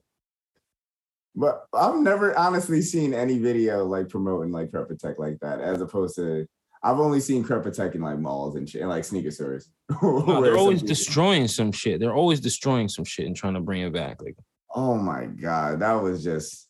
But 1.35 1.65
I've 1.73 1.97
never 1.97 2.35
honestly 2.39 2.81
seen 2.81 3.13
any 3.13 3.37
video 3.37 3.85
like 3.85 4.07
promoting 4.07 4.51
like 4.53 4.71
Crep 4.71 4.87
Protect 4.87 5.19
like 5.19 5.39
that, 5.41 5.59
as 5.59 5.81
opposed 5.81 6.15
to 6.15 6.47
I've 6.83 6.99
only 6.99 7.19
seen 7.21 7.43
Protect 7.43 7.95
in 7.95 8.01
like 8.01 8.19
malls 8.19 8.55
and 8.55 8.69
shit 8.69 8.81
and 8.81 8.89
like 8.89 9.05
sneaker 9.05 9.31
stores. 9.31 9.69
No, 10.01 10.41
they're 10.41 10.57
always 10.57 10.81
people- 10.81 10.95
destroying 10.95 11.47
some 11.47 11.71
shit. 11.71 11.99
They're 11.99 12.13
always 12.15 12.39
destroying 12.39 12.89
some 12.89 13.05
shit 13.05 13.25
and 13.25 13.35
trying 13.35 13.53
to 13.53 13.61
bring 13.61 13.81
it 13.81 13.93
back. 13.93 14.21
Like 14.21 14.35
Oh 14.75 14.95
my 14.97 15.25
god, 15.25 15.79
that 15.81 15.93
was 15.93 16.23
just 16.23 16.67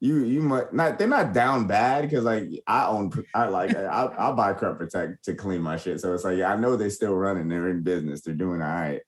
you 0.00 0.24
you 0.24 0.40
might 0.42 0.72
not 0.72 0.98
they're 0.98 1.08
not 1.08 1.32
down 1.32 1.66
bad 1.66 2.02
because 2.02 2.24
like 2.24 2.48
I 2.66 2.86
own 2.86 3.12
I 3.34 3.46
like 3.48 3.74
I 3.76 4.08
I 4.18 4.32
buy 4.32 4.52
protect 4.52 5.24
to 5.24 5.34
clean 5.34 5.60
my 5.62 5.76
shit. 5.76 6.00
So 6.00 6.12
it's 6.14 6.24
like 6.24 6.40
I 6.40 6.56
know 6.56 6.76
they're 6.76 6.90
still 6.90 7.14
running, 7.14 7.48
they're 7.48 7.68
in 7.70 7.82
business, 7.82 8.22
they're 8.22 8.34
doing 8.34 8.60
all 8.60 8.68
right. 8.68 9.00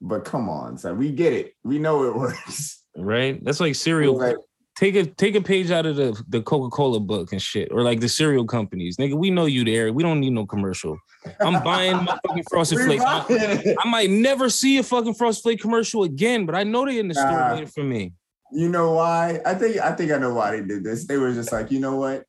But 0.00 0.24
come 0.24 0.48
on, 0.48 0.78
son, 0.78 0.96
we 0.98 1.12
get 1.12 1.32
it. 1.32 1.54
We 1.64 1.78
know 1.78 2.04
it 2.04 2.14
works. 2.16 2.82
Right? 2.96 3.42
That's 3.44 3.60
like 3.60 3.74
cereal. 3.74 4.16
Like, 4.16 4.36
take 4.78 4.94
a 4.94 5.04
take 5.04 5.34
a 5.34 5.40
page 5.40 5.72
out 5.72 5.86
of 5.86 5.96
the, 5.96 6.22
the 6.28 6.40
Coca-Cola 6.40 7.00
book 7.00 7.32
and 7.32 7.42
shit. 7.42 7.68
Or 7.72 7.82
like 7.82 8.00
the 8.00 8.08
cereal 8.08 8.44
companies. 8.44 8.96
Nigga, 8.96 9.14
we 9.14 9.30
know 9.30 9.46
you 9.46 9.64
there. 9.64 9.92
We 9.92 10.04
don't 10.04 10.20
need 10.20 10.32
no 10.32 10.46
commercial. 10.46 10.98
I'm 11.40 11.62
buying 11.64 11.96
my 11.96 12.18
fucking 12.26 12.44
frosted 12.48 12.78
flakes. 12.86 13.02
I. 13.04 13.74
I 13.80 13.88
might 13.88 14.08
never 14.08 14.48
see 14.48 14.78
a 14.78 14.82
fucking 14.82 15.14
frosted 15.14 15.42
flake 15.42 15.60
commercial 15.60 16.04
again, 16.04 16.46
but 16.46 16.54
I 16.54 16.62
know 16.62 16.86
they 16.86 17.00
in 17.00 17.08
the 17.08 17.14
store 17.14 17.50
waiting 17.50 17.66
for 17.66 17.82
me. 17.82 18.12
You 18.52 18.68
know 18.68 18.92
why? 18.92 19.40
I 19.44 19.54
think 19.54 19.78
I 19.78 19.92
think 19.92 20.12
I 20.12 20.18
know 20.18 20.32
why 20.32 20.52
they 20.52 20.62
did 20.62 20.84
this. 20.84 21.06
They 21.06 21.16
were 21.16 21.34
just 21.34 21.52
like, 21.52 21.70
you 21.70 21.80
know 21.80 21.96
what? 21.96 22.24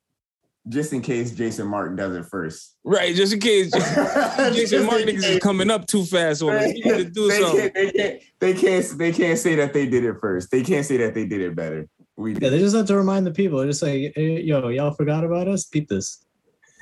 Just 0.68 0.92
in 0.92 1.00
case 1.00 1.30
Jason 1.30 1.66
Martin 1.66 1.96
does 1.96 2.14
it 2.14 2.26
first. 2.26 2.76
Right, 2.84 3.14
just 3.14 3.32
in 3.32 3.40
case 3.40 3.70
Jason 3.72 4.54
Just 4.54 4.86
Martin 4.86 5.08
niggas 5.08 5.24
is 5.24 5.38
coming 5.38 5.70
up 5.70 5.86
too 5.86 6.04
fast 6.04 6.42
on 6.42 6.50
us. 6.50 6.72
To 6.72 7.04
do 7.04 7.28
they, 7.28 7.40
something. 7.40 7.60
can't, 7.60 7.74
they 7.74 7.92
can't 7.92 8.22
they 8.40 8.54
can't 8.54 8.98
they 8.98 9.12
can't 9.12 9.38
say 9.38 9.54
that 9.54 9.72
they 9.72 9.86
did 9.86 10.04
it 10.04 10.16
first. 10.20 10.50
They 10.50 10.62
can't 10.62 10.84
say 10.84 10.98
that 10.98 11.14
they 11.14 11.24
did 11.24 11.40
it 11.40 11.56
better. 11.56 11.88
We 12.20 12.34
Yeah, 12.34 12.50
they 12.50 12.58
just 12.58 12.76
have 12.76 12.86
to 12.86 12.96
remind 12.96 13.26
the 13.26 13.30
people. 13.30 13.58
They're 13.58 13.68
just 13.68 13.82
like, 13.82 14.12
hey, 14.14 14.42
yo, 14.42 14.68
y'all 14.68 14.92
forgot 14.92 15.24
about 15.24 15.48
us? 15.48 15.64
Peep 15.64 15.88
this. 15.88 16.24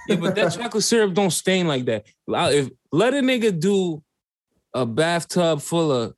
Yeah, 0.09 0.16
but 0.16 0.34
that 0.34 0.53
chocolate 0.59 0.82
syrup 0.84 1.14
don't 1.14 1.30
stain 1.30 1.68
like 1.68 1.84
that. 1.84 2.07
If 2.28 2.70
let 2.91 3.14
a 3.14 3.18
nigga 3.18 3.59
do 3.59 4.03
a 4.74 4.84
bathtub 4.84 5.62
full 5.62 5.93
of 5.93 6.14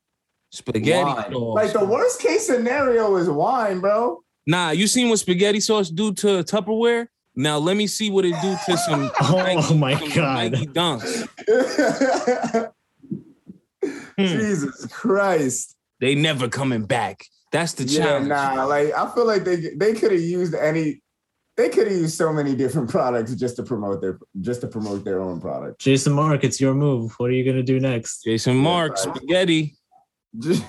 spaghetti 0.50 1.32
sauce. 1.32 1.54
Like 1.54 1.72
the 1.72 1.84
worst 1.84 2.20
case 2.20 2.46
scenario 2.46 3.16
is 3.16 3.28
wine, 3.28 3.80
bro. 3.80 4.22
Nah, 4.46 4.70
you 4.70 4.86
seen 4.86 5.08
what 5.10 5.18
spaghetti 5.18 5.60
sauce 5.60 5.90
do 5.90 6.12
to 6.14 6.42
Tupperware? 6.42 7.06
Now 7.36 7.58
let 7.58 7.76
me 7.76 7.86
see 7.86 8.10
what 8.10 8.24
it 8.24 8.34
do 8.42 8.56
to 8.66 8.76
some 8.78 9.10
Oh 9.20 9.36
Nike- 9.36 9.74
my 9.74 9.98
some 9.98 10.08
God. 10.10 10.52
Nike 10.52 10.66
dunks. 10.66 11.28
Hmm. 14.18 14.26
Jesus 14.26 14.86
Christ. 14.92 15.74
They 16.00 16.14
never 16.14 16.48
coming 16.48 16.84
back. 16.84 17.24
That's 17.52 17.72
the 17.72 17.84
Yeah, 17.84 18.04
challenge. 18.04 18.28
nah, 18.28 18.64
like 18.64 18.92
I 18.94 19.12
feel 19.14 19.26
like 19.26 19.44
they 19.44 19.56
they 19.76 19.92
could 19.94 20.12
have 20.12 20.20
used 20.20 20.54
any 20.54 21.02
they 21.56 21.68
could 21.68 21.88
have 21.88 21.96
used 21.96 22.16
so 22.16 22.32
many 22.32 22.54
different 22.54 22.88
products 22.96 23.34
just 23.34 23.56
to 23.56 23.62
promote 23.62 24.00
their 24.00 24.18
just 24.40 24.60
to 24.62 24.68
promote 24.68 25.04
their 25.04 25.20
own 25.20 25.40
product. 25.40 25.80
Jason 25.80 26.12
Markk, 26.12 26.44
it's 26.44 26.60
your 26.60 26.74
move. 26.74 27.12
What 27.18 27.30
are 27.30 27.34
you 27.34 27.44
gonna 27.44 27.62
do 27.62 27.80
next? 27.80 28.22
Jason 28.24 28.54
Markk, 28.56 28.90
right. 28.90 29.16
spaghetti. 29.16 29.76
Just- 30.38 30.64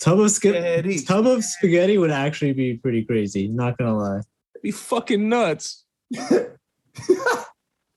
Tub 0.00 0.18
of 0.18 0.30
Spaghetti. 0.30 1.04
tub 1.04 1.26
of 1.26 1.44
spaghetti 1.44 1.98
would 1.98 2.10
actually 2.10 2.54
be 2.54 2.78
pretty 2.78 3.04
crazy. 3.04 3.48
Not 3.48 3.76
gonna 3.76 3.98
lie. 3.98 4.22
Be 4.62 4.70
fucking 4.70 5.28
nuts. 5.28 5.84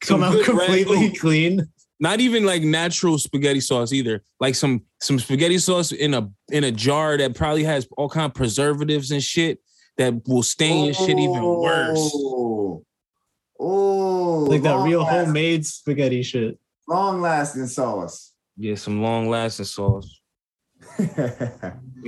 Come 0.02 0.22
out 0.24 0.44
completely 0.44 1.12
clean. 1.16 1.70
Not 2.00 2.20
even 2.20 2.46
like 2.46 2.64
natural 2.64 3.18
spaghetti 3.18 3.60
sauce 3.62 3.94
either. 3.94 4.24
Like 4.40 4.56
some 4.56 4.82
some 5.00 5.20
spaghetti 5.20 5.58
sauce 5.58 5.92
in 5.92 6.14
a 6.14 6.30
in 6.52 6.64
a 6.64 6.72
jar 6.72 7.18
that 7.18 7.36
probably 7.36 7.64
has 7.64 7.88
all 7.98 8.10
kind 8.10 8.26
of 8.26 8.34
preservatives 8.34 9.12
and 9.12 9.24
shit 9.24 9.60
that 9.98 10.28
will 10.28 10.44
stain 10.44 10.86
your 10.86 10.94
shit 10.94 11.18
even 11.20 11.44
worse. 11.44 12.12
Oh, 12.16 12.84
oh, 13.60 14.46
Like 14.50 14.64
that 14.64 14.84
real 14.84 15.02
last- 15.04 15.26
homemade 15.26 15.66
spaghetti 15.66 16.24
shit. 16.24 16.58
long 16.88 17.22
lasting 17.22 17.68
sauce. 17.68 18.34
Yeah, 18.58 18.76
some 18.76 19.02
long 19.02 19.30
lasting 19.30 19.66
sauce. 19.66 20.20
You 21.00 21.08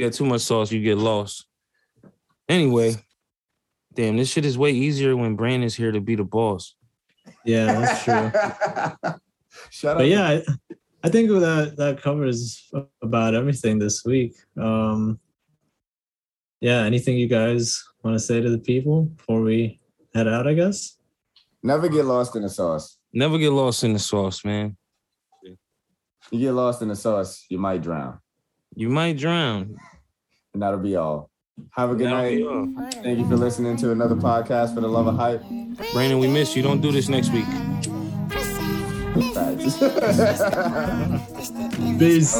got 0.03 0.13
too 0.13 0.25
much 0.25 0.41
sauce, 0.41 0.71
you 0.71 0.81
get 0.81 0.97
lost. 0.97 1.45
Anyway, 2.49 2.95
damn, 3.93 4.17
this 4.17 4.29
shit 4.29 4.45
is 4.45 4.57
way 4.57 4.71
easier 4.71 5.15
when 5.15 5.35
Brandon's 5.35 5.75
here 5.75 5.91
to 5.91 6.01
be 6.01 6.15
the 6.15 6.23
boss. 6.23 6.75
Yeah, 7.45 7.79
that's 7.79 8.03
true. 8.03 9.11
Shut 9.75 9.91
up. 9.91 9.97
but 9.97 10.07
yeah, 10.07 10.25
I, 10.25 10.43
I 11.03 11.09
think 11.09 11.29
that 11.29 11.75
that 11.75 12.01
covers 12.01 12.71
about 13.01 13.35
everything 13.35 13.77
this 13.77 14.05
week. 14.05 14.33
Um, 14.57 15.19
yeah, 16.61 16.83
anything 16.85 17.17
you 17.17 17.27
guys 17.27 17.83
want 18.01 18.15
to 18.15 18.19
say 18.19 18.39
to 18.39 18.49
the 18.49 18.57
people 18.57 19.01
before 19.03 19.41
we 19.41 19.81
head 20.13 20.29
out? 20.29 20.47
I 20.47 20.53
guess. 20.53 20.95
Never 21.61 21.89
get 21.89 22.05
lost 22.05 22.37
in 22.37 22.43
the 22.43 22.49
sauce. 22.49 22.97
Never 23.11 23.37
get 23.37 23.51
lost 23.51 23.83
in 23.83 23.91
the 23.91 23.99
sauce, 23.99 24.45
man. 24.45 24.77
You 26.31 26.39
get 26.39 26.53
lost 26.53 26.81
in 26.81 26.87
the 26.87 26.95
sauce, 26.95 27.45
you 27.49 27.57
might 27.57 27.81
drown. 27.81 28.19
You 28.75 28.87
might 28.89 29.17
drown. 29.17 29.75
And 30.53 30.63
that'll 30.63 30.79
be 30.79 30.95
all. 30.95 31.29
Have 31.71 31.91
a 31.91 31.95
good 31.95 32.07
That'll 32.07 32.65
night. 32.65 32.93
Thank 33.03 33.19
you 33.19 33.27
for 33.27 33.35
listening 33.35 33.75
to 33.77 33.91
another 33.91 34.15
podcast 34.15 34.73
for 34.73 34.79
the 34.79 34.87
love 34.87 35.07
of 35.07 35.17
hype. 35.17 35.43
Brandon, 35.91 36.17
we 36.17 36.27
miss 36.27 36.55
you. 36.55 36.63
Don't 36.63 36.81
do 36.81 36.91
this 36.91 37.09
next 37.09 37.31
week. 37.33 37.45
Peace. 41.99 42.33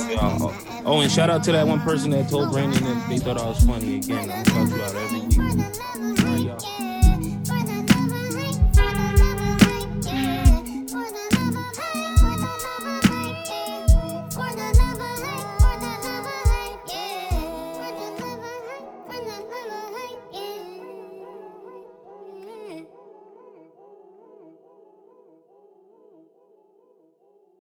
Oh, 0.85 0.99
and 1.01 1.11
shout 1.11 1.29
out 1.29 1.43
to 1.45 1.51
that 1.53 1.65
one 1.65 1.79
person 1.81 2.11
that 2.11 2.29
told 2.29 2.51
Brandon 2.51 2.83
that 2.83 3.09
they 3.09 3.17
thought 3.17 3.37
I 3.37 3.47
was 3.47 3.63
funny 3.63 3.97
again. 3.97 4.29
I'm 4.29 4.43
gonna 4.43 4.69
shout 4.69 4.77
you 4.77 4.83
out 4.83 4.95
every 4.95 5.21
week. 5.21 5.84